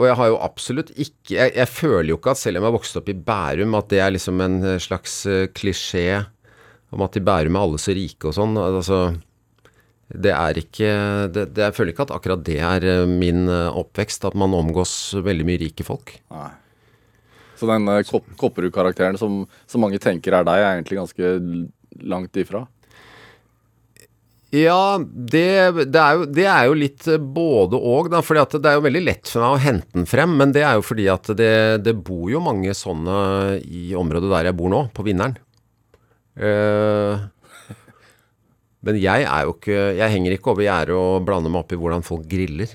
Og 0.00 0.08
jeg 0.08 0.18
har 0.18 0.30
jo 0.32 0.38
absolutt 0.42 0.90
ikke 0.96 1.37
jeg, 1.37 1.52
jeg 1.54 1.68
føler 1.70 2.11
jo 2.11 2.18
ikke 2.18 2.32
at 2.32 2.40
selv 2.40 2.58
om 2.58 2.64
jeg 2.64 2.72
har 2.72 2.78
vokst 2.78 2.96
opp 2.98 3.11
i 3.12 3.18
Bærum, 3.28 3.76
at 3.78 3.90
det 3.92 4.00
er 4.02 4.14
liksom 4.14 4.40
en 4.42 4.56
slags 4.82 5.20
klisjé 5.54 6.06
om 6.92 7.04
at 7.06 7.16
i 7.16 7.22
Bærum 7.24 7.56
er 7.56 7.66
alle 7.66 7.80
så 7.80 7.94
rike 7.96 8.30
og 8.30 8.35
sånn. 8.37 8.56
Altså 8.58 9.04
det 10.12 10.33
er 10.35 10.59
ikke 10.61 10.88
det, 11.33 11.46
det, 11.57 11.62
Jeg 11.68 11.77
føler 11.77 11.94
ikke 11.94 12.07
at 12.09 12.14
akkurat 12.16 12.42
det 12.44 12.59
er 12.61 12.85
eh, 12.88 13.07
min 13.09 13.46
eh, 13.48 13.79
oppvekst, 13.83 14.27
at 14.29 14.37
man 14.38 14.57
omgås 14.57 15.14
veldig 15.16 15.46
mye 15.48 15.62
rike 15.62 15.87
folk. 15.87 16.16
Nei. 16.35 16.51
Så 17.59 17.68
den 17.70 17.87
uh, 17.87 18.01
Kopp 18.09 18.27
Kopperud-karakteren 18.40 19.18
som, 19.20 19.44
som 19.70 19.85
mange 19.85 20.01
tenker 20.03 20.35
er 20.35 20.46
deg, 20.48 20.61
er 20.61 20.77
egentlig 20.77 20.98
ganske 20.98 21.35
langt 22.03 22.38
ifra? 22.40 22.64
Ja, 24.53 24.98
det, 25.01 25.46
det, 25.88 26.01
er 26.01 26.18
jo, 26.18 26.25
det 26.29 26.44
er 26.44 26.66
jo 26.68 26.75
litt 26.77 27.07
eh, 27.09 27.16
både 27.16 27.79
og, 27.79 28.11
da. 28.12 28.20
fordi 28.20 28.59
det 28.61 28.68
er 28.68 28.77
jo 28.77 28.85
veldig 28.85 29.01
lett 29.07 29.31
for 29.31 29.40
meg 29.40 29.55
å 29.55 29.62
hente 29.62 29.96
den 29.96 30.09
frem. 30.11 30.35
Men 30.37 30.53
det 30.53 30.66
er 30.66 30.77
jo 30.77 30.85
fordi 30.85 31.07
at 31.09 31.31
det, 31.38 31.55
det 31.87 31.94
bor 32.05 32.27
jo 32.29 32.42
mange 32.44 32.75
sånne 32.77 33.14
i 33.64 33.94
området 33.96 34.29
der 34.35 34.51
jeg 34.51 34.59
bor 34.59 34.72
nå, 34.75 34.83
på 34.92 35.07
Vinneren. 35.07 35.38
Eh, 36.37 37.25
men 38.82 38.98
jeg 38.98 39.26
ikke 39.26 39.76
Jeg 39.94 40.10
henger 40.10 40.34
ikke 40.34 40.50
over 40.52 40.64
gjerdet 40.66 40.96
og 40.98 41.26
blander 41.26 41.52
meg 41.52 41.62
opp 41.62 41.74
i 41.74 41.78
hvordan 41.78 42.02
folk 42.06 42.24
griller. 42.30 42.70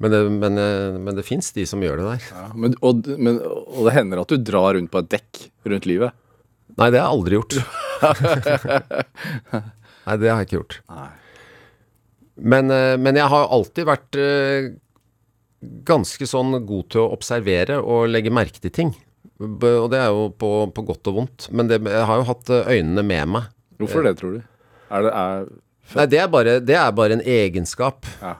Men 0.00 0.12
det, 0.14 0.20
men, 0.32 0.58
eh, 0.60 0.96
men 0.96 1.16
det 1.16 1.26
fins 1.28 1.50
de 1.52 1.66
som 1.68 1.82
gjør 1.84 2.00
det 2.00 2.06
der. 2.06 2.28
Ja. 2.32 2.44
Men, 2.56 2.76
og, 2.84 3.08
men, 3.20 3.40
og 3.44 3.84
det 3.88 3.96
hender 3.98 4.22
at 4.22 4.32
du 4.32 4.40
drar 4.40 4.72
rundt 4.76 4.92
på 4.92 5.02
et 5.02 5.10
dekk 5.12 5.40
rundt 5.68 5.88
livet? 5.88 6.16
Nei, 6.80 6.88
det 6.88 7.02
har 7.02 7.10
jeg 7.10 7.16
aldri 7.18 7.36
gjort. 7.36 7.56
Nei, 10.06 10.16
det 10.22 10.30
har 10.30 10.40
jeg 10.40 10.48
ikke 10.48 10.56
gjort. 10.60 10.78
Men, 12.40 12.72
eh, 12.72 12.96
men 12.96 13.20
jeg 13.20 13.28
har 13.32 13.52
alltid 13.52 13.88
vært 13.90 14.20
eh, 14.20 14.70
ganske 15.88 16.28
sånn 16.28 16.56
god 16.64 16.88
til 16.94 17.04
å 17.04 17.10
observere 17.18 17.80
og 17.84 18.08
legge 18.08 18.32
merke 18.32 18.62
til 18.64 18.72
ting. 18.72 18.94
Og 19.40 19.88
det 19.92 20.00
er 20.00 20.08
jo 20.12 20.30
på, 20.36 20.52
på 20.72 20.84
godt 20.88 21.12
og 21.12 21.18
vondt. 21.18 21.50
Men 21.52 21.68
det, 21.68 21.82
jeg 21.84 22.08
har 22.08 22.22
jo 22.22 22.28
hatt 22.28 22.56
øynene 22.56 23.04
med 23.04 23.36
meg. 23.36 23.52
Hvorfor 23.80 24.04
det, 24.04 24.16
tror 24.20 24.38
du? 24.38 24.40
Er 24.90 25.06
det 25.06 25.12
er, 25.14 25.50
Nei, 25.96 26.06
det 26.06 26.20
er 26.22 26.28
bare, 26.30 26.58
det 26.62 26.76
er 26.78 26.92
bare 26.94 27.16
en 27.16 27.24
egenskap 27.26 28.06
ja. 28.20 28.36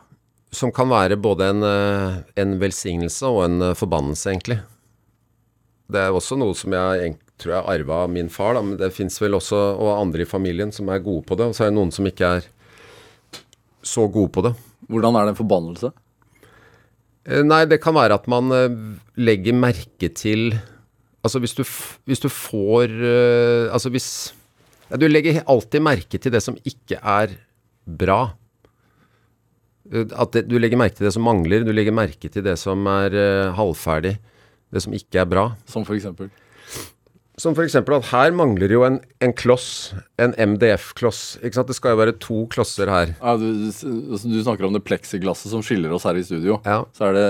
som 0.54 0.70
kan 0.74 0.90
være 0.90 1.18
både 1.18 1.48
en, 1.50 1.64
eh, 1.66 2.20
en 2.38 2.54
velsignelse 2.60 3.26
og 3.26 3.42
en 3.46 3.64
eh, 3.70 3.76
forbannelse, 3.78 4.30
egentlig. 4.30 4.60
Det 5.90 6.04
er 6.04 6.14
også 6.14 6.38
noe 6.38 6.54
som 6.54 6.76
jeg 6.76 7.16
tror 7.40 7.56
jeg 7.56 7.68
arva 7.72 8.04
av 8.04 8.12
min 8.12 8.30
far, 8.30 8.54
da, 8.54 8.62
men 8.62 8.78
det 8.78 8.92
fins 8.94 9.16
vel 9.18 9.34
også 9.38 9.58
og 9.80 9.94
andre 9.96 10.22
i 10.22 10.28
familien 10.28 10.70
som 10.74 10.90
er 10.92 11.02
gode 11.02 11.24
på 11.26 11.38
det. 11.40 11.50
Og 11.50 11.56
så 11.56 11.66
er 11.66 11.72
det 11.72 11.78
noen 11.80 11.90
som 11.94 12.06
ikke 12.06 12.34
er 12.38 12.46
så 13.82 14.04
gode 14.12 14.30
på 14.34 14.44
det. 14.46 14.54
Hvordan 14.90 15.16
er 15.16 15.26
det 15.26 15.34
en 15.34 15.40
forbannelse? 15.40 15.90
Eh, 17.26 17.42
Nei, 17.46 17.64
det 17.70 17.80
kan 17.82 17.96
være 17.98 18.20
at 18.20 18.30
man 18.30 18.52
legger 19.18 19.58
merke 19.58 20.12
til 20.14 20.52
Altså 21.20 21.36
hvis 21.36 21.52
du, 21.52 21.60
hvis 22.08 22.22
du 22.22 22.30
får 22.32 22.94
Altså 23.68 23.90
hvis 23.92 24.06
Du 24.98 25.07
legger 25.07 25.42
alltid 25.46 25.85
merke 25.85 26.18
til 26.18 26.33
det 26.35 26.42
som 26.42 26.57
ikke 26.66 26.98
er 26.98 27.37
bra. 27.87 28.20
At 29.90 30.35
det, 30.35 30.44
du 30.50 30.57
legger 30.59 30.81
merke 30.81 30.98
til 30.98 31.07
det 31.07 31.14
som 31.14 31.26
mangler, 31.26 31.62
du 31.66 31.70
legger 31.74 31.94
merke 31.94 32.31
til 32.31 32.44
det 32.46 32.57
som 32.59 32.87
er 32.90 33.14
uh, 33.14 33.55
halvferdig. 33.59 34.16
Det 34.70 34.83
som 34.83 34.94
ikke 34.94 35.22
er 35.22 35.31
bra. 35.31 35.48
Som 35.70 35.87
for 35.87 35.98
eksempel? 35.98 36.31
Som 37.40 37.55
f.eks. 37.57 37.72
at 37.81 38.09
her 38.11 38.35
mangler 38.37 38.68
jo 38.74 38.83
en, 38.85 38.98
en 39.24 39.33
kloss, 39.33 39.94
en 40.20 40.35
MDF-kloss. 40.37 41.38
Ikke 41.40 41.57
sant? 41.57 41.70
Det 41.70 41.76
skal 41.79 41.94
jo 41.94 42.00
være 42.03 42.12
to 42.20 42.42
klosser 42.53 42.90
her. 42.92 43.14
Ja, 43.16 43.33
du, 43.40 43.46
du, 43.72 43.94
du 44.12 44.37
snakker 44.44 44.66
om 44.68 44.74
det 44.76 44.83
pleksiglasset 44.85 45.48
som 45.55 45.62
skiller 45.64 45.94
oss 45.96 46.05
her 46.05 46.18
i 46.20 46.24
studio. 46.26 46.59
Ja. 46.68 46.83
Så 46.96 47.09
er 47.09 47.16
det 47.16 47.24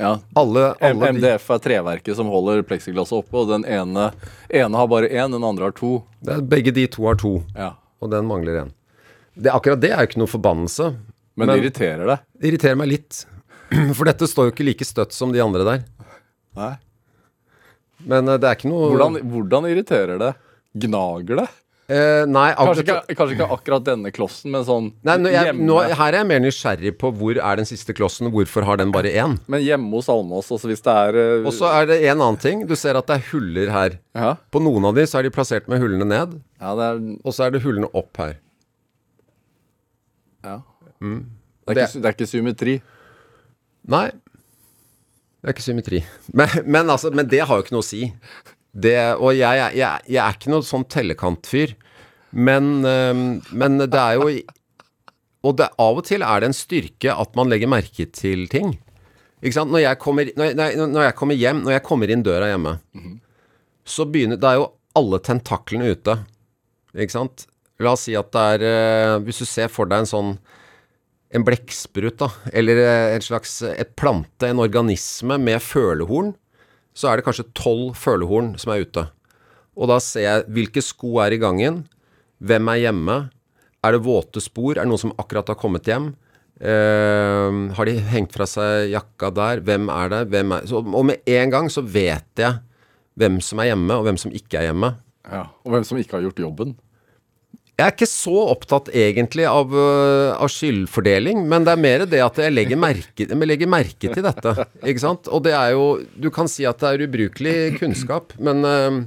Ja. 0.00 0.16
Alle, 0.38 0.64
alle 0.82 1.12
MDF 1.14 1.46
er 1.54 1.62
treverket 1.62 2.18
som 2.18 2.26
holder 2.32 2.64
pleksiglasset 2.66 3.20
oppe, 3.20 3.36
og 3.44 3.52
den 3.52 3.66
ene, 3.70 4.08
ene 4.50 4.80
har 4.82 4.90
bare 4.90 5.10
én, 5.12 5.30
den 5.34 5.46
andre 5.46 5.68
har 5.70 5.76
to. 5.78 5.92
det 6.24 6.34
er, 6.38 6.44
begge 6.56 6.74
de 6.74 6.88
to 6.90 7.06
har 7.06 7.18
to, 7.20 7.36
Ja. 7.54 7.72
og 8.02 8.10
den 8.10 8.26
mangler 8.26 8.64
en. 8.64 8.74
Akkurat 9.50 9.80
det 9.80 9.90
er 9.94 10.02
jo 10.02 10.10
ikke 10.10 10.22
noe 10.24 10.30
forbannelse. 10.34 10.90
Men, 11.38 11.46
Men- 11.46 11.54
det 11.54 11.62
irriterer 11.64 12.06
deg. 12.16 12.26
Det 12.40 12.50
irriterer 12.50 12.76
meg 12.82 12.88
litt. 12.96 13.24
For 13.96 14.04
dette 14.10 14.26
står 14.26 14.48
jo 14.50 14.54
ikke 14.58 14.66
like 14.66 14.84
støtt 14.88 15.14
som 15.14 15.30
de 15.32 15.38
andre 15.44 15.62
der. 15.68 15.84
Nei. 16.58 16.72
Men 18.08 18.28
eh, 18.28 18.38
det 18.40 18.48
er 18.48 18.56
ikke 18.56 18.70
noe 18.70 18.92
Hvordan, 18.94 19.18
hvordan 19.32 19.66
irriterer 19.70 20.20
det? 20.22 20.30
Gnager 20.80 21.40
det? 21.42 21.48
eh, 21.90 22.22
Nei, 22.30 22.46
Kanskje 22.54 22.84
ikke, 22.86 23.14
kanskje 23.18 23.34
ikke 23.36 23.48
akkurat 23.56 23.84
denne 23.88 24.12
klossen, 24.14 24.52
men 24.54 24.62
sånn 24.64 24.92
Nei, 25.02 25.16
nå, 25.18 25.32
jeg, 25.34 25.48
hjemme. 25.50 25.66
nå, 25.66 25.78
her 25.90 26.06
er 26.12 26.18
jeg 26.20 26.28
mer 26.30 26.42
nysgjerrig 26.44 26.92
på 27.00 27.10
hvor 27.18 27.40
er 27.42 27.58
den 27.60 27.66
siste 27.68 27.96
klossen, 27.98 28.28
og 28.30 28.36
hvorfor 28.38 28.62
har 28.68 28.78
den 28.80 28.92
bare 28.94 29.10
én? 29.10 29.34
Men 29.50 29.64
hjemme 29.64 29.90
hos 29.98 30.08
Almås, 30.12 30.52
også 30.54 30.70
hvis 30.70 30.84
det 30.86 30.94
er 30.94 31.18
uh... 31.18 31.48
Og 31.50 31.52
så 31.56 31.66
er 31.80 31.90
det 31.90 31.98
en 32.06 32.20
annen 32.20 32.38
ting. 32.40 32.62
Du 32.70 32.76
ser 32.78 32.94
at 33.00 33.10
det 33.10 33.18
er 33.18 33.26
huller 33.32 33.72
her. 33.74 33.98
ja, 34.14 34.36
På 34.54 34.62
noen 34.62 34.86
av 34.92 34.94
de 35.00 35.04
så 35.10 35.18
er 35.20 35.26
de 35.26 35.34
plassert 35.34 35.66
med 35.72 35.82
hullene 35.82 36.06
ned, 36.06 36.38
ja, 36.62 36.76
det 36.78 36.86
er 36.92 37.02
og 37.26 37.34
så 37.34 37.48
er 37.48 37.56
det 37.58 37.64
hullene 37.66 37.90
opp 37.96 38.22
her. 38.22 38.36
ja. 40.46 40.60
Mm. 41.00 41.20
Det, 41.66 41.74
er 41.78 41.86
ikke, 41.86 42.00
det 42.02 42.08
er 42.08 42.14
ikke 42.16 42.26
symmetri. 42.28 42.72
Nei, 43.90 44.06
det 45.40 45.48
er 45.48 45.54
ikke 45.54 45.64
symmetri. 45.64 46.00
Men, 46.36 46.48
men, 46.66 46.90
altså, 46.92 47.10
men 47.16 47.28
det 47.30 47.40
har 47.48 47.56
jo 47.56 47.64
ikke 47.64 47.74
noe 47.76 47.84
å 47.84 47.88
si. 47.90 48.12
Det, 48.70 48.96
og 49.18 49.32
jeg, 49.34 49.60
jeg, 49.74 50.02
jeg, 50.12 50.20
er 50.22 50.36
ikke 50.36 50.52
noen 50.52 50.66
sånn 50.66 50.84
tellekantfyr. 50.92 51.72
Men, 52.30 52.68
men 52.84 53.80
det 53.82 53.98
er 53.98 54.20
jo 54.20 54.28
Og 55.42 55.56
det, 55.58 55.66
av 55.82 55.96
og 55.98 56.04
til 56.06 56.22
er 56.22 56.42
det 56.44 56.50
en 56.50 56.54
styrke 56.54 57.10
at 57.10 57.32
man 57.34 57.48
legger 57.50 57.70
merke 57.72 58.04
til 58.14 58.44
ting. 58.52 58.74
Ikke 59.40 59.56
sant? 59.56 59.72
Når 59.72 59.82
jeg 59.86 59.98
kommer, 60.04 60.28
når 60.36 60.52
jeg, 60.52 60.76
når 60.84 61.06
jeg- 61.08 61.16
kommer 61.16 61.34
hjem, 61.40 61.62
når 61.64 61.72
jeg 61.78 61.82
kommer 61.88 62.12
inn 62.12 62.22
døra 62.22 62.50
hjemme, 62.52 62.74
så 63.88 64.04
begynner 64.04 64.36
Da 64.38 64.52
er 64.52 64.60
jo 64.60 64.68
alle 65.00 65.18
tentaklene 65.24 65.90
ute. 65.96 66.18
Ikke 66.94 67.16
sant? 67.16 67.46
La 67.80 67.94
oss 67.96 68.04
si 68.04 68.14
at 68.18 68.28
det 68.34 68.40
er 68.60 68.64
øh, 68.68 69.20
Hvis 69.24 69.38
du 69.40 69.46
ser 69.48 69.68
for 69.72 69.88
deg 69.88 70.02
en 70.04 70.10
sånn 70.10 70.32
en 71.30 71.46
blekksprut, 71.46 72.18
da, 72.18 72.28
eller 72.52 72.80
eh, 72.82 73.14
en 73.14 73.24
slags 73.24 73.60
et 73.70 73.94
plante, 73.98 74.48
en 74.48 74.62
organisme 74.62 75.38
med 75.38 75.62
følehorn, 75.62 76.32
så 76.96 77.10
er 77.10 77.18
det 77.18 77.26
kanskje 77.28 77.50
tolv 77.54 77.94
følehorn 77.98 78.56
som 78.58 78.74
er 78.74 78.84
ute. 78.84 79.06
Og 79.78 79.90
da 79.90 80.00
ser 80.02 80.26
jeg 80.26 80.48
hvilke 80.56 80.82
sko 80.84 81.20
er 81.22 81.36
i 81.36 81.40
gangen, 81.40 81.84
hvem 82.42 82.72
er 82.72 82.82
hjemme, 82.86 83.20
er 83.80 83.94
det 83.94 84.02
våte 84.04 84.42
spor, 84.42 84.74
er 84.74 84.82
det 84.82 84.90
noen 84.90 85.04
som 85.06 85.14
akkurat 85.20 85.52
har 85.52 85.58
kommet 85.60 85.88
hjem? 85.88 86.10
Uh, 86.60 87.70
har 87.72 87.88
de 87.88 87.94
hengt 88.10 88.34
fra 88.36 88.44
seg 88.44 88.90
jakka 88.92 89.30
der? 89.32 89.62
Hvem 89.64 89.86
er 89.94 90.10
det? 90.12 90.18
Hvem 90.28 90.50
er 90.52 90.66
så, 90.68 90.82
Og 90.84 91.06
med 91.08 91.22
en 91.32 91.52
gang 91.54 91.70
så 91.72 91.80
vet 91.80 92.42
jeg 92.42 92.58
hvem 93.16 93.38
som 93.44 93.62
er 93.62 93.70
hjemme, 93.70 93.96
og 93.96 94.04
hvem 94.04 94.18
som 94.20 94.34
ikke 94.34 94.60
er 94.60 94.68
hjemme. 94.68 94.90
Ja. 95.24 95.46
Og 95.64 95.72
hvem 95.72 95.86
som 95.88 96.00
ikke 96.00 96.18
har 96.18 96.26
gjort 96.26 96.42
jobben. 96.42 96.74
Jeg 97.80 97.86
er 97.86 97.94
ikke 97.94 98.10
så 98.10 98.40
opptatt 98.52 98.90
egentlig 98.92 99.46
av, 99.48 99.70
øh, 99.72 100.34
av 100.36 100.50
skyldfordeling, 100.52 101.46
men 101.48 101.64
det 101.64 101.72
er 101.72 101.80
mer 101.80 102.02
det 102.04 102.18
at 102.20 102.36
jeg 102.42 102.52
legger 102.52 102.76
merke, 102.76 103.24
jeg 103.24 103.48
legger 103.48 103.70
merke 103.72 104.10
til 104.12 104.26
dette. 104.26 104.52
Ikke 104.84 105.00
sant? 105.00 105.30
Og 105.32 105.40
det 105.46 105.54
er 105.56 105.72
jo 105.72 105.86
Du 106.12 106.28
kan 106.34 106.50
si 106.50 106.66
at 106.68 106.82
det 106.82 106.90
er 106.90 107.06
ubrukelig 107.08 107.54
kunnskap, 107.80 108.36
men 108.38 108.64
øh, 108.68 109.00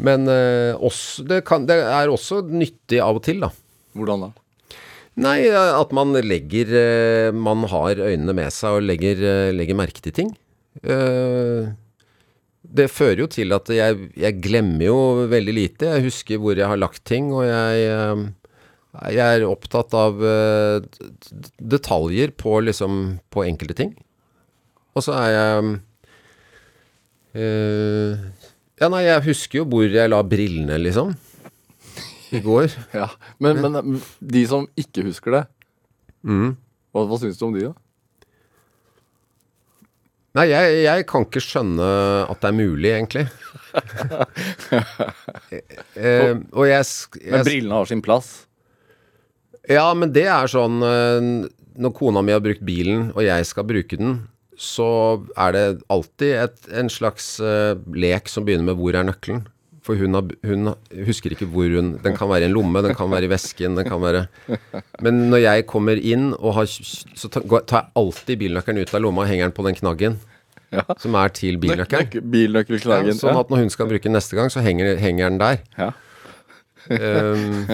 Men 0.00 0.26
øh, 0.32 0.74
også, 0.80 1.22
det, 1.28 1.44
kan, 1.44 1.66
det 1.68 1.76
er 1.76 2.08
også 2.08 2.40
nyttig 2.48 3.02
av 3.04 3.20
og 3.20 3.22
til, 3.22 3.42
da. 3.44 3.50
Hvordan 3.92 4.24
da? 4.24 4.30
Nei, 5.20 5.50
at 5.52 5.90
man 5.92 6.14
legger 6.24 7.34
Man 7.36 7.66
har 7.68 8.00
øynene 8.00 8.32
med 8.32 8.48
seg 8.54 8.78
og 8.78 8.86
legger, 8.86 9.52
legger 9.52 9.76
merke 9.76 10.00
til 10.00 10.14
ting. 10.16 10.30
Uh, 10.80 11.68
det 12.60 12.90
fører 12.92 13.24
jo 13.24 13.28
til 13.30 13.54
at 13.56 13.70
jeg, 13.72 14.10
jeg, 14.20 14.36
glemmer 14.44 14.84
jo 14.84 14.98
veldig 15.30 15.54
lite. 15.56 15.88
Jeg 15.96 16.06
husker 16.10 16.40
hvor 16.40 16.58
jeg 16.58 16.68
har 16.68 16.80
lagt 16.80 17.02
ting, 17.08 17.30
og 17.32 17.46
jeg, 17.48 17.86
eh, 17.88 18.24
jeg 19.16 19.40
er 19.40 19.46
opptatt 19.48 19.94
av 19.96 20.20
eh, 20.20 20.84
detaljer 21.56 22.34
på, 22.36 22.58
liksom, 22.68 23.20
på 23.32 23.46
enkelte 23.48 23.78
ting. 23.80 23.94
Og 24.94 25.06
så 25.06 25.16
er 25.16 25.30
jeg 25.32 25.72
øh, 27.38 28.28
Ja, 28.80 28.88
nei, 28.88 29.04
jeg 29.06 29.26
husker 29.30 29.62
jo 29.62 29.68
hvor 29.70 29.86
jeg 29.88 30.10
la 30.10 30.20
brillene, 30.26 30.78
liksom. 30.82 31.14
I 32.30 32.42
går. 32.44 32.68
ja, 33.00 33.08
men, 33.42 33.62
men, 33.64 34.00
de 34.20 34.42
som 34.46 34.68
ikke 34.78 35.04
husker 35.08 35.38
det, 35.38 35.44
mm. 36.22 36.52
hva, 36.92 37.06
hva 37.08 37.18
syns 37.22 37.40
du 37.40 37.48
om 37.48 37.56
de, 37.56 37.70
da? 37.70 37.89
Nei, 40.38 40.44
jeg, 40.46 40.74
jeg, 40.84 41.04
kan 41.10 41.24
ikke 41.26 41.42
skjønne 41.42 41.86
at 42.30 42.42
det 42.42 42.50
er 42.50 42.54
mulig, 42.54 42.90
egentlig. 42.94 43.24
eh, 45.98 46.36
og 46.54 46.68
jeg, 46.70 46.86
jeg, 47.18 47.32
Men 47.34 47.46
brillene 47.46 47.80
har 47.80 47.90
sin 47.90 48.02
plass? 48.04 48.28
Ja, 49.66 49.88
men 49.94 50.14
det 50.14 50.26
er 50.30 50.50
sånn 50.50 50.80
eh, 50.82 51.26
Når 51.78 51.92
kona 51.94 52.22
mi 52.26 52.34
har 52.34 52.42
brukt 52.42 52.62
bilen, 52.66 53.10
og 53.14 53.22
jeg 53.26 53.46
skal 53.46 53.66
bruke 53.68 53.98
den, 53.98 54.16
så 54.60 54.86
er 55.40 55.54
det 55.56 55.64
alltid 55.90 56.36
et, 56.36 56.58
en 56.76 56.90
slags 56.92 57.38
uh, 57.40 57.78
lek 57.96 58.28
som 58.28 58.44
begynner 58.44 58.68
med 58.68 58.76
'hvor 58.76 58.98
er 58.98 59.06
nøkkelen'? 59.08 59.46
For 59.90 59.98
hun, 59.98 60.14
har, 60.14 60.28
hun, 60.46 60.70
husker 61.08 61.34
ikke 61.34 61.48
hvor 61.50 61.72
hun 61.74 61.96
Den 62.04 62.14
kan 62.14 62.28
være 62.30 62.46
i 62.46 62.48
en 62.50 62.54
lomme, 62.54 62.78
den 62.84 62.94
kan 62.94 63.10
være 63.10 63.26
i 63.26 63.30
vesken, 63.32 63.74
den 63.74 63.88
kan 63.88 63.98
være 63.98 64.28
Men 65.02 65.24
når 65.32 65.42
jeg 65.42 65.66
kommer 65.70 65.98
inn, 65.98 66.28
har, 66.38 66.68
så 66.70 67.30
tar 67.32 67.42
jeg 67.48 67.88
alltid 67.98 68.38
bilnøkkelen 68.44 68.84
ut 68.84 68.94
av 68.94 69.02
lomma 69.02 69.24
og 69.24 69.32
henger 69.32 69.48
den 69.48 69.56
på 69.56 69.66
den 69.66 69.78
knaggen. 69.80 70.20
Ja. 70.70 70.84
Som 71.02 71.16
er 71.18 71.32
til 71.34 71.58
bilnøkkelen. 71.58 72.30
Bilnøkkelknaggen. 72.30 73.16
Ja, 73.16 73.18
sånn 73.18 73.40
at 73.40 73.50
når 73.50 73.64
hun 73.64 73.74
skal 73.74 73.90
bruke 73.90 74.06
den 74.06 74.14
neste 74.14 74.38
gang, 74.38 74.52
så 74.54 74.62
henger, 74.62 74.94
henger 75.02 75.32
den 75.32 75.40
der. 75.42 75.58
Ja. 75.74 75.90
um, 76.86 77.66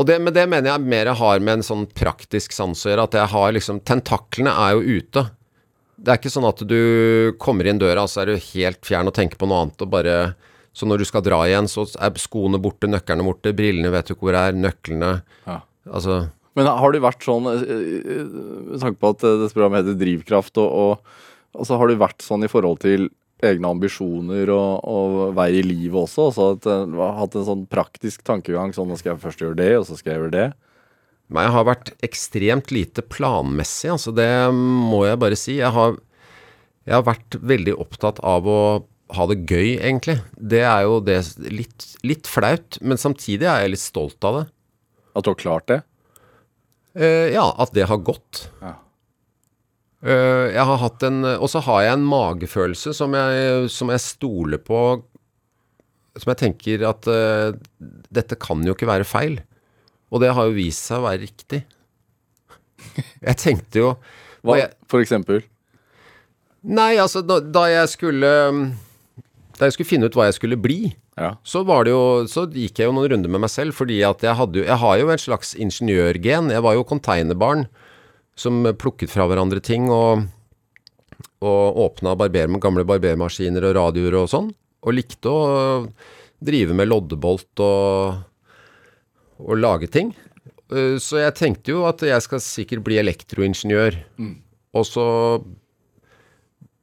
og 0.00 0.08
det, 0.10 0.18
men 0.22 0.34
det 0.34 0.48
mener 0.50 0.72
jeg 0.72 0.90
mer 0.90 1.12
har 1.20 1.42
med 1.42 1.60
en 1.60 1.66
sånn 1.66 1.86
praktisk 1.86 2.56
sans 2.56 2.82
å 2.82 2.90
gjøre. 2.90 3.06
At 3.06 3.20
jeg 3.20 3.32
har 3.36 3.54
liksom 3.54 3.78
Tentaklene 3.86 4.56
er 4.66 4.74
jo 4.74 4.98
ute. 4.98 5.28
Det 6.00 6.12
er 6.12 6.20
ikke 6.20 6.32
sånn 6.32 6.48
at 6.48 6.62
du 6.64 6.80
kommer 7.42 7.68
inn 7.68 7.80
døra, 7.80 8.06
så 8.08 8.22
er 8.22 8.30
du 8.30 8.44
helt 8.54 8.80
fjern 8.88 9.10
og 9.10 9.16
tenker 9.16 9.40
på 9.40 9.48
noe 9.50 9.66
annet 9.66 9.84
og 9.84 9.92
bare 9.92 10.16
Så 10.72 10.86
når 10.86 11.02
du 11.02 11.04
skal 11.08 11.24
dra 11.26 11.40
igjen, 11.48 11.66
så 11.68 11.82
er 11.98 12.14
skoene 12.22 12.60
borte, 12.62 12.88
nøklene 12.88 13.26
borte, 13.26 13.52
brillene 13.52 13.90
vet 13.92 14.06
du 14.06 14.14
ikke 14.14 14.28
hvor 14.28 14.36
det 14.36 14.44
er, 14.48 14.60
nøklene 14.66 15.10
ja. 15.48 15.60
Altså 15.90 16.20
Men 16.56 16.70
har 16.70 16.92
du 16.92 17.00
vært 17.02 17.26
sånn 17.26 17.48
eh, 17.50 17.64
eh, 17.66 18.26
Med 18.70 18.84
tanke 18.84 19.00
på 19.02 19.14
at 19.16 19.24
eh, 19.26 19.38
dette 19.42 19.56
programmet 19.56 19.82
heter 19.82 19.98
Drivkraft, 20.00 20.60
og, 20.62 20.70
og 20.70 21.58
altså 21.58 21.80
har 21.80 21.90
du 21.90 22.00
vært 22.00 22.24
sånn 22.24 22.46
i 22.46 22.52
forhold 22.52 22.80
til 22.84 23.10
egne 23.44 23.70
ambisjoner 23.72 24.50
og, 24.52 24.72
og 24.84 25.36
vei 25.36 25.50
i 25.58 25.64
livet 25.64 25.96
også? 26.04 26.30
Altså 26.30 26.48
at 26.54 26.96
hatt 27.20 27.38
en 27.40 27.46
sånn 27.48 27.68
praktisk 27.72 28.24
tankegang 28.26 28.74
sånn 28.76 28.90
nå 28.92 28.98
skal 29.00 29.14
jeg 29.14 29.24
først 29.24 29.44
gjøre 29.44 29.58
det, 29.58 29.70
og 29.80 29.86
så 29.88 29.96
skal 29.98 30.12
jeg 30.12 30.22
gjøre 30.22 30.36
det? 30.36 30.48
Men 31.30 31.46
jeg 31.46 31.54
har 31.54 31.66
vært 31.68 31.90
ekstremt 32.02 32.72
lite 32.74 33.04
planmessig, 33.06 33.92
altså 33.92 34.12
det 34.14 34.30
må 34.54 35.04
jeg 35.06 35.20
bare 35.22 35.38
si. 35.38 35.60
Jeg 35.60 35.70
har, 35.76 35.94
jeg 36.88 36.96
har 36.96 37.06
vært 37.06 37.36
veldig 37.52 37.76
opptatt 37.78 38.18
av 38.26 38.48
å 38.50 38.60
ha 39.14 39.26
det 39.30 39.38
gøy, 39.46 39.76
egentlig. 39.78 40.18
Det 40.34 40.62
er 40.66 40.84
jo 40.86 40.98
det 41.06 41.20
litt, 41.46 41.86
litt, 42.06 42.30
flaut, 42.30 42.78
men 42.82 42.98
samtidig 43.00 43.46
er 43.46 43.64
jeg 43.64 43.74
litt 43.76 43.82
stolt 43.82 44.26
av 44.26 44.40
det. 44.40 44.44
At 45.14 45.26
du 45.26 45.32
har 45.32 45.38
klart 45.38 45.70
det? 45.70 45.80
Uh, 46.98 47.30
ja, 47.30 47.46
at 47.62 47.74
det 47.74 47.86
har 47.90 48.02
gått. 48.02 48.48
Ja. 48.62 48.76
Jeg 50.00 50.64
har 50.64 50.78
hatt 50.80 51.02
en 51.04 51.26
Og 51.28 51.44
så 51.52 51.60
har 51.66 51.82
jeg 51.84 51.92
en 51.92 52.04
magefølelse 52.08 52.94
som 52.96 53.12
jeg, 53.12 53.66
som 53.68 53.90
jeg 53.92 54.00
stoler 54.00 54.56
på 54.64 54.78
Som 56.16 56.30
jeg 56.30 56.38
tenker 56.40 56.84
at 56.88 57.04
uh, 57.04 57.52
dette 58.08 58.38
kan 58.40 58.64
jo 58.64 58.72
ikke 58.72 58.88
være 58.88 59.04
feil. 59.04 59.36
Og 60.10 60.22
det 60.22 60.32
har 60.34 60.48
jo 60.48 60.56
vist 60.56 60.88
seg 60.88 61.00
å 61.00 61.06
være 61.06 61.22
riktig. 61.22 61.62
Jeg 63.20 63.36
tenkte 63.38 63.82
jo 63.82 63.88
Hva, 64.44 64.56
jeg, 64.56 64.70
For 64.88 65.04
eksempel? 65.04 65.42
Nei, 66.64 66.94
altså, 67.00 67.20
da, 67.24 67.36
da, 67.44 67.66
jeg 67.68 67.90
skulle 67.92 68.30
Da 69.58 69.68
jeg 69.68 69.76
skulle 69.76 69.90
finne 69.90 70.08
ut 70.08 70.16
hva 70.16 70.30
jeg 70.30 70.38
skulle 70.38 70.56
bli, 70.60 70.94
ja. 71.20 71.34
så 71.44 71.60
var 71.68 71.84
det 71.84 71.92
jo 71.92 72.24
Så 72.30 72.46
gikk 72.48 72.80
jeg 72.80 72.88
jo 72.88 72.94
noen 72.96 73.12
runder 73.12 73.32
med 73.32 73.44
meg 73.44 73.52
selv, 73.52 73.76
fordi 73.76 74.00
at 74.06 74.24
jeg 74.24 74.36
hadde 74.38 74.62
jo 74.62 74.64
Jeg 74.64 74.80
har 74.80 74.96
jo 75.02 75.12
en 75.12 75.22
slags 75.26 75.52
ingeniørgen. 75.60 76.50
Jeg 76.54 76.64
var 76.64 76.76
jo 76.78 76.88
konteinerbarn 76.88 77.68
som 78.40 78.64
plukket 78.80 79.12
fra 79.12 79.26
hverandre 79.28 79.60
ting 79.60 79.90
og, 79.92 80.22
og 81.44 81.80
åpna 81.84 82.14
barber, 82.16 82.48
gamle 82.62 82.86
barbermaskiner 82.88 83.66
og 83.68 83.74
radioer 83.76 84.16
og 84.22 84.30
sånn. 84.32 84.48
Og 84.80 84.96
likte 84.96 85.28
å 85.28 85.42
drive 86.40 86.72
med 86.72 86.88
loddebolt 86.88 87.60
og 87.60 88.22
å 89.40 89.56
lage 89.58 89.90
ting. 89.92 90.12
Eh, 90.70 90.96
så 91.02 91.24
jeg 91.24 91.36
tenkte 91.38 91.74
jo 91.74 91.86
at 91.88 92.02
jeg 92.06 92.26
skal 92.26 92.42
sikkert 92.44 92.84
bli 92.86 93.00
elektroingeniør. 93.02 93.98
Mm. 94.20 94.36
Og 94.78 94.86
så 94.86 95.06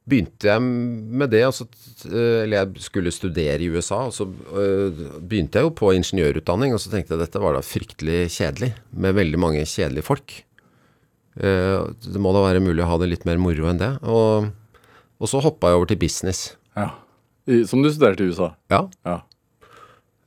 begynte 0.08 0.48
jeg 0.48 0.64
med 0.64 1.32
det. 1.32 1.44
Altså, 1.46 1.68
eller 2.08 2.60
jeg 2.60 2.84
skulle 2.84 3.12
studere 3.12 3.60
i 3.64 3.70
USA, 3.72 4.06
og 4.08 4.14
så 4.16 4.24
uh, 4.24 5.00
begynte 5.20 5.60
jeg 5.60 5.66
jo 5.66 5.72
på 5.76 5.92
ingeniørutdanning. 5.96 6.72
Og 6.76 6.80
så 6.80 6.92
tenkte 6.92 7.12
jeg 7.12 7.20
at 7.20 7.26
dette 7.26 7.42
var 7.42 7.56
da 7.56 7.64
fryktelig 7.64 8.22
kjedelig, 8.36 8.72
med 8.92 9.16
veldig 9.18 9.40
mange 9.40 9.66
kjedelige 9.68 10.08
folk. 10.08 10.38
Det 11.38 12.18
må 12.18 12.32
da 12.34 12.40
være 12.42 12.62
mulig 12.64 12.82
å 12.82 12.88
ha 12.88 12.96
det 12.98 13.12
litt 13.12 13.26
mer 13.28 13.38
moro 13.38 13.68
enn 13.70 13.78
det. 13.78 13.92
Og, 14.10 14.48
og 15.22 15.30
så 15.30 15.38
hoppa 15.44 15.70
jeg 15.70 15.78
over 15.78 15.92
til 15.92 16.00
business. 16.00 16.40
Ja. 16.74 16.88
Som 17.68 17.84
du 17.84 17.92
studerte 17.92 18.24
i 18.24 18.32
USA? 18.32 18.48
Ja. 18.72 18.80
ja. 19.06 19.20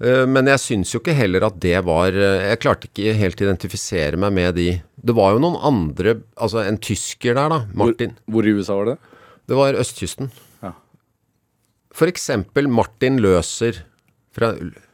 Eh, 0.02 0.24
men 0.26 0.50
jeg 0.50 0.62
syns 0.64 0.92
jo 0.96 1.02
ikke 1.02 1.14
heller 1.14 1.46
at 1.46 1.60
det 1.62 1.76
var 1.86 2.16
eh, 2.16 2.48
Jeg 2.50 2.62
klarte 2.64 2.88
ikke 2.90 3.14
helt 3.20 3.42
å 3.42 3.46
identifisere 3.46 4.18
meg 4.18 4.34
med 4.34 4.56
de 4.58 4.70
Det 4.98 5.14
var 5.14 5.36
jo 5.36 5.44
noen 5.44 5.60
andre 5.62 6.16
Altså 6.34 6.64
en 6.64 6.80
tysker 6.82 7.38
der, 7.38 7.52
da. 7.54 7.60
Martin. 7.78 8.16
Hvor, 8.26 8.42
hvor 8.42 8.50
i 8.50 8.56
USA 8.58 8.80
var 8.80 8.90
det? 8.92 8.98
Det 9.52 9.58
var 9.58 9.78
østkysten. 9.78 10.30
Ja. 10.64 10.72
For 11.94 12.10
eksempel 12.10 12.70
Martin 12.72 13.20
Løser 13.22 13.84
fra 14.32 14.54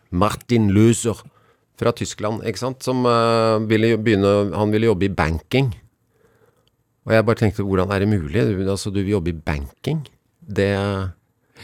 Martin 0.09 0.71
Løser 0.73 1.19
fra 1.77 1.91
Tyskland, 1.93 2.41
ikke 2.47 2.57
sant, 2.57 2.81
som 2.81 3.03
uh, 3.05 3.61
ville 3.69 3.91
begynne 4.01 4.55
Han 4.57 4.71
ville 4.73 4.89
jobbe 4.89 5.05
i 5.05 5.13
banking. 5.13 5.67
Og 7.05 7.13
jeg 7.13 7.25
bare 7.27 7.39
tenkte, 7.43 7.67
hvordan 7.67 7.93
er 7.93 8.01
det 8.01 8.09
mulig? 8.09 8.47
Du, 8.49 8.63
altså, 8.65 8.89
du 8.89 9.03
vil 9.03 9.13
jobbe 9.13 9.29
i 9.29 9.37
banking? 9.37 10.01
Det 10.41 10.71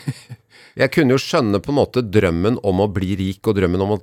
Jeg 0.80 0.93
kunne 0.93 1.13
jo 1.13 1.21
skjønne 1.21 1.61
på 1.61 1.74
en 1.74 1.80
måte 1.80 2.01
drømmen 2.05 2.57
om 2.65 2.82
å 2.82 2.89
bli 2.91 3.13
rik 3.19 3.45
og 3.49 3.59
drømmen 3.59 3.84
om 3.86 3.97
å 3.97 3.99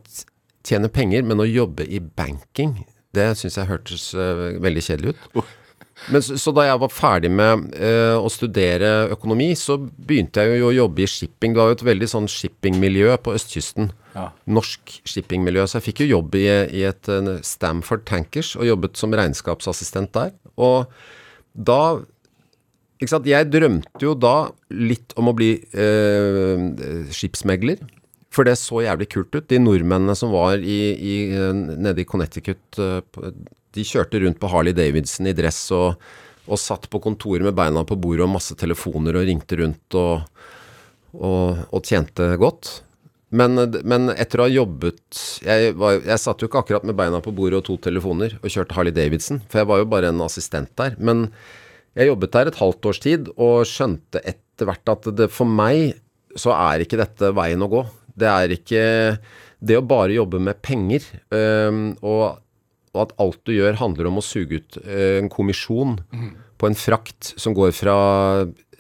tjene 0.66 0.90
penger, 0.92 1.24
men 1.26 1.42
å 1.42 1.48
jobbe 1.48 1.86
i 1.86 1.98
banking, 2.00 2.76
det 3.16 3.32
syns 3.40 3.58
jeg 3.58 3.70
hørtes 3.70 4.10
uh, 4.14 4.60
veldig 4.62 4.84
kjedelig 4.86 5.16
ut. 5.16 5.40
Men 6.08 6.22
så, 6.24 6.36
så, 6.40 6.52
da 6.56 6.64
jeg 6.64 6.80
var 6.80 6.92
ferdig 6.94 7.30
med 7.34 7.66
uh, 7.76 8.16
å 8.22 8.28
studere 8.32 9.10
økonomi, 9.12 9.50
så 9.58 9.76
begynte 9.80 10.46
jeg 10.46 10.62
jo 10.62 10.70
å 10.70 10.76
jobbe 10.76 11.04
i 11.04 11.08
shipping. 11.10 11.52
Det 11.52 11.60
var 11.60 11.72
jo 11.72 11.78
et 11.78 11.88
veldig 11.90 12.08
sånn 12.14 12.30
shippingmiljø 12.30 13.18
på 13.24 13.34
østkysten. 13.36 13.90
Ja. 14.14 14.30
Norsk 14.48 14.94
shippingmiljø. 15.08 15.66
Så 15.68 15.78
jeg 15.78 15.88
fikk 15.90 16.04
jo 16.04 16.12
jobb 16.14 16.38
i, 16.40 16.46
i 16.80 16.86
et 16.88 17.10
uh, 17.12 17.34
Stamford 17.46 18.06
Tankers 18.08 18.54
og 18.56 18.68
jobbet 18.70 19.00
som 19.00 19.16
regnskapsassistent 19.16 20.14
der. 20.16 20.32
Og 20.60 20.88
da 21.52 21.82
ikke 23.01 23.14
sant? 23.14 23.28
Jeg 23.28 23.48
drømte 23.48 24.05
jo 24.05 24.12
da 24.18 24.51
litt 24.76 25.14
om 25.20 25.30
å 25.30 25.36
bli 25.36 25.55
eh, 25.57 26.64
skipsmegler. 27.16 27.80
For 28.30 28.46
det 28.46 28.59
så 28.61 28.84
jævlig 28.84 29.09
kult 29.11 29.34
ut. 29.34 29.48
De 29.51 29.59
nordmennene 29.59 30.14
som 30.14 30.30
var 30.30 30.61
i, 30.62 30.80
i, 30.94 31.14
nede 31.80 32.05
i 32.05 32.07
Connecticut, 32.07 32.78
eh, 32.78 33.30
de 33.74 33.86
kjørte 33.86 34.20
rundt 34.22 34.38
på 34.42 34.51
Harley 34.53 34.76
Davidson 34.76 35.30
i 35.30 35.36
dress 35.36 35.62
og, 35.76 35.96
Og 36.51 36.59
satt 36.59 36.88
på 36.90 36.98
kontoret 36.98 37.44
med 37.46 37.55
beina 37.55 37.84
på 37.86 37.94
bordet 38.01 38.24
og 38.24 38.32
masse 38.32 38.57
telefoner 38.59 39.14
og 39.14 39.26
ringte 39.28 39.59
rundt 39.61 39.94
og, 39.94 40.24
og, 41.14 41.61
og 41.70 41.84
tjente 41.86 42.26
godt. 42.40 42.80
Men, 43.30 43.55
men 43.86 44.11
etter 44.11 44.40
å 44.40 44.46
ha 44.48 44.51
jobbet 44.51 45.20
jeg, 45.46 45.76
var, 45.78 46.01
jeg 46.03 46.18
satt 46.18 46.42
jo 46.42 46.48
ikke 46.51 46.64
akkurat 46.64 46.86
med 46.88 46.96
beina 46.98 47.20
på 47.22 47.30
bordet 47.30 47.61
og 47.61 47.66
to 47.68 47.76
telefoner 47.84 48.34
og 48.40 48.51
kjørte 48.51 48.74
Harley 48.74 48.94
Davidson, 48.96 49.38
for 49.46 49.62
jeg 49.62 49.70
var 49.70 49.78
jo 49.84 49.90
bare 49.92 50.11
en 50.11 50.24
assistent 50.26 50.72
der. 50.80 50.96
Men 50.98 51.28
jeg 51.99 52.11
jobbet 52.11 52.34
der 52.36 52.51
et 52.51 52.61
halvt 52.61 52.86
års 52.91 53.01
tid 53.03 53.30
og 53.34 53.64
skjønte 53.68 54.22
etter 54.22 54.68
hvert 54.68 54.93
at 54.93 55.09
det, 55.16 55.30
for 55.32 55.49
meg 55.49 55.97
så 56.38 56.55
er 56.55 56.84
ikke 56.84 57.01
dette 57.01 57.32
veien 57.34 57.62
å 57.64 57.70
gå. 57.70 57.82
Det 58.14 58.28
er 58.28 58.53
ikke 58.55 58.84
Det 59.61 59.76
å 59.76 59.84
bare 59.84 60.14
jobbe 60.14 60.38
med 60.41 60.57
penger 60.64 61.05
øhm, 61.36 61.99
og, 62.01 62.38
og 62.95 63.01
at 63.03 63.11
alt 63.20 63.43
du 63.45 63.53
gjør 63.53 63.76
handler 63.76 64.09
om 64.09 64.20
å 64.20 64.24
suge 64.24 64.57
ut 64.57 64.78
øh, 64.80 65.18
en 65.18 65.28
kommisjon 65.28 65.99
på 66.57 66.68
en 66.68 66.76
frakt 66.76 67.34
som 67.36 67.53
går 67.57 67.74
fra 67.76 67.97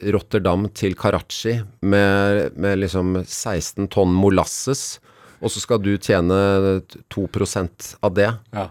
Rotterdam 0.00 0.70
til 0.72 0.96
Karachi 0.96 1.58
med, 1.84 2.56
med 2.56 2.80
liksom 2.80 3.18
16 3.26 3.90
tonn 3.92 4.12
molasses, 4.16 5.00
og 5.40 5.52
så 5.52 5.60
skal 5.60 5.80
du 5.84 5.92
tjene 5.96 6.80
2% 7.12 7.90
av 8.00 8.16
det. 8.16 8.30
Ja. 8.56 8.66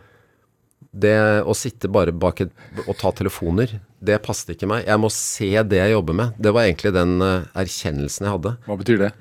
Det 0.89 1.15
å 1.45 1.53
sitte 1.57 1.89
bare 1.93 2.13
bak 2.13 2.41
et, 2.41 2.53
og 2.87 2.95
ta 2.97 3.13
telefoner, 3.13 3.77
det 3.99 4.21
passet 4.23 4.53
ikke 4.53 4.69
meg. 4.69 4.85
Jeg 4.87 5.01
må 5.01 5.09
se 5.13 5.49
det 5.67 5.79
jeg 5.81 5.93
jobber 5.93 6.15
med. 6.15 6.37
Det 6.39 6.53
var 6.55 6.67
egentlig 6.67 6.93
den 6.95 7.17
eh, 7.25 7.47
erkjennelsen 7.59 8.27
jeg 8.27 8.35
hadde. 8.37 8.55
Hva 8.67 8.77
betyr 8.79 9.01
det? 9.03 9.13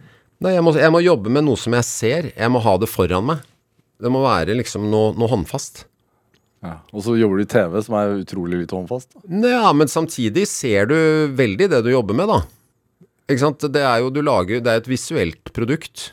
Nei, 0.44 0.54
jeg 0.54 0.62
må, 0.62 0.72
jeg 0.78 0.94
må 0.94 1.02
jobbe 1.02 1.32
med 1.34 1.48
noe 1.48 1.58
som 1.58 1.74
jeg 1.74 1.86
ser. 1.86 2.28
Jeg 2.30 2.52
må 2.54 2.62
ha 2.62 2.76
det 2.78 2.90
foran 2.90 3.26
meg. 3.26 3.46
Det 3.98 4.10
må 4.14 4.22
være 4.22 4.54
liksom 4.60 4.86
noe, 4.92 5.10
noe 5.18 5.30
håndfast. 5.32 5.82
Ja. 6.62 6.76
Og 6.94 7.02
så 7.06 7.14
jobber 7.18 7.38
du 7.38 7.44
i 7.44 7.50
TV, 7.50 7.74
som 7.86 7.96
er 7.98 8.14
utrolig 8.20 8.62
litt 8.62 8.74
håndfast. 8.74 9.10
Ja, 9.26 9.66
men 9.74 9.90
samtidig 9.90 10.46
ser 10.50 10.86
du 10.90 10.96
veldig 11.38 11.70
det 11.74 11.82
du 11.86 11.90
jobber 11.90 12.18
med, 12.18 12.30
da. 12.30 12.38
Ikke 13.28 13.42
sant? 13.42 13.66
Det 13.74 13.82
er 13.84 13.98
jo 14.00 14.08
du 14.08 14.22
lager 14.24 14.62
Det 14.64 14.72
er 14.72 14.80
et 14.80 14.88
visuelt 14.88 15.50
produkt. 15.54 16.12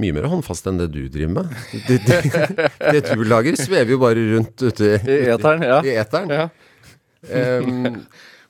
Mye 0.00 0.16
mer 0.16 0.26
håndfast 0.26 0.66
enn 0.66 0.80
det 0.80 0.88
du 0.90 1.04
driver 1.12 1.44
med. 1.44 1.52
Det, 1.86 2.00
det, 2.08 2.70
det 2.80 3.02
du 3.12 3.22
lager, 3.28 3.54
svever 3.60 3.94
jo 3.94 4.00
bare 4.02 4.24
rundt 4.32 4.64
ute 4.64 4.96
I 4.98 5.18
eteren, 5.36 5.62
ja. 5.62 5.76
i 5.86 5.92
eteren. 6.00 6.32
Ja. 6.34 6.48
Ehm, 7.30 8.02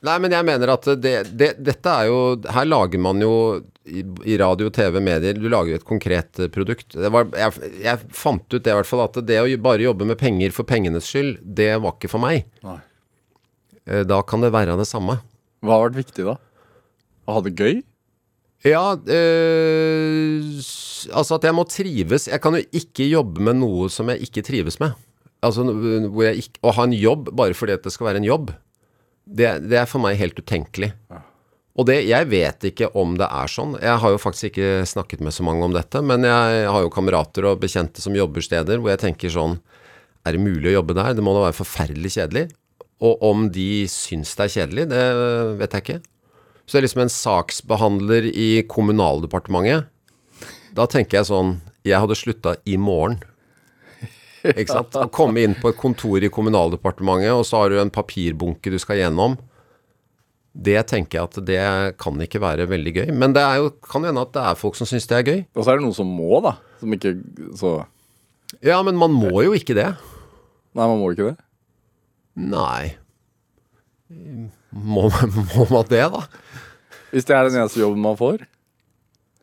nei, 0.05 0.17
men 0.23 0.33
jeg 0.35 0.45
mener 0.47 0.73
at 0.73 0.87
det, 1.01 1.13
det, 1.39 1.51
dette 1.63 1.93
er 2.01 2.09
jo 2.09 2.17
Her 2.51 2.65
lager 2.67 2.99
man 3.01 3.21
jo 3.23 3.31
i, 3.85 4.01
i 4.27 4.35
radio, 4.41 4.67
TV, 4.73 4.97
medier 5.03 5.37
Du 5.37 5.45
lager 5.47 5.75
jo 5.75 5.79
et 5.79 5.87
konkret 5.87 6.41
produkt. 6.51 6.95
Det 6.97 7.11
var, 7.13 7.29
jeg, 7.37 7.71
jeg 7.85 8.09
fant 8.17 8.43
ut 8.49 8.59
det 8.65 8.73
i 8.73 8.77
hvert 8.79 8.89
fall, 8.89 9.05
at 9.05 9.19
det 9.27 9.39
å 9.43 9.47
bare 9.61 9.85
jobbe 9.85 10.07
med 10.09 10.19
penger 10.19 10.51
for 10.55 10.67
pengenes 10.67 11.07
skyld, 11.11 11.37
det 11.45 11.71
var 11.83 11.93
ikke 11.95 12.09
for 12.11 12.23
meg. 12.25 12.47
Nei. 12.65 12.79
Eh, 13.85 14.03
Da 14.09 14.21
kan 14.25 14.41
det 14.41 14.51
være 14.55 14.75
det 14.79 14.87
samme. 14.89 15.19
Hva 15.65 15.77
har 15.77 15.87
vært 15.89 16.01
viktig, 16.01 16.25
da? 16.27 16.35
Å 17.29 17.37
ha 17.37 17.45
det 17.45 17.55
gøy? 17.57 17.83
Ja, 18.65 18.95
øh, 18.97 20.45
altså 21.13 21.37
at 21.37 21.45
jeg 21.45 21.53
må 21.53 21.65
trives. 21.69 22.25
Jeg 22.31 22.41
kan 22.41 22.57
jo 22.57 22.63
ikke 22.73 23.05
jobbe 23.09 23.43
med 23.45 23.59
noe 23.61 23.89
som 23.93 24.09
jeg 24.09 24.25
ikke 24.25 24.43
trives 24.47 24.79
med. 24.81 24.95
Altså 25.45 25.65
hvor 25.67 26.23
jeg 26.25 26.41
ikke, 26.45 26.61
Å 26.65 26.73
ha 26.73 26.85
en 26.87 26.95
jobb 26.97 27.29
bare 27.37 27.53
fordi 27.57 27.75
det 27.83 27.91
skal 27.93 28.07
være 28.09 28.21
en 28.23 28.25
jobb, 28.29 28.53
det, 29.25 29.49
det 29.69 29.79
er 29.81 29.89
for 29.89 30.03
meg 30.03 30.19
helt 30.19 30.37
utenkelig. 30.37 30.93
Og 31.75 31.87
det, 31.89 31.97
jeg 32.07 32.29
vet 32.31 32.67
ikke 32.69 32.87
om 32.95 33.17
det 33.19 33.27
er 33.27 33.51
sånn. 33.51 33.75
Jeg 33.83 33.99
har 33.99 34.13
jo 34.13 34.19
faktisk 34.21 34.53
ikke 34.53 34.85
snakket 34.87 35.23
med 35.25 35.35
så 35.35 35.43
mange 35.43 35.65
om 35.65 35.73
dette, 35.75 35.99
men 36.05 36.23
jeg 36.23 36.67
har 36.71 36.85
jo 36.85 36.93
kamerater 36.93 37.49
og 37.49 37.59
bekjente 37.63 38.03
som 38.03 38.15
jobber 38.15 38.45
steder 38.45 38.79
hvor 38.79 38.93
jeg 38.93 39.03
tenker 39.03 39.33
sånn 39.33 39.59
Er 40.25 40.33
det 40.33 40.41
mulig 40.41 40.71
å 40.71 40.77
jobbe 40.79 40.95
der? 40.97 41.13
Det 41.13 41.21
må 41.25 41.35
da 41.35 41.43
være 41.43 41.59
forferdelig 41.59 42.15
kjedelig. 42.15 42.47
Og 43.03 43.21
om 43.27 43.49
de 43.53 43.85
syns 43.91 44.31
det 44.37 44.47
er 44.47 44.53
kjedelig, 44.55 44.85
det 44.89 45.03
vet 45.59 45.75
jeg 45.75 45.83
ikke. 45.83 45.99
Så 46.65 46.73
det 46.73 46.79
er 46.79 46.85
liksom 46.87 47.03
en 47.03 47.13
saksbehandler 47.13 48.29
i 48.31 48.49
Kommunaldepartementet. 48.71 49.91
Da 50.75 50.87
tenker 50.89 51.19
jeg 51.19 51.29
sånn 51.29 51.59
Jeg 51.85 52.01
hadde 52.01 52.17
slutta 52.17 52.55
i 52.65 52.79
morgen. 52.81 53.19
Ikke 54.59 54.71
sant? 54.71 54.95
Å 54.99 55.09
komme 55.13 55.43
inn 55.45 55.55
på 55.59 55.71
et 55.71 55.79
kontor 55.79 56.23
i 56.23 56.31
Kommunaldepartementet, 56.33 57.33
og 57.33 57.43
så 57.47 57.63
har 57.63 57.73
du 57.73 57.79
en 57.81 57.93
papirbunke 57.93 58.73
du 58.73 58.77
skal 58.81 59.01
gjennom. 59.01 59.37
Det 60.55 60.77
tenker 60.87 61.19
jeg 61.19 61.27
at 61.27 61.39
det 61.49 61.63
kan 61.99 62.21
ikke 62.23 62.39
være 62.39 62.67
veldig 62.71 62.93
gøy. 62.95 63.09
Men 63.11 63.33
det 63.35 63.43
er 63.43 63.59
jo, 63.59 63.71
kan 63.83 64.05
hende 64.07 64.23
at 64.23 64.31
det 64.35 64.43
er 64.47 64.59
folk 64.59 64.77
som 64.79 64.87
syns 64.87 65.07
det 65.11 65.17
er 65.17 65.25
gøy. 65.27 65.41
Og 65.51 65.65
så 65.65 65.73
er 65.73 65.79
det 65.81 65.87
noen 65.87 65.97
som 65.97 66.13
må, 66.15 66.39
da. 66.45 66.55
Som 66.79 66.95
ikke 66.95 67.15
Så 67.59 67.73
Ja, 68.63 68.79
men 68.85 68.95
man 68.99 69.11
må 69.11 69.33
jo 69.43 69.55
ikke 69.57 69.75
det. 69.75 69.89
Nei, 70.75 70.85
man 70.85 71.01
må 71.01 71.11
ikke 71.11 71.33
det. 71.33 71.35
Nei. 72.39 72.95
Må, 74.71 75.09
må 75.55 75.67
man 75.71 75.87
det, 75.91 76.05
da? 76.13 76.23
Hvis 77.11 77.27
det 77.27 77.35
er 77.35 77.49
den 77.49 77.61
eneste 77.61 77.81
jobben 77.83 78.03
man 78.03 78.17
får. 78.19 78.45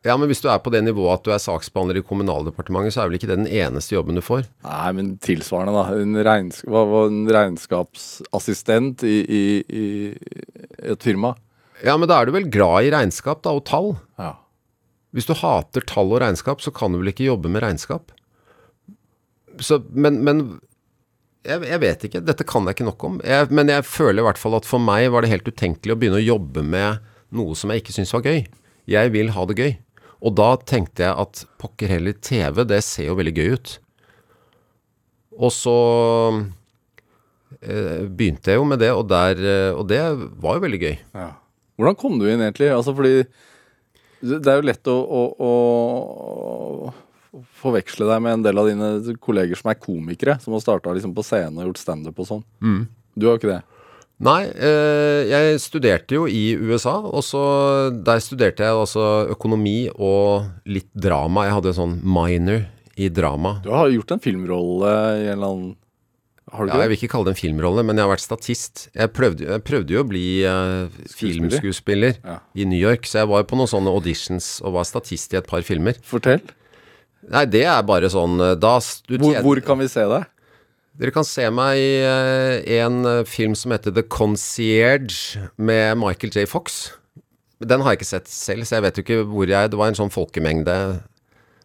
Ja, 0.03 0.17
men 0.19 0.27
hvis 0.27 0.43
du 0.43 0.49
er 0.51 0.59
på 0.59 0.73
det 0.75 0.81
nivået 0.83 1.21
at 1.21 1.27
du 1.27 1.31
er 1.31 1.39
saksbehandler 1.39 2.01
i 2.01 2.03
Kommunaldepartementet, 2.03 2.95
så 2.95 3.05
er 3.05 3.11
vel 3.11 3.21
ikke 3.21 3.29
det 3.31 3.39
den 3.45 3.51
eneste 3.51 3.95
jobben 3.95 4.19
du 4.19 4.23
får? 4.25 4.49
Nei, 4.67 4.89
men 4.99 5.13
tilsvarende, 5.23 5.75
da. 5.77 6.01
En, 6.03 6.17
regnsk 6.27 6.67
en 6.67 7.21
regnskapsassistent 7.37 9.05
i, 9.07 9.19
i, 9.23 9.45
i 9.63 9.85
et 10.91 11.07
firma. 11.07 11.37
Ja, 11.87 11.95
men 11.99 12.11
da 12.11 12.19
er 12.19 12.27
du 12.27 12.35
vel 12.35 12.51
glad 12.51 12.89
i 12.89 12.91
regnskap, 12.95 13.45
da, 13.47 13.55
og 13.55 13.63
tall? 13.71 13.93
Ja. 14.19 14.35
Hvis 15.15 15.29
du 15.29 15.37
hater 15.39 15.87
tall 15.87 16.11
og 16.11 16.23
regnskap, 16.25 16.65
så 16.65 16.75
kan 16.75 16.95
du 16.95 16.99
vel 17.03 17.13
ikke 17.13 17.29
jobbe 17.29 17.53
med 17.53 17.63
regnskap? 17.63 18.11
Så, 19.63 19.79
men, 19.95 20.19
men 20.27 20.43
jeg, 21.47 21.63
jeg 21.69 21.81
vet 21.83 22.09
ikke. 22.09 22.25
Dette 22.27 22.47
kan 22.49 22.67
jeg 22.67 22.79
ikke 22.79 22.89
nok 22.89 23.07
om. 23.07 23.23
Jeg, 23.27 23.51
men 23.55 23.71
jeg 23.71 23.87
føler 23.87 24.23
i 24.23 24.27
hvert 24.27 24.41
fall 24.41 24.59
at 24.59 24.67
for 24.67 24.83
meg 24.83 25.11
var 25.15 25.23
det 25.23 25.31
helt 25.31 25.51
utenkelig 25.51 25.95
å 25.95 25.99
begynne 26.01 26.19
å 26.19 26.27
jobbe 26.27 26.67
med 26.67 27.03
noe 27.35 27.55
som 27.59 27.71
jeg 27.71 27.83
ikke 27.83 27.95
syntes 27.95 28.15
var 28.15 28.27
gøy. 28.27 28.45
Jeg 28.91 29.15
vil 29.15 29.31
ha 29.35 29.47
det 29.47 29.59
gøy. 29.59 29.73
Og 30.23 30.35
da 30.39 30.53
tenkte 30.63 31.03
jeg 31.05 31.19
at 31.19 31.45
pokker 31.61 31.91
heller, 31.97 32.15
TV, 32.23 32.63
det 32.69 32.83
ser 32.87 33.09
jo 33.11 33.19
veldig 33.19 33.35
gøy 33.35 33.57
ut. 33.57 33.73
Og 35.43 35.51
så 35.55 35.77
eh, 37.59 38.05
begynte 38.07 38.53
jeg 38.53 38.61
jo 38.61 38.67
med 38.69 38.83
det, 38.83 38.93
og, 38.95 39.07
der, 39.11 39.41
eh, 39.41 39.71
og 39.75 39.89
det 39.91 40.03
var 40.43 40.59
jo 40.59 40.67
veldig 40.67 40.83
gøy. 40.85 40.99
ja. 41.19 41.31
Hvordan 41.81 41.97
kom 41.99 42.19
du 42.21 42.27
inn, 42.29 42.43
egentlig? 42.45 42.69
Altså, 42.71 42.93
fordi 42.95 43.23
det 44.23 44.47
er 44.47 44.59
jo 44.61 44.67
lett 44.69 44.87
å, 44.93 44.93
å, 45.03 45.23
å 47.33 47.41
forveksle 47.63 48.07
deg 48.07 48.21
med 48.23 48.37
en 48.37 48.45
del 48.45 48.61
av 48.61 48.69
dine 48.69 49.17
kolleger 49.25 49.59
som 49.59 49.71
er 49.73 49.81
komikere, 49.81 50.37
som 50.45 50.55
har 50.55 50.63
starta 50.63 50.93
liksom 50.95 51.15
på 51.17 51.25
scenen 51.27 51.59
og 51.59 51.71
gjort 51.71 51.81
standup 51.81 52.21
og 52.23 52.29
sånn. 52.29 52.45
Du 53.17 53.27
har 53.27 53.35
jo 53.35 53.41
ikke 53.41 53.51
det. 53.55 53.72
Nei, 54.23 54.43
eh, 54.55 55.25
jeg 55.27 55.59
studerte 55.59 56.15
jo 56.15 56.29
i 56.31 56.53
USA, 56.55 56.95
og 57.03 57.25
så 57.27 57.41
der 58.07 58.21
studerte 58.23 58.63
jeg 58.63 58.77
altså 58.85 59.27
økonomi 59.35 59.89
og 59.97 60.47
litt 60.71 60.91
drama. 60.95 61.49
Jeg 61.49 61.57
hadde 61.59 61.73
en 61.73 61.79
sånn 61.81 61.97
minor 62.07 62.63
i 63.03 63.09
drama. 63.11 63.57
Du 63.65 63.73
har 63.75 63.91
gjort 63.91 64.15
en 64.15 64.23
filmrolle 64.23 64.93
i 65.19 65.27
en 65.27 65.33
eller 65.39 65.49
annen 65.49 65.71
Har 66.53 66.67
du 66.67 66.69
Ja, 66.69 66.75
ikke 66.75 66.83
jeg 66.83 66.91
vil 66.93 66.99
ikke 67.01 67.11
kalle 67.15 67.25
det 67.25 67.33
en 67.33 67.41
filmrolle, 67.41 67.83
men 67.89 67.97
jeg 67.97 68.05
har 68.05 68.13
vært 68.13 68.27
statist. 68.27 68.83
Jeg 68.95 69.13
prøvde, 69.17 69.47
jeg 69.49 69.63
prøvde 69.65 69.95
jo 69.95 70.03
å 70.03 70.09
bli 70.09 70.25
eh, 70.45 71.05
filmskuespiller 71.17 72.19
Ja. 72.23 72.39
i 72.55 72.67
New 72.69 72.79
York, 72.79 73.07
så 73.09 73.23
jeg 73.23 73.31
var 73.33 73.47
på 73.49 73.57
noen 73.57 73.71
sånne 73.71 73.91
auditions 73.91 74.59
og 74.63 74.75
var 74.77 74.85
statist 74.85 75.33
i 75.33 75.39
et 75.41 75.49
par 75.49 75.65
filmer. 75.67 75.97
Fortell. 76.05 76.43
Nei, 77.31 77.45
det 77.47 77.63
er 77.71 77.83
bare 77.87 78.11
sånn 78.13 78.39
eh, 78.43 78.55
da 78.59 78.77
Hvor, 78.79 79.39
hvor 79.47 79.63
kan 79.65 79.81
vi 79.83 79.89
se 79.91 80.05
deg? 80.11 80.29
Dere 81.01 81.13
kan 81.15 81.25
se 81.25 81.47
meg 81.49 81.79
i 81.81 81.93
eh, 82.05 82.83
en 82.83 83.01
eh, 83.09 83.23
film 83.29 83.55
som 83.57 83.73
heter 83.73 83.95
The 83.97 84.05
Concierge 84.05 85.41
med 85.57 85.97
Michael 85.97 86.35
J. 86.35 86.45
Fox. 86.49 86.93
Den 87.65 87.81
har 87.81 87.95
jeg 87.95 88.03
ikke 88.03 88.11
sett 88.11 88.29
selv, 88.29 88.67
så 88.69 88.77
jeg 88.77 88.85
vet 88.85 88.99
jo 88.99 89.05
ikke 89.07 89.23
hvor 89.31 89.49
jeg 89.49 89.71
Det 89.73 89.79
var 89.79 89.89
en 89.89 89.97
sånn 89.97 90.13
folkemengde. 90.13 90.77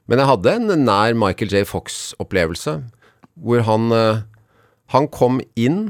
Men 0.07 0.21
jeg 0.21 0.29
hadde 0.29 0.53
en 0.55 0.85
nær 0.85 1.17
Michael 1.19 1.51
J. 1.51 1.65
Fox-opplevelse, 1.67 2.77
hvor 3.35 3.65
han 3.67 3.91
eh, 3.91 4.23
Han 4.95 5.09
kom 5.11 5.41
inn 5.59 5.89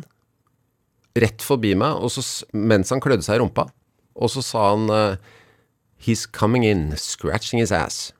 rett 1.14 1.44
forbi 1.46 1.76
meg, 1.78 2.02
så, 2.10 2.24
mens 2.58 2.90
han 2.90 3.02
klødde 3.02 3.26
seg 3.26 3.38
i 3.38 3.42
rumpa, 3.44 3.68
og 4.18 4.30
så 4.34 4.42
sa 4.42 4.64
han 4.72 5.18
He's 6.02 6.26
coming 6.26 6.66
in, 6.66 6.96
scratching 6.98 7.62
his 7.62 7.72
ass. 7.72 8.12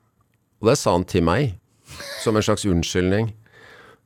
Og 0.62 0.70
det 0.70 0.78
sa 0.78 0.94
han 0.94 1.06
til 1.06 1.26
meg, 1.26 1.58
som 2.22 2.38
en 2.38 2.46
slags 2.46 2.66
unnskyldning. 2.66 3.32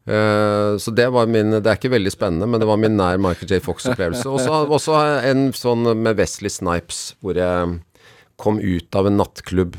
Eh, 0.03 0.76
så 0.82 0.90
det 0.90 1.05
var 1.14 1.28
min 1.30 1.55
Det 1.55 1.68
er 1.70 1.76
ikke 1.78 1.92
veldig 1.92 2.11
spennende, 2.11 2.48
men 2.50 2.59
det 2.59 2.66
var 2.66 2.80
min 2.80 2.96
nær 2.98 3.20
Michael 3.22 3.53
J. 3.53 3.61
Fox-opplevelse. 3.62 4.26
Og 4.26 4.40
så 4.42 4.62
også 4.66 4.98
en 5.30 5.50
sånn 5.57 5.86
med 6.03 6.18
Wesley 6.18 6.50
Snipes, 6.50 7.12
hvor 7.22 7.38
jeg 7.38 7.78
kom 8.42 8.59
ut 8.59 8.98
av 8.98 9.07
en 9.07 9.20
nattklubb 9.20 9.78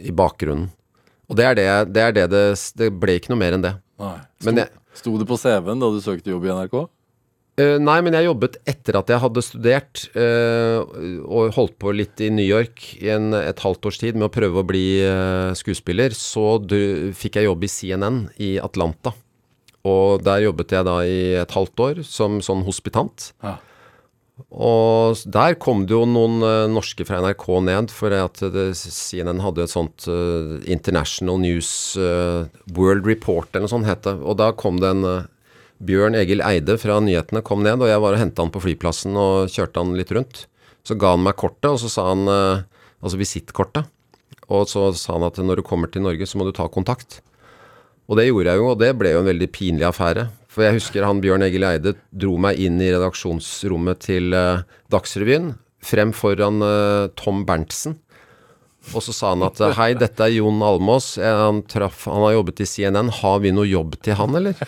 i 0.00 0.14
bakgrunnen. 0.16 0.70
Og 1.28 1.36
det 1.38 1.48
er 1.48 1.58
det 1.58 1.66
det, 1.92 2.02
er 2.02 2.16
det, 2.16 2.30
det, 2.32 2.46
det 2.80 2.88
ble 3.00 3.18
ikke 3.18 3.32
noe 3.32 3.42
mer 3.42 3.56
enn 3.56 3.64
det. 3.64 3.76
Nei. 4.02 4.16
Men 4.46 4.64
jeg, 4.64 4.72
Sto 4.96 5.14
det 5.16 5.28
på 5.28 5.38
CV-en 5.40 5.80
da 5.80 5.88
du 5.92 6.02
søkte 6.04 6.32
jobb 6.32 6.44
i 6.44 6.52
NRK? 6.52 6.82
Uh, 7.60 7.76
nei, 7.80 7.98
men 8.04 8.14
jeg 8.16 8.24
jobbet 8.24 8.54
etter 8.68 8.96
at 8.96 9.10
jeg 9.12 9.20
hadde 9.20 9.44
studert, 9.44 10.02
uh, 10.16 10.80
og 11.28 11.52
holdt 11.56 11.74
på 11.80 11.92
litt 11.92 12.20
i 12.24 12.30
New 12.32 12.44
York 12.44 12.94
i 12.96 13.10
en, 13.12 13.32
et 13.36 13.60
halvt 13.60 13.90
års 13.90 14.00
tid 14.00 14.16
med 14.16 14.30
å 14.30 14.32
prøve 14.32 14.62
å 14.62 14.66
bli 14.66 14.86
eh, 15.04 15.52
skuespiller. 15.56 16.16
Så 16.16 16.56
du, 16.64 17.12
fikk 17.16 17.36
jeg 17.38 17.48
jobb 17.48 17.64
i 17.64 17.70
CNN 17.72 18.22
i 18.40 18.54
Atlanta. 18.60 19.12
Og 19.88 20.22
der 20.22 20.44
jobbet 20.44 20.72
jeg 20.74 20.86
da 20.86 21.00
i 21.02 21.20
et 21.40 21.54
halvt 21.56 21.82
år 21.82 22.00
som 22.06 22.38
sånn 22.44 22.62
hospitant. 22.66 23.32
Ja. 23.42 23.56
Og 24.50 25.20
der 25.28 25.54
kom 25.60 25.84
det 25.86 25.94
jo 25.94 26.06
noen 26.08 26.42
eh, 26.46 26.70
norske 26.70 27.04
fra 27.06 27.20
NRK 27.22 27.46
ned, 27.66 27.92
for 27.94 28.14
at 28.16 28.40
det, 28.54 28.70
CNN 28.78 29.42
hadde 29.44 29.66
et 29.66 29.72
sånt 29.72 30.06
uh, 30.10 30.56
International 30.64 31.38
News 31.42 31.70
uh, 32.00 32.48
World 32.76 33.06
Report 33.06 33.50
eller 33.52 33.66
noe 33.66 33.74
sånt 33.74 33.88
het 33.88 34.04
det. 34.06 34.16
Og 34.20 34.38
da 34.40 34.50
kom 34.56 34.80
det 34.82 34.92
en 34.94 35.06
uh, 35.06 35.28
Bjørn 35.82 36.16
Egil 36.18 36.44
Eide 36.46 36.78
fra 36.80 36.98
nyhetene 37.02 37.44
kom 37.44 37.64
ned, 37.64 37.82
og 37.82 37.90
jeg 37.90 38.02
var 38.02 38.16
og 38.16 38.22
henta 38.22 38.44
han 38.44 38.52
på 38.54 38.62
flyplassen 38.64 39.18
og 39.18 39.52
kjørte 39.52 39.82
han 39.82 39.96
litt 39.98 40.12
rundt. 40.14 40.46
Så 40.86 40.96
ga 40.98 41.14
han 41.14 41.26
meg 41.26 41.38
kortet, 41.38 41.72
og 41.74 41.80
så 41.82 41.90
sa 41.90 42.10
han 42.12 42.28
Altså 43.02 43.18
visittkortet. 43.18 43.88
Og 44.46 44.68
så 44.70 44.84
sa 44.94 45.16
han 45.16 45.26
at 45.26 45.40
når 45.42 45.58
du 45.58 45.64
kommer 45.66 45.90
til 45.90 46.04
Norge, 46.04 46.22
så 46.22 46.38
må 46.38 46.46
du 46.46 46.52
ta 46.54 46.68
kontakt. 46.70 47.18
Og 48.10 48.18
det 48.18 48.26
gjorde 48.28 48.50
jeg 48.52 48.60
jo, 48.60 48.68
og 48.74 48.78
det 48.82 48.92
ble 48.98 49.12
jo 49.14 49.20
en 49.22 49.28
veldig 49.30 49.48
pinlig 49.54 49.86
affære. 49.88 50.26
For 50.52 50.66
jeg 50.66 50.76
husker 50.76 51.06
han 51.06 51.20
Bjørn 51.24 51.46
Egil 51.46 51.64
Eide 51.64 51.94
dro 52.12 52.34
meg 52.42 52.58
inn 52.60 52.80
i 52.82 52.90
redaksjonsrommet 52.92 54.02
til 54.04 54.34
eh, 54.36 54.64
Dagsrevyen, 54.92 55.52
frem 55.82 56.12
foran 56.16 56.58
eh, 56.66 57.06
Tom 57.16 57.44
Berntsen. 57.48 57.96
Og 58.92 58.98
så 59.06 59.14
sa 59.14 59.30
han 59.32 59.44
at 59.46 59.60
eh, 59.62 59.72
hei, 59.78 59.92
dette 59.96 60.26
er 60.26 60.34
Jon 60.34 60.60
Almås. 60.66 61.12
Eh, 61.22 61.38
Han, 61.46 61.62
traff, 61.70 62.04
han 62.10 62.24
har 62.26 62.34
jobbet 62.36 62.60
i 62.60 62.68
CNN. 62.68 63.12
Har 63.22 63.38
vi 63.44 63.54
noe 63.54 63.68
jobb 63.70 63.94
til 64.04 64.18
han, 64.18 64.34
eller? 64.42 64.58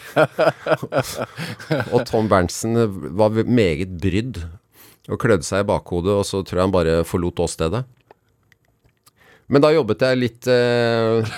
og 1.93 2.05
Tom 2.09 2.31
Berntsen 2.33 2.79
eh, 2.81 3.01
var 3.19 3.35
meget 3.45 3.99
brydd 4.01 4.41
og 5.11 5.19
klødde 5.21 5.45
seg 5.45 5.67
i 5.67 5.69
bakhodet, 5.69 6.15
og 6.17 6.25
så 6.25 6.41
tror 6.41 6.63
jeg 6.63 6.65
han 6.71 6.73
bare 6.73 7.01
forlot 7.05 7.43
åstedet. 7.45 7.83
Men 9.53 9.61
da 9.61 9.69
jobbet 9.75 10.01
jeg 10.07 10.17
litt 10.23 10.49
eh, 10.49 11.35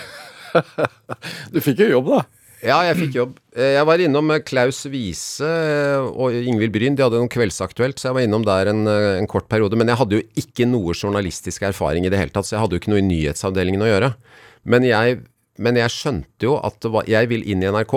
Du 1.54 1.60
fikk 1.64 1.80
jo 1.84 1.88
jobb, 1.96 2.10
da. 2.14 2.20
ja, 2.66 2.78
jeg 2.88 2.96
fikk 3.02 3.16
jobb. 3.18 3.34
Eh, 3.56 3.74
Jeg 3.76 3.86
var 3.88 4.02
innom 4.02 4.30
eh, 4.34 4.40
Klaus 4.46 4.80
Wiese 4.90 5.46
eh, 5.46 6.06
og 6.08 6.34
Ingvild 6.36 6.72
Bryn. 6.74 6.96
De 6.98 7.04
hadde 7.04 7.20
noe 7.20 7.30
Kveldsaktuelt, 7.32 7.98
så 8.00 8.10
jeg 8.10 8.16
var 8.18 8.26
innom 8.26 8.44
der 8.46 8.70
en, 8.72 8.84
en 8.88 9.30
kort 9.30 9.48
periode. 9.52 9.78
Men 9.78 9.92
jeg 9.92 10.00
hadde 10.00 10.20
jo 10.20 10.26
ikke 10.42 10.68
noe 10.70 10.96
journalistisk 10.96 11.66
erfaring 11.68 12.06
i 12.08 12.12
det 12.12 12.20
hele 12.20 12.34
tatt, 12.34 12.48
så 12.48 12.56
jeg 12.56 12.64
hadde 12.64 12.78
jo 12.78 12.82
ikke 12.82 12.94
noe 12.94 13.02
i 13.04 13.08
nyhetsavdelingen 13.10 13.84
å 13.86 13.90
gjøre. 13.92 14.12
Men 14.66 14.86
jeg, 14.88 15.20
men 15.62 15.78
jeg 15.78 15.94
skjønte 15.94 16.48
jo 16.48 16.56
at 16.66 16.88
var, 16.90 17.06
jeg 17.10 17.30
vil 17.30 17.44
inn 17.46 17.62
i 17.62 17.70
NRK. 17.70 17.96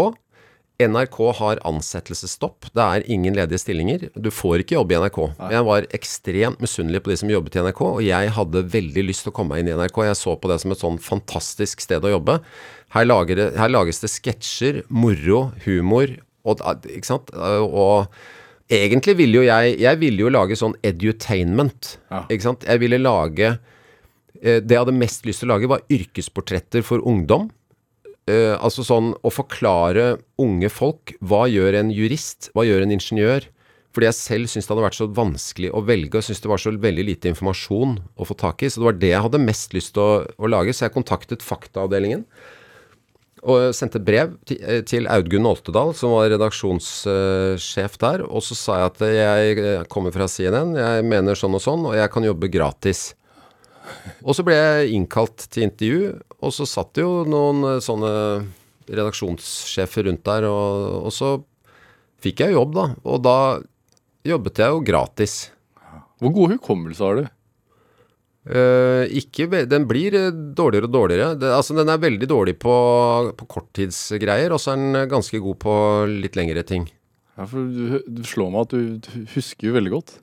NRK 0.80 1.18
har 1.36 1.60
ansettelsesstopp. 1.68 2.70
Det 2.72 2.84
er 2.84 3.04
ingen 3.12 3.36
ledige 3.36 3.60
stillinger. 3.60 4.06
Du 4.16 4.30
får 4.32 4.64
ikke 4.64 4.78
jobb 4.78 4.94
i 4.94 5.00
NRK. 5.02 5.18
Jeg 5.52 5.66
var 5.68 5.88
ekstremt 5.98 6.62
misunnelig 6.64 7.02
på 7.04 7.12
de 7.12 7.18
som 7.20 7.34
jobbet 7.34 7.58
i 7.58 7.64
NRK, 7.66 7.82
og 7.90 8.00
jeg 8.06 8.32
hadde 8.38 8.64
veldig 8.76 9.04
lyst 9.10 9.26
til 9.26 9.34
å 9.34 9.36
komme 9.36 9.58
meg 9.58 9.66
inn 9.66 9.74
i 9.74 9.76
NRK. 9.76 10.00
Jeg 10.08 10.20
så 10.22 10.38
på 10.40 10.52
det 10.52 10.60
som 10.64 10.72
et 10.72 10.80
sånn 10.86 11.02
fantastisk 11.04 11.84
sted 11.84 12.08
å 12.08 12.14
jobbe. 12.14 12.38
Her, 12.96 13.10
lager 13.10 13.42
det, 13.42 13.50
her 13.60 13.74
lages 13.74 14.00
det 14.06 14.12
sketsjer, 14.14 14.82
moro, 14.88 15.50
humor, 15.68 16.16
og, 16.48 16.64
ikke 16.88 17.12
sant? 17.12 17.36
Og 17.36 18.08
egentlig 18.72 19.18
ville 19.20 19.42
jo 19.42 19.44
jeg 19.44 19.74
Jeg 19.84 20.00
ville 20.00 20.24
jo 20.24 20.32
lage 20.32 20.56
sånn 20.58 20.78
edutainment. 20.88 21.98
Ja. 22.08 22.24
Ikke 22.32 22.48
sant? 22.48 22.64
Jeg 22.64 22.80
ville 22.80 22.98
lage 23.04 23.52
eh, 24.40 24.64
Det 24.64 24.72
jeg 24.72 24.80
hadde 24.80 24.96
mest 24.96 25.28
lyst 25.28 25.44
til 25.44 25.52
å 25.52 25.58
lage, 25.58 25.70
var 25.70 25.84
yrkesportretter 25.92 26.88
for 26.88 27.04
ungdom. 27.04 27.52
Eh, 28.30 28.56
altså 28.60 28.86
sånn 28.86 29.14
å 29.26 29.32
forklare 29.34 30.20
unge 30.42 30.70
folk 30.72 31.16
hva 31.26 31.48
gjør 31.50 31.80
en 31.80 31.94
jurist, 31.94 32.52
hva 32.54 32.68
gjør 32.68 32.86
en 32.86 32.94
ingeniør? 32.94 33.48
Fordi 33.96 34.06
jeg 34.06 34.18
selv 34.20 34.52
syntes 34.52 34.68
det 34.68 34.76
hadde 34.76 34.86
vært 34.86 35.00
så 35.00 35.10
vanskelig 35.18 35.72
å 35.74 35.82
velge, 35.82 36.20
og 36.20 36.26
syntes 36.26 36.44
det 36.44 36.52
var 36.52 36.62
så 36.62 36.76
veldig 36.78 37.06
lite 37.08 37.32
informasjon 37.32 37.98
å 38.22 38.28
få 38.28 38.38
tak 38.38 38.62
i. 38.62 38.70
Så 38.70 38.84
det 38.84 38.90
var 38.92 39.00
det 39.02 39.12
jeg 39.16 39.26
hadde 39.26 39.42
mest 39.42 39.74
lyst 39.74 39.96
til 39.96 40.06
å, 40.06 40.12
å 40.30 40.52
lage. 40.52 40.76
Så 40.76 40.86
jeg 40.86 40.96
kontaktet 40.96 41.46
Faktaavdelingen 41.46 42.26
og 43.40 43.70
sendte 43.72 44.02
brev 44.04 44.34
til, 44.44 44.60
eh, 44.68 45.14
Audgunn 45.16 45.48
Oltedal, 45.48 45.94
som 45.96 46.12
var 46.12 46.28
redaksjonssjef 46.34 47.96
der. 47.98 48.26
Og 48.28 48.44
så 48.44 48.58
sa 48.60 48.78
jeg 48.82 48.90
at 48.92 49.04
jeg 49.16 49.88
kommer 49.88 50.14
fra 50.14 50.28
CNN, 50.28 50.76
jeg 50.76 51.06
mener 51.08 51.40
sånn 51.40 51.56
og 51.56 51.64
sånn, 51.64 51.88
og 51.88 51.96
jeg 51.96 52.12
kan 52.12 52.28
jobbe 52.28 52.52
gratis. 52.52 53.14
Og 54.24 54.36
så 54.38 54.46
ble 54.46 54.56
jeg 54.58 54.94
innkalt 54.98 55.48
til 55.52 55.68
intervju, 55.68 56.14
og 56.40 56.56
så 56.56 56.68
satt 56.70 56.94
det 56.98 57.06
jo 57.06 57.24
noen 57.28 57.66
eh, 57.76 57.82
sånne 57.84 58.12
redaksjonssjefer 58.90 60.08
rundt 60.10 60.24
der, 60.26 60.48
og, 60.50 61.10
og 61.10 61.14
så 61.14 61.34
fikk 62.24 62.46
jeg 62.46 62.56
jobb, 62.56 62.78
da. 62.78 62.86
Og 63.06 63.20
da 63.24 63.38
jobbet 64.28 64.62
jeg 64.64 64.76
jo 64.76 64.86
gratis. 64.86 65.36
Hvor 66.20 66.34
god 66.36 66.56
hukommelse 66.58 67.06
har 67.06 67.20
du? 67.20 67.28
Uh, 68.50 69.04
ikke, 69.14 69.46
den 69.70 69.84
blir 69.86 70.16
eh, 70.18 70.32
dårligere 70.32 70.88
og 70.88 70.94
dårligere. 70.96 71.34
Det, 71.38 71.52
altså, 71.54 71.76
den 71.78 71.92
er 71.92 72.02
veldig 72.02 72.30
dårlig 72.32 72.56
på, 72.58 72.74
på 73.38 73.48
korttidsgreier, 73.52 74.56
og 74.56 74.64
så 74.64 74.74
er 74.74 74.82
den 74.82 75.12
ganske 75.12 75.42
god 75.44 75.60
på 75.62 75.76
litt 76.10 76.40
lengre 76.40 76.64
ting. 76.66 76.88
Ja, 77.38 77.46
for 77.46 77.68
du, 77.70 78.00
du 78.08 78.24
slår 78.28 78.50
meg 78.56 78.66
at 78.66 78.74
du, 78.74 78.98
du 79.06 79.36
husker 79.36 79.70
jo 79.70 79.76
veldig 79.78 79.94
godt. 79.94 80.16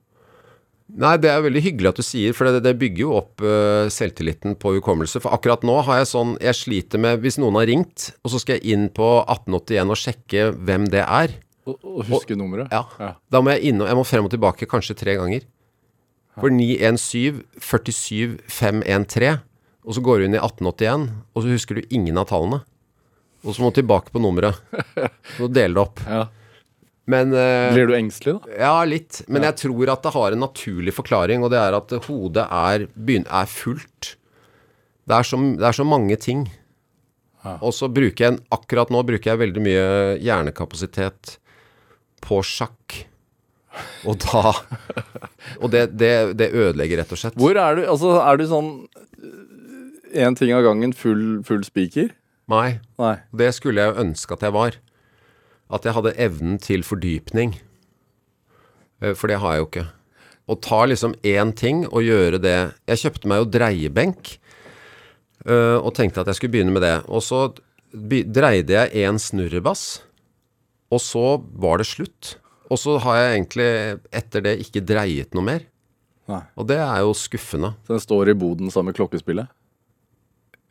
Nei, 0.86 1.16
det 1.18 1.26
er 1.32 1.40
veldig 1.42 1.60
hyggelig 1.64 1.88
at 1.90 1.98
du 1.98 2.04
sier, 2.06 2.32
for 2.36 2.46
det, 2.46 2.60
det 2.62 2.76
bygger 2.78 3.00
jo 3.02 3.14
opp 3.18 3.42
uh, 3.42 3.88
selvtilliten 3.90 4.54
på 4.62 4.76
hukommelse. 4.76 5.18
For 5.20 5.34
akkurat 5.34 5.64
nå 5.66 5.74
har 5.82 5.98
jeg 5.98 6.06
sånn 6.12 6.36
Jeg 6.38 6.54
sliter 6.54 7.00
med 7.02 7.18
Hvis 7.24 7.40
noen 7.42 7.58
har 7.58 7.66
ringt, 7.66 8.12
og 8.22 8.30
så 8.30 8.38
skal 8.38 8.60
jeg 8.60 8.70
inn 8.76 8.86
på 8.94 9.08
1881 9.24 9.90
og 9.90 9.98
sjekke 9.98 10.44
hvem 10.54 10.86
det 10.92 11.02
er, 11.02 11.34
Og, 11.66 11.74
og 11.82 12.04
huske 12.06 12.36
nummeret. 12.38 12.70
ja, 12.70 12.84
Ja. 13.02 13.10
da 13.34 13.40
må 13.42 13.50
jeg 13.56 13.72
innom 13.72 13.88
Jeg 13.90 13.98
må 13.98 14.04
frem 14.06 14.28
og 14.28 14.30
tilbake 14.30 14.68
kanskje 14.70 14.94
tre 15.00 15.16
ganger. 15.18 15.42
For 16.38 16.52
917 16.54 17.42
47 17.58 18.38
513, 18.46 19.40
og 19.86 19.94
så 19.96 20.02
går 20.04 20.18
du 20.22 20.24
inn 20.28 20.34
i 20.36 20.40
1881, 20.42 21.06
og 21.34 21.42
så 21.42 21.48
husker 21.50 21.78
du 21.80 21.86
ingen 21.96 22.18
av 22.20 22.26
tallene. 22.30 22.60
Og 23.42 23.54
så 23.56 23.62
må 23.64 23.70
du 23.72 23.80
tilbake 23.80 24.12
på 24.14 24.20
nummeret. 24.20 24.58
Så 25.36 25.46
deler 25.48 25.74
det 25.76 25.82
opp. 25.82 26.00
Ja. 26.06 26.24
Men 27.06 27.32
eh, 27.38 27.70
Blir 27.74 27.90
du 27.90 27.94
engstelig, 27.96 28.36
da? 28.40 28.54
Ja, 28.58 28.76
litt. 28.88 29.20
Men 29.30 29.46
jeg 29.46 29.58
tror 29.62 29.92
at 29.94 30.02
det 30.02 30.14
har 30.16 30.34
en 30.34 30.42
naturlig 30.42 30.94
forklaring, 30.96 31.44
og 31.46 31.52
det 31.54 31.60
er 31.62 31.76
at 31.78 31.94
hodet 32.08 32.46
er, 32.50 32.86
er 32.90 33.50
fullt. 33.50 34.16
Det 35.06 35.14
er, 35.14 35.26
så, 35.26 35.38
det 35.54 35.66
er 35.68 35.76
så 35.78 35.86
mange 35.86 36.18
ting. 36.18 36.48
Og 37.62 37.70
så 37.76 37.86
bruker 37.92 38.24
jeg 38.24 38.40
Akkurat 38.50 38.90
nå 38.90 39.04
bruker 39.06 39.30
jeg 39.30 39.38
veldig 39.38 39.62
mye 39.62 39.84
hjernekapasitet 40.18 41.36
på 42.26 42.40
sjakk. 42.42 43.04
Og 44.08 44.18
da 44.24 44.50
Og 45.62 45.70
det, 45.70 45.84
det, 46.00 46.12
det 46.40 46.50
ødelegger, 46.50 47.04
rett 47.04 47.12
og 47.14 47.20
slett. 47.20 47.38
Hvor 47.38 47.58
er 47.60 47.78
du? 47.78 47.84
Altså, 47.86 48.16
er 48.18 48.40
du 48.40 48.46
sånn 48.50 48.70
én 50.16 50.34
ting 50.38 50.50
av 50.56 50.64
gangen, 50.66 50.94
full, 50.96 51.44
full 51.46 51.62
spiker? 51.66 52.10
Nei. 52.50 52.78
Nei. 52.98 53.16
Det 53.36 53.52
skulle 53.54 53.84
jeg 53.84 53.98
ønske 54.02 54.34
at 54.36 54.44
jeg 54.46 54.54
var. 54.56 54.78
At 55.72 55.86
jeg 55.86 55.96
hadde 55.96 56.14
evnen 56.22 56.58
til 56.62 56.84
fordypning. 56.86 57.56
Eh, 59.02 59.14
For 59.14 59.26
det 59.30 59.40
har 59.42 59.56
jeg 59.56 59.62
jo 59.64 59.68
ikke. 59.70 59.86
Å 60.46 60.54
ta 60.62 60.84
liksom 60.86 61.16
én 61.26 61.50
ting 61.58 61.80
og 61.88 62.04
gjøre 62.06 62.38
det 62.38 62.56
Jeg 62.86 63.00
kjøpte 63.00 63.26
meg 63.26 63.40
jo 63.40 63.48
dreiebenk 63.56 64.36
eh, 65.42 65.76
og 65.80 65.90
tenkte 65.98 66.22
at 66.22 66.30
jeg 66.30 66.38
skulle 66.38 66.54
begynne 66.54 66.74
med 66.74 66.84
det. 66.86 66.96
Og 67.10 67.24
så 67.24 67.48
dreide 67.90 68.76
jeg 68.76 69.06
én 69.08 69.18
snurrebass, 69.18 70.02
og 70.92 71.00
så 71.02 71.24
var 71.58 71.80
det 71.80 71.88
slutt. 71.90 72.36
Og 72.70 72.78
så 72.78 72.96
har 73.02 73.16
jeg 73.18 73.32
egentlig 73.36 73.68
etter 74.14 74.42
det 74.44 74.54
ikke 74.62 74.82
dreiet 74.86 75.34
noe 75.34 75.46
mer. 75.46 75.66
Nei. 76.30 76.40
Og 76.58 76.66
det 76.66 76.78
er 76.82 77.02
jo 77.06 77.12
skuffende. 77.14 77.72
Så 77.86 77.94
den 77.94 78.02
står 78.02 78.30
i 78.32 78.38
boden 78.38 78.70
sammen 78.74 78.90
med 78.90 78.98
klokkespillet? 78.98 79.50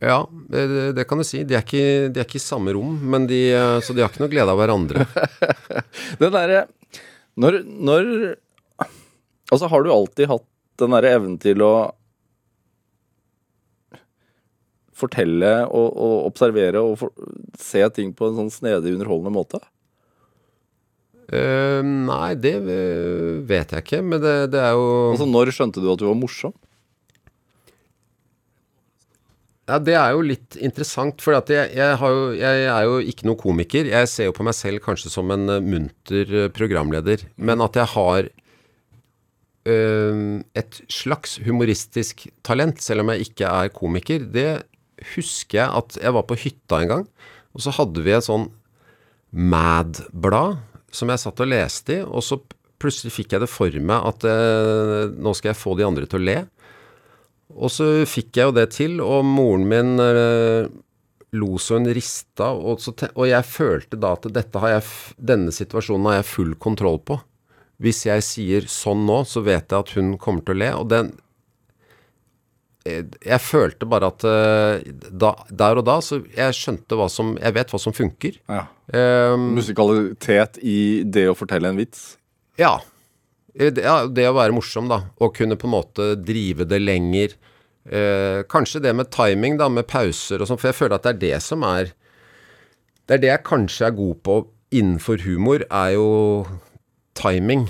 Ja, 0.05 0.19
det, 0.53 0.63
det- 0.95 1.07
kan 1.09 1.17
du 1.17 1.25
si. 1.25 1.41
De 1.47 1.55
er, 1.57 1.63
ikke, 1.65 2.11
de 2.13 2.21
er 2.21 2.27
ikke 2.27 2.37
i 2.37 2.43
samme 2.43 2.73
rom, 2.77 2.95
men 3.09 3.25
de, 3.29 3.41
eh, 3.57 3.77
så 3.81 3.95
de 3.95 4.03
har 4.03 4.11
ikke 4.11 4.21
noe 4.21 4.33
glede 4.33 4.53
av 4.53 4.59
hverandre. 4.61 5.05
det 6.21 6.31
derre 6.35 6.65
når, 7.41 7.61
når 7.67 8.09
Altså, 9.53 9.67
har 9.69 9.83
du 9.85 9.91
alltid 9.93 10.25
hatt 10.31 10.45
den 10.81 10.93
derre 10.95 11.11
evnen 11.13 11.35
til 11.37 11.61
å 11.61 11.73
fortelle 14.95 15.51
og, 15.67 15.87
og 15.91 16.15
observere 16.31 16.81
og 16.81 16.95
for, 16.97 17.11
se 17.59 17.83
ting 17.93 18.13
på 18.15 18.29
en 18.29 18.39
sånn 18.39 18.53
snedig, 18.53 18.95
underholdende 18.95 19.35
måte? 19.35 19.61
Uh, 21.29 21.81
nei, 21.83 22.33
det 22.37 22.55
eh, 22.61 23.37
vet 23.49 23.71
jeg 23.73 23.85
ikke, 23.85 24.01
men 24.05 24.21
det, 24.21 24.33
det 24.53 24.59
er 24.61 24.75
jo 24.77 24.89
Altså, 25.11 25.25
Når 25.29 25.49
skjønte 25.57 25.81
du 25.81 25.87
at 25.93 26.01
du 26.01 26.05
var 26.05 26.17
morsom? 26.19 26.53
Ja, 29.65 29.79
det 29.81 29.95
er 29.97 30.11
jo 30.13 30.21
litt 30.21 30.55
interessant, 30.61 31.23
for 31.25 31.33
jeg, 31.33 31.71
jeg, 31.73 31.97
jo, 31.97 32.25
jeg 32.37 32.65
er 32.69 32.83
jo 32.85 32.99
ikke 33.01 33.25
noen 33.25 33.39
komiker. 33.41 33.87
Jeg 33.89 34.09
ser 34.11 34.27
jo 34.29 34.35
på 34.37 34.45
meg 34.45 34.53
selv 34.53 34.83
kanskje 34.85 35.09
som 35.09 35.31
en 35.33 35.49
eh, 35.49 35.63
munter 35.63 36.33
eh, 36.43 36.51
programleder, 36.53 37.23
men 37.41 37.63
at 37.65 37.79
jeg 37.81 37.89
har 37.95 38.29
øh, 39.73 40.19
et 40.61 40.79
slags 40.93 41.39
humoristisk 41.47 42.27
talent, 42.45 42.83
selv 42.85 43.01
om 43.01 43.09
jeg 43.15 43.25
ikke 43.25 43.49
er 43.49 43.73
komiker, 43.73 44.29
det 44.29 44.49
husker 45.15 45.63
jeg 45.63 45.81
at 45.81 45.97
jeg 45.97 46.13
var 46.13 46.29
på 46.29 46.37
hytta 46.45 46.83
en 46.83 46.93
gang, 46.93 47.09
og 47.57 47.65
så 47.65 47.73
hadde 47.73 48.05
vi 48.05 48.13
et 48.13 48.27
sånn 48.27 48.51
Mad-blad 49.35 50.61
som 50.95 51.09
jeg 51.11 51.19
satt 51.19 51.41
og 51.43 51.49
leste 51.49 51.97
i, 51.97 52.03
og 52.05 52.21
så 52.23 52.37
plutselig 52.79 53.11
fikk 53.15 53.33
jeg 53.33 53.41
det 53.43 53.49
for 53.49 53.81
meg 53.81 54.05
at 54.13 54.29
øh, 54.29 55.09
nå 55.17 55.33
skal 55.35 55.51
jeg 55.51 55.59
få 55.59 55.73
de 55.79 55.89
andre 55.89 56.05
til 56.05 56.21
å 56.21 56.27
le. 56.29 56.37
Og 57.53 57.69
så 57.71 57.87
fikk 58.09 58.39
jeg 58.39 58.49
jo 58.49 58.55
det 58.55 58.69
til, 58.73 58.97
og 59.03 59.25
moren 59.27 59.67
min 59.69 60.01
eh, 60.01 60.71
lo 61.35 61.59
så 61.61 61.77
hun 61.77 61.89
rista, 61.93 62.49
og, 62.53 62.81
så 62.81 62.93
og 63.11 63.27
jeg 63.29 63.47
følte 63.47 63.99
da 63.99 64.15
at 64.15 64.27
dette 64.33 64.61
har 64.63 64.77
jeg 64.77 64.87
denne 65.33 65.53
situasjonen 65.53 66.09
har 66.09 66.19
jeg 66.19 66.31
full 66.31 66.55
kontroll 66.61 66.99
på. 67.05 67.19
Hvis 67.83 68.05
jeg 68.07 68.23
sier 68.23 68.67
sånn 68.71 69.03
nå, 69.07 69.21
så 69.27 69.43
vet 69.45 69.67
jeg 69.67 69.83
at 69.83 69.93
hun 69.97 70.15
kommer 70.21 70.45
til 70.47 70.55
å 70.55 70.61
le. 70.63 70.71
Og 70.79 70.89
den 70.93 71.13
Jeg, 72.85 73.07
jeg 73.25 73.41
følte 73.41 73.87
bare 73.89 74.11
at 74.13 74.23
eh, 74.29 74.91
da, 75.09 75.31
der 75.49 75.79
og 75.81 75.87
da 75.87 75.95
så 76.05 76.19
Jeg 76.21 76.53
skjønte 76.53 76.93
hva 76.93 77.07
som 77.09 77.31
Jeg 77.41 77.55
vet 77.55 77.71
hva 77.73 77.79
som 77.81 77.95
funker. 77.97 78.37
Ja. 78.45 78.67
Um, 78.93 79.55
Musikalitet 79.57 80.59
i 80.61 81.01
det 81.03 81.25
å 81.31 81.35
fortelle 81.35 81.71
en 81.73 81.81
vits. 81.81 82.13
Ja. 82.61 82.77
Eh, 83.55 83.71
ja, 83.79 84.03
det 84.07 84.27
å 84.29 84.35
være 84.35 84.55
morsom, 84.55 84.89
da. 84.91 85.01
Og 85.23 85.35
kunne 85.37 85.57
på 85.59 85.69
en 85.69 85.75
måte 85.77 86.09
drive 86.19 86.67
det 86.67 86.81
lenger. 86.83 87.37
Eh, 87.85 88.41
kanskje 88.51 88.81
det 88.83 88.95
med 88.97 89.11
timing, 89.13 89.59
da, 89.61 89.69
med 89.69 89.87
pauser 89.87 90.41
og 90.41 90.49
sånn, 90.49 90.59
for 90.59 90.71
jeg 90.71 90.79
føler 90.79 90.97
at 90.97 91.05
det 91.05 91.15
er 91.15 91.23
det 91.23 91.43
som 91.45 91.63
er 91.67 91.93
Det 93.05 93.13
er 93.13 93.21
det 93.21 93.29
jeg 93.29 93.45
kanskje 93.45 93.85
er 93.85 93.91
god 93.93 94.21
på 94.25 94.35
innenfor 94.73 95.21
humor, 95.21 95.61
er 95.69 95.91
jo 95.93 96.47
timing. 97.13 97.67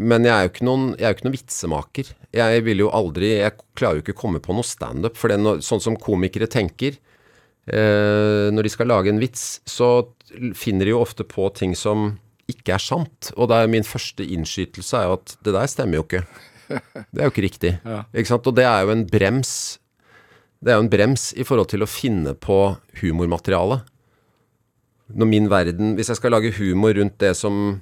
Men 0.00 0.24
jeg 0.24 0.32
er 0.32 0.46
jo 0.46 0.50
ikke 0.54 0.64
noen, 0.64 0.86
jo 0.96 1.10
ikke 1.12 1.26
noen 1.26 1.36
vitsemaker. 1.36 2.12
Jeg 2.32 2.62
vil 2.64 2.80
jo 2.80 2.88
aldri 2.88 3.34
Jeg 3.42 3.58
klarer 3.76 3.98
jo 3.98 4.04
ikke 4.06 4.14
å 4.16 4.20
komme 4.22 4.40
på 4.40 4.56
noe 4.56 4.64
standup. 4.64 5.18
For 5.20 5.28
det 5.28 5.36
er 5.36 5.42
no, 5.44 5.58
sånn 5.60 5.82
som 5.84 5.98
komikere 6.00 6.48
tenker 6.48 6.96
eh, 7.68 8.48
Når 8.54 8.64
de 8.64 8.72
skal 8.72 8.88
lage 8.88 9.12
en 9.12 9.20
vits, 9.20 9.60
så 9.68 10.08
finner 10.56 10.88
de 10.88 10.94
jo 10.94 11.02
ofte 11.02 11.26
på 11.28 11.50
ting 11.52 11.76
som 11.76 12.14
ikke 12.50 12.74
er 12.76 12.82
sant. 12.82 13.30
Og 13.36 13.50
det 13.50 13.58
er 13.58 13.70
min 13.72 13.86
første 13.86 14.26
innskytelse 14.26 14.98
er 14.98 15.08
jo 15.08 15.18
at 15.18 15.36
det 15.46 15.54
der 15.56 15.70
stemmer 15.70 16.00
jo 16.00 16.06
ikke. 16.06 16.24
Det 16.70 17.18
er 17.18 17.26
jo 17.26 17.32
ikke 17.32 17.46
riktig. 17.46 17.70
Ja. 17.82 18.02
Ikke 18.14 18.30
sant? 18.30 18.46
Og 18.46 18.54
det 18.58 18.66
er 18.68 18.84
jo 18.84 18.92
en 18.94 19.06
brems. 19.10 19.52
Det 20.60 20.72
er 20.72 20.78
jo 20.78 20.84
en 20.84 20.92
brems 20.92 21.30
i 21.34 21.46
forhold 21.46 21.70
til 21.72 21.82
å 21.82 21.90
finne 21.90 22.36
på 22.38 22.58
humormateriale. 23.00 23.80
Når 25.10 25.26
min 25.26 25.48
verden 25.50 25.96
Hvis 25.98 26.12
jeg 26.12 26.20
skal 26.20 26.30
lage 26.36 26.52
humor 26.54 26.94
rundt 26.94 27.16
det 27.18 27.32
som 27.34 27.80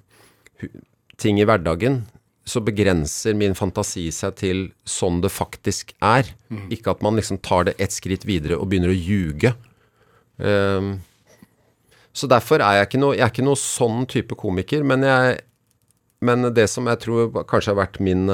ting 1.21 1.41
i 1.41 1.45
hverdagen, 1.45 2.07
så 2.49 2.62
begrenser 2.64 3.37
min 3.37 3.57
fantasi 3.59 4.07
seg 4.14 4.39
til 4.41 4.62
sånn 4.89 5.21
det 5.21 5.31
faktisk 5.35 5.93
er. 6.01 6.31
Ikke 6.73 6.95
at 6.95 7.05
man 7.05 7.19
liksom 7.19 7.43
tar 7.45 7.69
det 7.69 7.77
ett 7.83 7.93
skritt 7.93 8.25
videre 8.25 8.57
og 8.57 8.71
begynner 8.71 8.95
å 8.95 8.97
ljuge. 8.97 9.53
Ehm, 10.41 11.01
så 12.19 12.29
derfor 12.31 12.62
er 12.64 12.81
jeg 12.81 12.89
ikke 12.89 13.01
noe, 13.03 13.16
jeg 13.16 13.27
er 13.27 13.33
ikke 13.33 13.47
noe 13.47 13.61
sånn 13.61 14.05
type 14.11 14.39
komiker, 14.39 14.85
men, 14.87 15.07
jeg, 15.07 15.39
men 16.27 16.51
det 16.55 16.66
som 16.73 16.89
jeg 16.91 17.03
tror 17.05 17.31
kanskje 17.49 17.73
har 17.73 17.81
vært 17.85 18.01
min, 18.03 18.27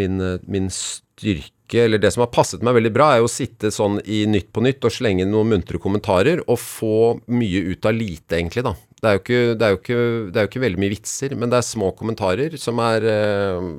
min, 0.00 0.22
min 0.48 0.70
styrke, 0.72 1.84
eller 1.84 2.00
det 2.02 2.10
som 2.14 2.24
har 2.24 2.32
passet 2.34 2.64
meg 2.66 2.78
veldig 2.78 2.92
bra, 2.94 3.10
er 3.14 3.24
å 3.24 3.30
sitte 3.30 3.70
sånn 3.74 4.00
i 4.08 4.24
Nytt 4.30 4.48
på 4.54 4.64
Nytt 4.64 4.86
og 4.88 4.94
slenge 4.94 5.28
noen 5.28 5.52
muntre 5.52 5.78
kommentarer, 5.82 6.42
og 6.48 6.58
få 6.62 6.96
mye 7.30 7.62
ut 7.74 7.86
av 7.86 7.94
lite, 7.96 8.40
egentlig, 8.40 8.64
da. 8.66 8.74
Det 9.00 9.10
er 9.10 9.20
ikke, 9.20 9.42
det 9.56 9.66
er 9.66 9.76
ikke, 9.76 10.00
det 10.28 10.40
er 10.40 10.44
jo 10.44 10.50
ikke 10.50 10.64
veldig 10.66 10.82
mye 10.82 10.94
vitser, 10.96 11.36
men 11.38 11.52
det 11.52 11.60
er 11.60 11.68
små 11.68 11.92
kommentarer 11.96 12.56
som 12.60 12.80
er 12.84 13.06
eh, 13.08 13.70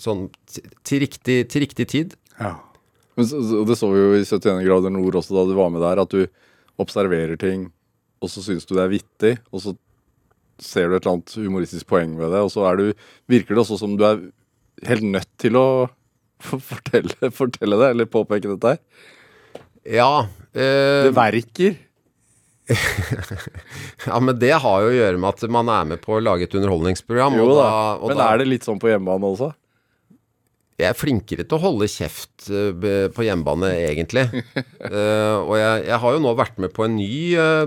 sånn 0.00 0.28
til, 0.52 1.02
riktig, 1.02 1.42
til 1.52 1.64
riktig 1.66 1.88
tid. 1.92 2.16
Ja. 2.38 2.54
Men 3.16 3.28
så, 3.28 3.40
så, 3.48 3.62
det 3.68 3.76
så 3.80 3.88
vi 3.92 4.02
jo 4.02 4.12
i 4.18 4.24
71 4.24 4.62
grader 4.66 4.92
nord 4.92 5.18
også 5.20 5.36
da 5.36 5.46
du 5.48 5.54
var 5.56 5.72
med 5.72 5.84
der, 5.84 6.02
at 6.02 6.12
du 6.12 6.26
observerer 6.82 7.38
ting, 7.40 7.70
og 8.20 8.32
så 8.32 8.42
syns 8.44 8.68
du 8.68 8.74
det 8.76 8.84
er 8.84 8.92
vittig, 8.92 9.34
og 9.52 9.62
så 9.64 9.72
ser 10.60 10.88
du 10.88 10.96
et 10.96 11.02
eller 11.04 11.18
annet 11.18 11.36
humoristisk 11.40 11.88
poeng 11.88 12.16
ved 12.20 12.32
det, 12.32 12.42
og 12.44 12.52
så 12.52 12.66
er 12.68 12.80
du, 12.80 12.86
virker 13.32 13.56
det 13.56 13.62
også 13.64 13.78
som 13.80 13.96
du 13.96 14.04
er 14.08 14.20
helt 14.88 15.06
nødt 15.08 15.30
til 15.40 15.56
å 15.56 15.66
fortelle, 16.70 17.32
fortelle 17.32 17.80
det, 17.80 17.90
eller 17.94 18.12
påpeke 18.12 18.52
dette 18.52 18.76
her. 18.76 18.80
Ja, 19.86 20.26
eh, 20.52 21.08
Det 21.08 21.14
verker. 21.16 21.76
ja, 24.08 24.16
men 24.20 24.34
det 24.40 24.50
har 24.58 24.82
jo 24.82 24.88
å 24.90 24.96
gjøre 24.96 25.20
med 25.22 25.28
at 25.30 25.52
man 25.54 25.68
er 25.70 25.84
med 25.92 26.02
på 26.02 26.16
å 26.16 26.22
lage 26.22 26.48
et 26.48 26.56
underholdningsprogram. 26.58 27.36
Jo 27.38 27.52
da, 27.54 27.68
og 28.00 28.10
men 28.10 28.22
er 28.24 28.42
det 28.42 28.48
litt 28.50 28.66
sånn 28.66 28.80
på 28.82 28.90
hjemmebane 28.90 29.30
også? 29.30 29.52
Jeg 30.76 30.90
er 30.92 30.96
flinkere 30.98 31.44
til 31.48 31.56
å 31.56 31.62
holde 31.62 31.86
kjeft 31.88 32.50
eh, 32.52 33.06
på 33.14 33.24
hjemmebane, 33.24 33.70
egentlig. 33.88 34.26
uh, 34.84 35.40
og 35.48 35.54
jeg, 35.56 35.86
jeg 35.88 36.00
har 36.02 36.16
jo 36.16 36.20
nå 36.20 36.34
vært 36.36 36.58
med 36.60 36.74
på 36.76 36.84
en 36.84 36.98
ny 36.98 37.12
uh, 37.40 37.64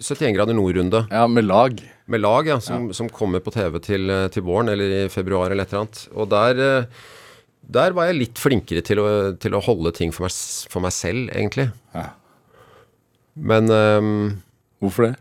71 0.00 0.34
grader 0.36 0.54
nord-runde 0.54 1.04
Ja, 1.10 1.24
med 1.30 1.46
lag. 1.46 1.78
med 2.10 2.22
lag, 2.22 2.46
ja, 2.50 2.58
som, 2.62 2.90
som 2.94 3.08
kommer 3.10 3.42
på 3.42 3.52
TV 3.54 3.78
til, 3.82 4.10
eh, 4.10 4.28
til 4.34 4.44
våren, 4.46 4.70
eller 4.72 4.96
i 5.04 5.08
februar 5.10 5.50
eller 5.50 5.66
et 5.66 5.72
eller 5.72 5.84
annet. 5.84 6.02
Og 6.14 6.28
der, 6.30 6.60
uh, 6.82 7.08
der 7.78 7.94
var 7.94 8.10
jeg 8.10 8.18
litt 8.18 8.42
flinkere 8.42 8.82
til 8.86 9.02
å, 9.02 9.08
til 9.38 9.54
å 9.54 9.62
holde 9.62 9.94
ting 9.94 10.10
for 10.14 10.26
meg, 10.26 10.34
for 10.70 10.82
meg 10.82 10.94
selv, 10.94 11.30
egentlig. 11.30 11.68
Ja. 11.94 12.08
Men 13.38 13.70
um, 13.70 14.14
Hvorfor 14.82 15.06
det? 15.06 15.14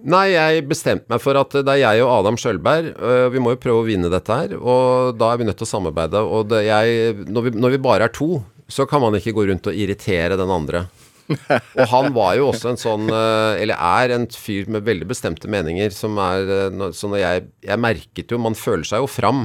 Nei, 0.00 0.30
jeg 0.32 0.64
bestemte 0.70 1.10
meg 1.12 1.20
for 1.22 1.36
at 1.36 1.52
det 1.60 1.72
er 1.74 1.82
jeg 1.82 2.04
og 2.04 2.12
Adam 2.14 2.38
Skjølberg. 2.40 2.94
øh, 2.96 3.26
vi 3.34 3.42
må 3.42 3.52
jo 3.54 3.60
prøve 3.60 3.82
å 3.82 3.88
vinne 3.88 4.10
dette 4.12 4.32
her, 4.32 4.54
og 4.56 5.18
da 5.20 5.32
er 5.32 5.40
vi 5.40 5.48
nødt 5.48 5.58
til 5.60 5.68
å 5.68 5.72
samarbeide. 5.74 6.22
Og 6.24 6.48
det, 6.52 6.62
jeg, 6.68 7.26
når, 7.28 7.46
vi, 7.48 7.52
når 7.60 7.76
vi 7.76 7.82
bare 7.84 8.08
er 8.08 8.14
to, 8.16 8.40
så 8.70 8.86
kan 8.88 9.02
man 9.02 9.18
ikke 9.18 9.34
gå 9.36 9.44
rundt 9.50 9.68
og 9.68 9.76
irritere 9.76 10.38
den 10.40 10.52
andre. 10.54 10.86
Og 11.30 11.84
han 11.92 12.10
var 12.16 12.34
jo 12.38 12.48
også 12.50 12.72
en 12.72 12.80
sånn 12.80 13.04
øh, 13.06 13.60
Eller 13.62 13.78
er 13.78 14.16
en 14.16 14.24
fyr 14.34 14.66
med 14.66 14.82
veldig 14.82 15.06
bestemte 15.12 15.46
meninger 15.46 15.92
som 15.94 16.16
er 16.18 16.48
øh, 16.50 16.80
Så 16.90 17.06
når 17.06 17.20
jeg 17.20 17.44
Jeg 17.68 17.78
merket 17.78 18.34
jo 18.34 18.40
Man 18.42 18.58
føler 18.58 18.82
seg 18.88 19.04
jo 19.04 19.06
fram. 19.06 19.44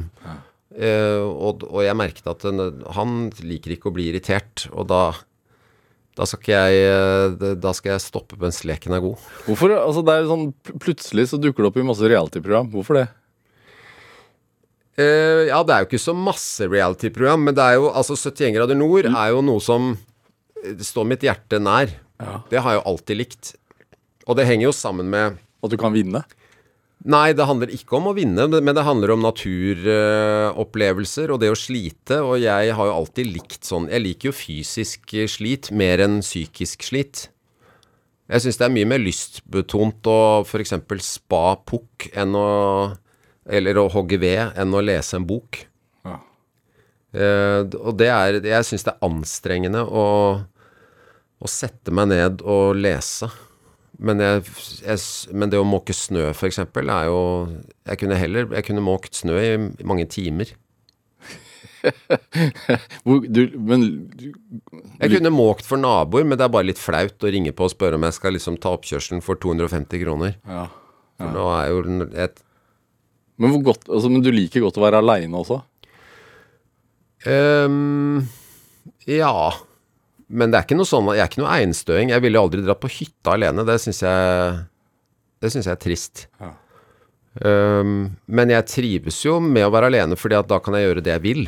Og, 0.74 1.62
og 1.70 1.78
jeg 1.86 1.96
merket 2.00 2.26
at 2.32 2.42
han 2.98 3.14
liker 3.46 3.76
ikke 3.76 3.92
å 3.92 3.94
bli 3.96 4.10
irritert, 4.10 4.66
og 4.74 4.90
da 4.90 5.04
da 6.16 6.26
skal 6.30 6.54
jeg 6.56 6.88
øh, 6.88 7.56
Da 7.60 7.74
skal 7.76 7.96
jeg 7.96 8.04
stoppe 8.06 8.38
mens 8.40 8.62
leken 8.68 8.96
er 8.96 9.04
god. 9.04 9.20
Hvorfor? 9.48 9.74
Altså, 9.76 10.04
det 10.06 10.16
er 10.16 10.30
sånn, 10.30 10.48
plutselig 10.80 11.28
så 11.32 11.40
dukker 11.42 11.66
det 11.66 11.72
opp 11.72 11.80
i 11.82 11.88
masse 11.88 12.08
reality-program. 12.08 12.72
Hvorfor 12.72 13.02
det? 13.02 13.06
Uh, 14.96 15.44
ja, 15.50 15.60
det 15.68 15.76
er 15.76 15.84
jo 15.84 15.90
ikke 15.90 16.00
så 16.00 16.16
masse 16.16 16.64
reality-program, 16.72 17.42
men 17.50 17.56
det 17.58 17.64
er 17.66 17.76
jo 17.82 17.90
altså 17.92 18.16
71 18.16 18.56
grader 18.56 18.80
nord 18.80 19.10
er 19.10 19.34
jo 19.34 19.42
noe 19.44 19.60
som 19.64 19.90
eh, 20.64 20.78
står 20.80 21.10
mitt 21.10 21.26
hjerte 21.28 21.60
nær. 21.60 21.92
Ja. 22.24 22.38
Det 22.48 22.62
har 22.64 22.72
jeg 22.72 22.80
jo 22.80 22.86
alltid 22.94 23.20
likt. 23.20 23.52
Og 24.24 24.40
det 24.40 24.48
henger 24.48 24.70
jo 24.70 24.76
sammen 24.76 25.12
med 25.12 25.36
At 25.66 25.74
du 25.74 25.76
kan 25.82 25.92
vinne? 25.92 26.22
Nei, 27.06 27.36
det 27.38 27.46
handler 27.46 27.70
ikke 27.70 28.00
om 28.00 28.08
å 28.10 28.16
vinne, 28.18 28.48
men 28.50 28.74
det 28.74 28.82
handler 28.86 29.12
om 29.14 29.22
naturopplevelser 29.22 31.30
og 31.30 31.38
det 31.44 31.52
å 31.54 31.60
slite. 31.60 32.18
Og 32.26 32.42
jeg 32.42 32.74
har 32.74 32.86
jo 32.90 32.96
alltid 32.96 33.30
likt 33.30 33.62
sånn 33.68 33.86
Jeg 33.94 34.02
liker 34.02 34.32
jo 34.32 34.34
fysisk 34.34 35.14
slit 35.30 35.70
mer 35.70 36.02
enn 36.02 36.26
psykisk 36.26 36.82
slit. 36.88 37.30
Jeg 38.26 38.42
syns 38.42 38.58
det 38.58 38.66
er 38.66 38.74
mye 38.74 38.90
mer 38.90 38.98
lystbetont 39.04 40.02
å 40.10 40.42
f.eks. 40.48 40.74
spa 41.06 41.62
pukk 41.62 42.10
enn 42.18 42.34
å 42.34 42.98
Eller 43.46 43.78
å 43.78 43.86
hogge 43.94 44.18
ved 44.18 44.58
enn 44.58 44.74
å 44.74 44.82
lese 44.82 45.14
en 45.20 45.28
bok. 45.30 45.62
Ja. 46.02 46.18
Eh, 47.14 47.70
og 47.86 48.02
det 48.02 48.10
er 48.10 48.42
Jeg 48.42 48.66
syns 48.66 48.82
det 48.88 48.96
er 48.96 49.06
anstrengende 49.06 49.86
å, 49.86 50.42
å 51.38 51.46
sette 51.46 51.94
meg 51.94 52.10
ned 52.10 52.42
og 52.42 52.74
lese. 52.82 53.30
Men, 54.00 54.20
jeg, 54.20 54.44
jeg, 54.84 55.00
men 55.32 55.52
det 55.52 55.60
å 55.62 55.68
måke 55.68 55.94
snø, 55.96 56.32
eksempel, 56.34 56.90
er 56.92 57.08
jo 57.08 57.20
Jeg 57.88 58.02
kunne 58.02 58.18
heller 58.20 58.50
Jeg 58.58 58.66
kunne 58.68 58.84
måkt 58.84 59.16
snø 59.16 59.38
i 59.40 59.56
mange 59.88 60.08
timer. 60.12 60.52
Du, 63.06 63.42
men 63.62 63.84
du, 64.18 64.32
Jeg 64.98 65.12
kunne 65.12 65.30
måkt 65.30 65.68
for 65.68 65.78
naboer, 65.78 66.26
men 66.26 66.40
det 66.40 66.48
er 66.48 66.54
bare 66.56 66.66
litt 66.66 66.82
flaut 66.82 67.22
å 67.22 67.30
ringe 67.30 67.54
på 67.54 67.68
og 67.68 67.74
spørre 67.76 68.00
om 68.00 68.08
jeg 68.08 68.16
skal 68.18 68.34
liksom 68.34 68.58
ta 68.58 68.72
oppkjørselen 68.74 69.22
for 69.22 69.38
250 69.38 70.02
kroner. 70.02 70.34
ja. 70.50 70.66
For 71.16 71.32
nå 71.32 71.44
er 71.56 71.70
jo 71.70 72.08
et 72.26 72.42
Men, 73.38 73.52
hvor 73.54 73.62
godt, 73.70 73.86
altså, 73.88 74.10
men 74.12 74.24
du 74.26 74.32
liker 74.34 74.66
godt 74.66 74.80
å 74.80 74.84
være 74.84 75.00
aleine 75.04 75.38
også? 75.40 75.62
Um, 77.26 78.26
Ja. 79.08 79.54
Men 80.30 80.50
det 80.52 80.58
er 80.58 80.66
ikke 80.66 80.78
noe 80.80 80.90
sånn 80.90 81.10
Jeg 81.14 81.22
er 81.22 81.30
ikke 81.30 81.42
noe 81.44 81.54
einstøing. 81.60 82.10
Jeg 82.10 82.24
ville 82.24 82.40
aldri 82.42 82.64
dratt 82.66 82.80
på 82.82 82.90
hytta 82.90 83.36
alene. 83.36 83.66
Det 83.68 83.76
syns 83.84 84.00
jeg 84.02 84.64
Det 85.44 85.52
synes 85.54 85.68
jeg 85.70 85.76
er 85.76 85.82
trist. 85.84 86.26
Ja. 86.42 86.52
Um, 87.46 88.16
men 88.32 88.50
jeg 88.54 88.66
trives 88.72 89.18
jo 89.26 89.42
med 89.44 89.66
å 89.68 89.72
være 89.74 89.90
alene, 89.92 90.16
fordi 90.16 90.38
at 90.40 90.48
da 90.48 90.58
kan 90.64 90.74
jeg 90.78 90.86
gjøre 90.88 91.04
det 91.04 91.12
jeg 91.18 91.22
vil. 91.26 91.42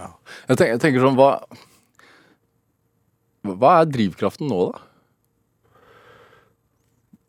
Jeg 0.00 0.56
tenker, 0.56 0.70
jeg 0.72 0.80
tenker 0.80 1.02
sånn, 1.04 1.18
hva 1.18 1.34
Hva 3.60 3.74
er 3.82 3.90
drivkraften 3.92 4.48
nå, 4.48 4.70
da? 4.72 4.86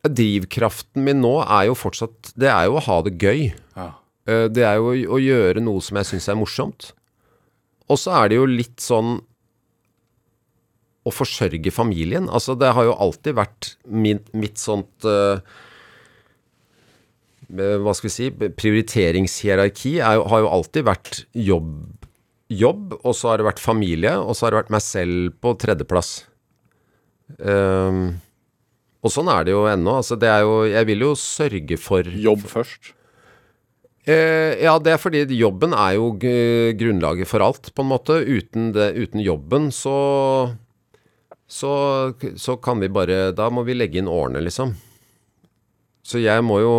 Drivkraften 0.09 1.03
min 1.05 1.19
nå 1.21 1.35
er 1.43 1.67
jo 1.69 1.75
fortsatt 1.77 2.31
Det 2.39 2.49
er 2.49 2.65
jo 2.69 2.79
å 2.79 2.85
ha 2.87 2.97
det 3.05 3.17
gøy. 3.21 3.51
Ja. 3.77 3.89
Eh, 4.25 4.47
Det 4.49 4.63
er 4.65 4.79
jo 4.79 4.95
å 5.17 5.19
gjøre 5.21 5.61
noe 5.61 5.83
som 5.83 5.99
jeg 5.99 6.09
syns 6.09 6.29
er 6.31 6.39
morsomt. 6.39 6.91
Og 7.91 7.99
så 7.99 8.15
er 8.21 8.31
det 8.31 8.39
jo 8.39 8.47
litt 8.49 8.79
sånn 8.81 9.19
å 11.07 11.11
forsørge 11.13 11.71
familien. 11.73 12.29
Altså, 12.29 12.53
det 12.59 12.71
har 12.77 12.85
jo 12.85 12.93
alltid 12.93 13.37
vært 13.39 13.71
min, 13.89 14.19
mitt 14.37 14.61
sånt 14.61 15.07
eh, 15.07 15.41
Hva 17.51 17.93
skal 17.97 18.07
vi 18.07 18.13
si 18.13 18.27
Prioriteringshierarki 18.31 19.97
er 19.99 20.19
jo, 20.19 20.27
har 20.31 20.43
jo 20.45 20.51
alltid 20.55 20.85
vært 20.87 21.23
jobb, 21.35 21.71
jobb, 22.53 22.93
og 23.01 23.15
så 23.17 23.31
har 23.31 23.41
det 23.41 23.49
vært 23.49 23.63
familie, 23.63 24.13
og 24.21 24.37
så 24.37 24.45
har 24.45 24.53
det 24.53 24.61
vært 24.61 24.75
meg 24.77 24.85
selv 24.85 25.33
på 25.43 25.55
tredjeplass. 25.59 26.11
Um, 27.39 28.21
Og 29.01 29.09
sånn 29.09 29.29
er 29.33 29.45
det 29.47 29.53
jo 29.55 29.65
ennå. 29.65 29.97
Altså, 30.01 30.17
det 30.19 30.29
er 30.29 30.43
jo 30.45 30.57
Jeg 30.69 30.85
vil 30.91 31.05
jo 31.07 31.13
sørge 31.17 31.77
for 31.81 32.05
Jobb 32.05 32.43
først. 32.45 32.93
Eh, 34.05 34.57
ja, 34.63 34.75
det 34.81 34.95
er 34.95 34.97
fordi 35.01 35.19
jobben 35.37 35.75
er 35.77 35.93
jo 35.99 36.07
grunnlaget 36.17 37.29
for 37.29 37.43
alt, 37.45 37.69
på 37.73 37.83
en 37.83 37.91
måte. 37.91 38.17
Uten, 38.25 38.71
det, 38.73 38.91
uten 38.97 39.21
jobben 39.21 39.69
så, 39.75 39.93
så 41.51 42.13
Så 42.39 42.55
kan 42.63 42.79
vi 42.79 42.89
bare 42.89 43.31
Da 43.35 43.49
må 43.51 43.65
vi 43.67 43.75
legge 43.75 43.99
inn 43.99 44.09
årene, 44.11 44.43
liksom. 44.43 44.73
Så 46.03 46.21
jeg 46.23 46.43
må 46.47 46.61
jo 46.63 46.75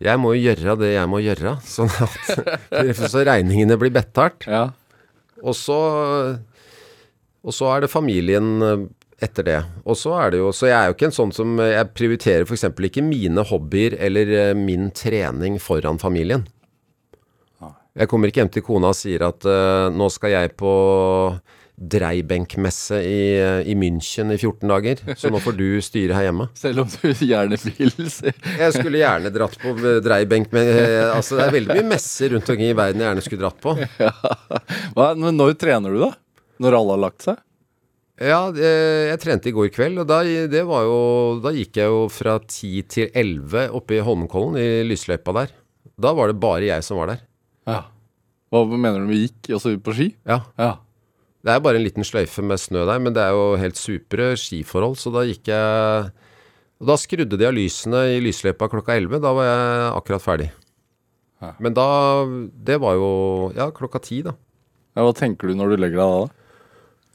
Jeg 0.00 0.20
må 0.20 0.32
jo 0.34 0.48
gjøre 0.48 0.78
det 0.80 0.94
jeg 0.94 1.10
må 1.10 1.20
gjøre, 1.22 1.58
sånn 1.76 1.92
at 1.92 3.04
Så 3.12 3.24
regningene 3.26 3.78
blir 3.80 3.92
betalt. 3.94 4.48
Ja. 4.48 4.70
Og 5.44 5.56
så 5.58 5.78
Og 7.44 7.52
så 7.52 7.70
er 7.74 7.84
det 7.84 7.92
familien 7.92 8.54
eh, 8.64 8.86
etter 9.24 9.46
det. 9.46 9.60
Og 9.84 9.96
så 10.00 10.16
er 10.18 10.32
det 10.32 10.40
jo 10.40 10.50
Så 10.56 10.70
jeg 10.70 10.78
er 10.78 10.88
jo 10.88 10.96
ikke 10.96 11.10
en 11.12 11.18
sånn 11.20 11.36
som 11.36 11.60
Jeg 11.60 11.92
prioriterer 11.92 12.48
f.eks. 12.48 12.66
ikke 12.72 13.04
mine 13.04 13.44
hobbyer 13.44 14.00
eller 14.08 14.34
eh, 14.40 14.56
min 14.56 14.88
trening 14.96 15.60
foran 15.60 16.00
familien. 16.00 16.48
Jeg 17.94 18.10
kommer 18.10 18.26
ikke 18.26 18.42
hjem 18.42 18.50
til 18.50 18.64
kona 18.66 18.90
og 18.90 18.96
sier 18.98 19.22
at 19.22 19.44
uh, 19.46 19.86
nå 19.94 20.08
skal 20.10 20.32
jeg 20.32 20.56
på 20.58 20.70
dreibenkmesse 21.74 23.00
i, 23.02 23.20
eh, 23.40 23.60
i 23.66 23.74
München 23.74 24.30
i 24.30 24.38
14 24.38 24.68
dager, 24.70 25.00
så 25.18 25.30
nå 25.32 25.40
får 25.42 25.56
du 25.58 25.66
styre 25.82 26.14
her 26.14 26.28
hjemme. 26.28 26.46
Selv 26.58 26.84
om 26.84 26.90
du 26.92 27.08
gjerne 27.26 27.58
vil 27.58 27.90
si 28.12 28.30
Jeg 28.30 28.76
skulle 28.76 29.00
gjerne 29.00 29.32
dratt 29.34 29.56
på 29.58 29.72
dreibenk, 30.04 30.52
men 30.54 30.70
eh, 30.70 31.08
altså, 31.10 31.40
det 31.40 31.48
er 31.48 31.56
veldig 31.56 31.78
mye 31.80 31.88
messer 31.96 32.34
rundt 32.34 32.52
omkring 32.52 32.70
i 32.70 32.76
verden 32.78 33.02
jeg 33.02 33.10
gjerne 33.10 33.24
skulle 33.26 33.42
dratt 33.42 33.58
på. 33.64 33.74
Hva, 34.94 35.08
Men 35.18 35.34
når 35.40 35.56
trener 35.58 35.96
du, 35.96 36.04
da? 36.04 36.12
Når 36.62 36.78
alle 36.78 36.94
har 36.94 37.02
lagt 37.08 37.26
seg? 37.26 37.42
Ja, 38.22 38.44
jeg 38.54 39.18
trente 39.18 39.50
i 39.50 39.54
går 39.56 39.72
kveld, 39.74 39.98
og 40.04 40.06
da, 40.06 40.20
det 40.22 40.62
var 40.68 40.84
jo, 40.86 40.98
da 41.42 41.50
gikk 41.50 41.80
jeg 41.80 41.90
jo 41.90 42.04
fra 42.14 42.36
10 42.38 42.84
til 42.94 43.08
11 43.10 43.74
oppe 43.74 43.96
i 43.98 44.04
Holmenkollen, 44.06 44.60
i 44.62 44.84
lysløypa 44.86 45.34
der. 45.40 45.50
Da 45.98 46.14
var 46.14 46.30
det 46.30 46.38
bare 46.38 46.68
jeg 46.68 46.86
som 46.86 47.02
var 47.02 47.10
der. 47.10 47.24
Ja. 47.66 47.80
Hva 48.54 48.62
mener 48.70 49.02
du 49.02 49.10
med 49.10 49.18
gikk? 49.24 49.50
Altså 49.56 49.74
på 49.82 49.96
ski? 49.98 50.12
Ja. 50.22 50.44
Ja. 50.54 50.76
Det 51.44 51.52
er 51.52 51.60
bare 51.60 51.76
en 51.76 51.84
liten 51.84 52.06
sløyfe 52.06 52.40
med 52.46 52.56
snø 52.60 52.86
der, 52.88 53.00
men 53.04 53.12
det 53.16 53.20
er 53.20 53.34
jo 53.36 53.56
helt 53.60 53.76
supre 53.76 54.30
skiforhold, 54.40 54.96
så 54.96 55.12
da 55.12 55.26
gikk 55.28 55.50
jeg 55.52 56.12
Og 56.80 56.88
da 56.88 56.96
skrudde 57.00 57.36
de 57.38 57.46
av 57.46 57.52
lysene 57.54 58.00
i 58.16 58.22
lysløypa 58.24 58.66
klokka 58.72 58.96
11. 58.96 59.20
Da 59.22 59.32
var 59.36 59.46
jeg 59.46 59.90
akkurat 59.98 60.24
ferdig. 60.24 60.48
Ja. 61.44 61.52
Men 61.60 61.76
da 61.76 61.84
Det 62.66 62.78
var 62.80 62.96
jo 62.96 63.10
Ja, 63.56 63.68
klokka 63.76 64.00
ti, 64.02 64.22
da. 64.24 64.32
ja. 64.96 65.04
Hva 65.04 65.12
tenker 65.16 65.48
du 65.52 65.54
når 65.58 65.74
du 65.74 65.76
legger 65.84 66.00
deg 66.00 66.08
da? 66.08 66.24
da? 66.24 66.40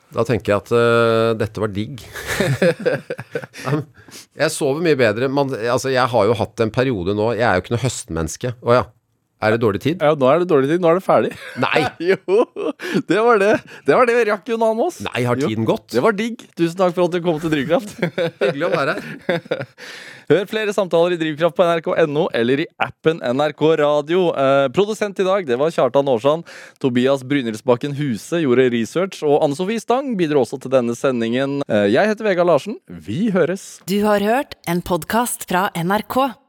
Da 0.09 0.23
tenker 0.25 0.53
jeg 0.55 0.61
at 0.63 0.71
uh, 0.73 1.33
dette 1.37 1.61
var 1.61 1.69
digg. 1.69 2.01
Jeg 4.41 4.53
sover 4.53 4.81
mye 4.85 4.97
bedre. 4.97 5.27
Man, 5.29 5.51
altså, 5.53 5.91
jeg 5.93 6.05
har 6.09 6.29
jo 6.29 6.37
hatt 6.37 6.63
en 6.63 6.71
periode 6.73 7.13
nå 7.17 7.31
Jeg 7.37 7.45
er 7.45 7.57
jo 7.59 7.65
ikke 7.65 7.75
noe 7.75 7.83
høstmenneske. 7.83 8.53
Å 8.61 8.77
ja. 8.79 8.85
Er 9.39 9.55
det 9.55 9.61
dårlig 9.63 9.79
tid? 9.79 10.01
Ja, 10.03 10.17
nå 10.19 10.27
er 10.27 10.41
det 10.41 10.49
dårlig 10.51 10.67
tid. 10.67 10.81
Nå 10.83 10.89
er 10.91 10.97
det 10.99 11.03
ferdig. 11.05 11.29
Nei! 11.63 11.85
jo, 12.09 12.43
det 13.07 13.19
var 13.23 13.39
det. 13.39 13.53
Det 13.87 13.95
var 13.95 14.09
det 14.09 14.15
vi 14.17 14.25
rakk 14.27 14.49
Jon 14.51 14.65
oss. 14.83 14.99
Nei, 15.05 15.23
har 15.23 15.39
tiden 15.39 15.67
gått? 15.67 15.87
Det 15.93 16.03
var 16.03 16.15
digg. 16.17 16.43
Tusen 16.59 16.75
takk 16.79 16.95
for 16.97 17.07
at 17.07 17.15
du 17.15 17.23
kom 17.23 17.39
til 17.39 17.53
Drivkraft. 17.53 17.93
Hyggelig 18.43 18.67
å 18.67 18.71
være 18.73 18.97
her. 18.97 19.85
Hør 20.29 20.43
flere 20.45 20.73
samtaler 20.75 21.15
i 21.15 21.19
Drivkraft 21.21 21.55
på 21.57 21.65
nrk.no 21.65 22.25
eller 22.35 22.65
i 22.65 22.67
appen 22.83 23.23
NRK 23.23 23.63
Radio. 23.79 24.25
Eh, 24.35 24.65
produsent 24.75 25.23
i 25.23 25.25
dag 25.25 25.47
det 25.47 25.57
var 25.61 25.71
Kjartan 25.73 26.11
Aarsand. 26.11 26.43
Tobias 26.83 27.23
Brynildsbakken 27.23 27.95
Huse 27.97 28.43
gjorde 28.43 28.67
research, 28.75 29.23
og 29.23 29.39
Anne 29.45 29.57
Sofie 29.57 29.81
Stang 29.81 30.11
bidro 30.19 30.43
også 30.43 30.59
til 30.61 30.75
denne 30.75 30.97
sendingen. 30.99 31.61
Eh, 31.65 31.87
jeg 31.95 32.11
heter 32.11 32.27
Vegard 32.27 32.51
Larsen. 32.51 32.77
Vi 32.91 33.31
høres. 33.33 33.79
Du 33.89 34.01
har 34.03 34.21
hørt 34.21 34.59
en 34.67 34.83
podkast 34.85 35.47
fra 35.49 35.69
NRK. 35.79 36.48